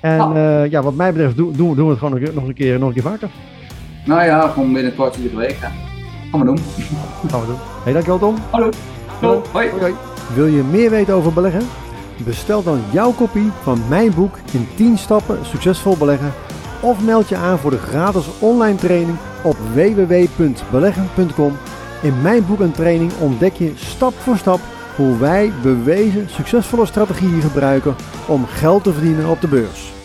En. 0.00 0.36
Uh, 0.36 0.70
ja, 0.70 0.82
wat 0.82 0.94
mij 0.94 1.12
betreft 1.12 1.36
doen, 1.36 1.52
doen, 1.52 1.74
doen 1.74 1.84
we 1.84 1.90
het 1.90 1.98
gewoon 1.98 2.20
nog, 2.20 2.34
nog, 2.34 2.48
een 2.48 2.54
keer, 2.54 2.78
nog 2.78 2.88
een 2.88 2.94
keer 2.94 3.02
vaker. 3.02 3.28
Nou 4.04 4.24
ja, 4.24 4.48
gewoon 4.48 4.72
binnenkort 4.72 5.16
iedere 5.16 5.36
week. 5.36 5.56
Gaan 6.30 6.40
we 6.40 6.46
doen. 6.46 6.58
Gaan 7.28 7.40
we 7.40 7.46
doen. 7.46 7.56
Hey, 7.82 7.92
dankjewel 7.92 8.18
Tom. 8.18 8.36
Hallo. 8.50 8.70
Hallo. 9.20 9.42
Hoi. 9.52 9.68
hoi. 9.68 9.80
hoi. 9.80 9.94
Wil 10.34 10.46
je 10.46 10.62
meer 10.62 10.90
weten 10.90 11.14
over 11.14 11.32
beleggen? 11.32 11.62
Bestel 12.24 12.62
dan 12.62 12.80
jouw 12.92 13.12
kopie 13.12 13.50
van 13.62 13.78
mijn 13.88 14.14
boek 14.14 14.38
in 14.52 14.66
10 14.76 14.98
stappen 14.98 15.46
succesvol 15.46 15.96
beleggen. 15.96 16.32
Of 16.82 17.04
meld 17.04 17.28
je 17.28 17.36
aan 17.36 17.58
voor 17.58 17.70
de 17.70 17.78
gratis 17.78 18.26
online 18.38 18.78
training 18.78 19.18
op 19.42 19.56
www.beleggen.com 19.74 21.56
in 22.02 22.22
mijn 22.22 22.46
boek 22.46 22.60
en 22.60 22.72
training 22.72 23.12
ontdek 23.18 23.54
je 23.54 23.72
stap 23.74 24.12
voor 24.14 24.36
stap 24.36 24.60
hoe 24.96 25.18
wij 25.18 25.52
bewezen 25.62 26.30
succesvolle 26.30 26.86
strategieën 26.86 27.40
gebruiken 27.40 27.96
om 28.26 28.46
geld 28.46 28.82
te 28.82 28.92
verdienen 28.92 29.28
op 29.28 29.40
de 29.40 29.48
beurs. 29.48 29.99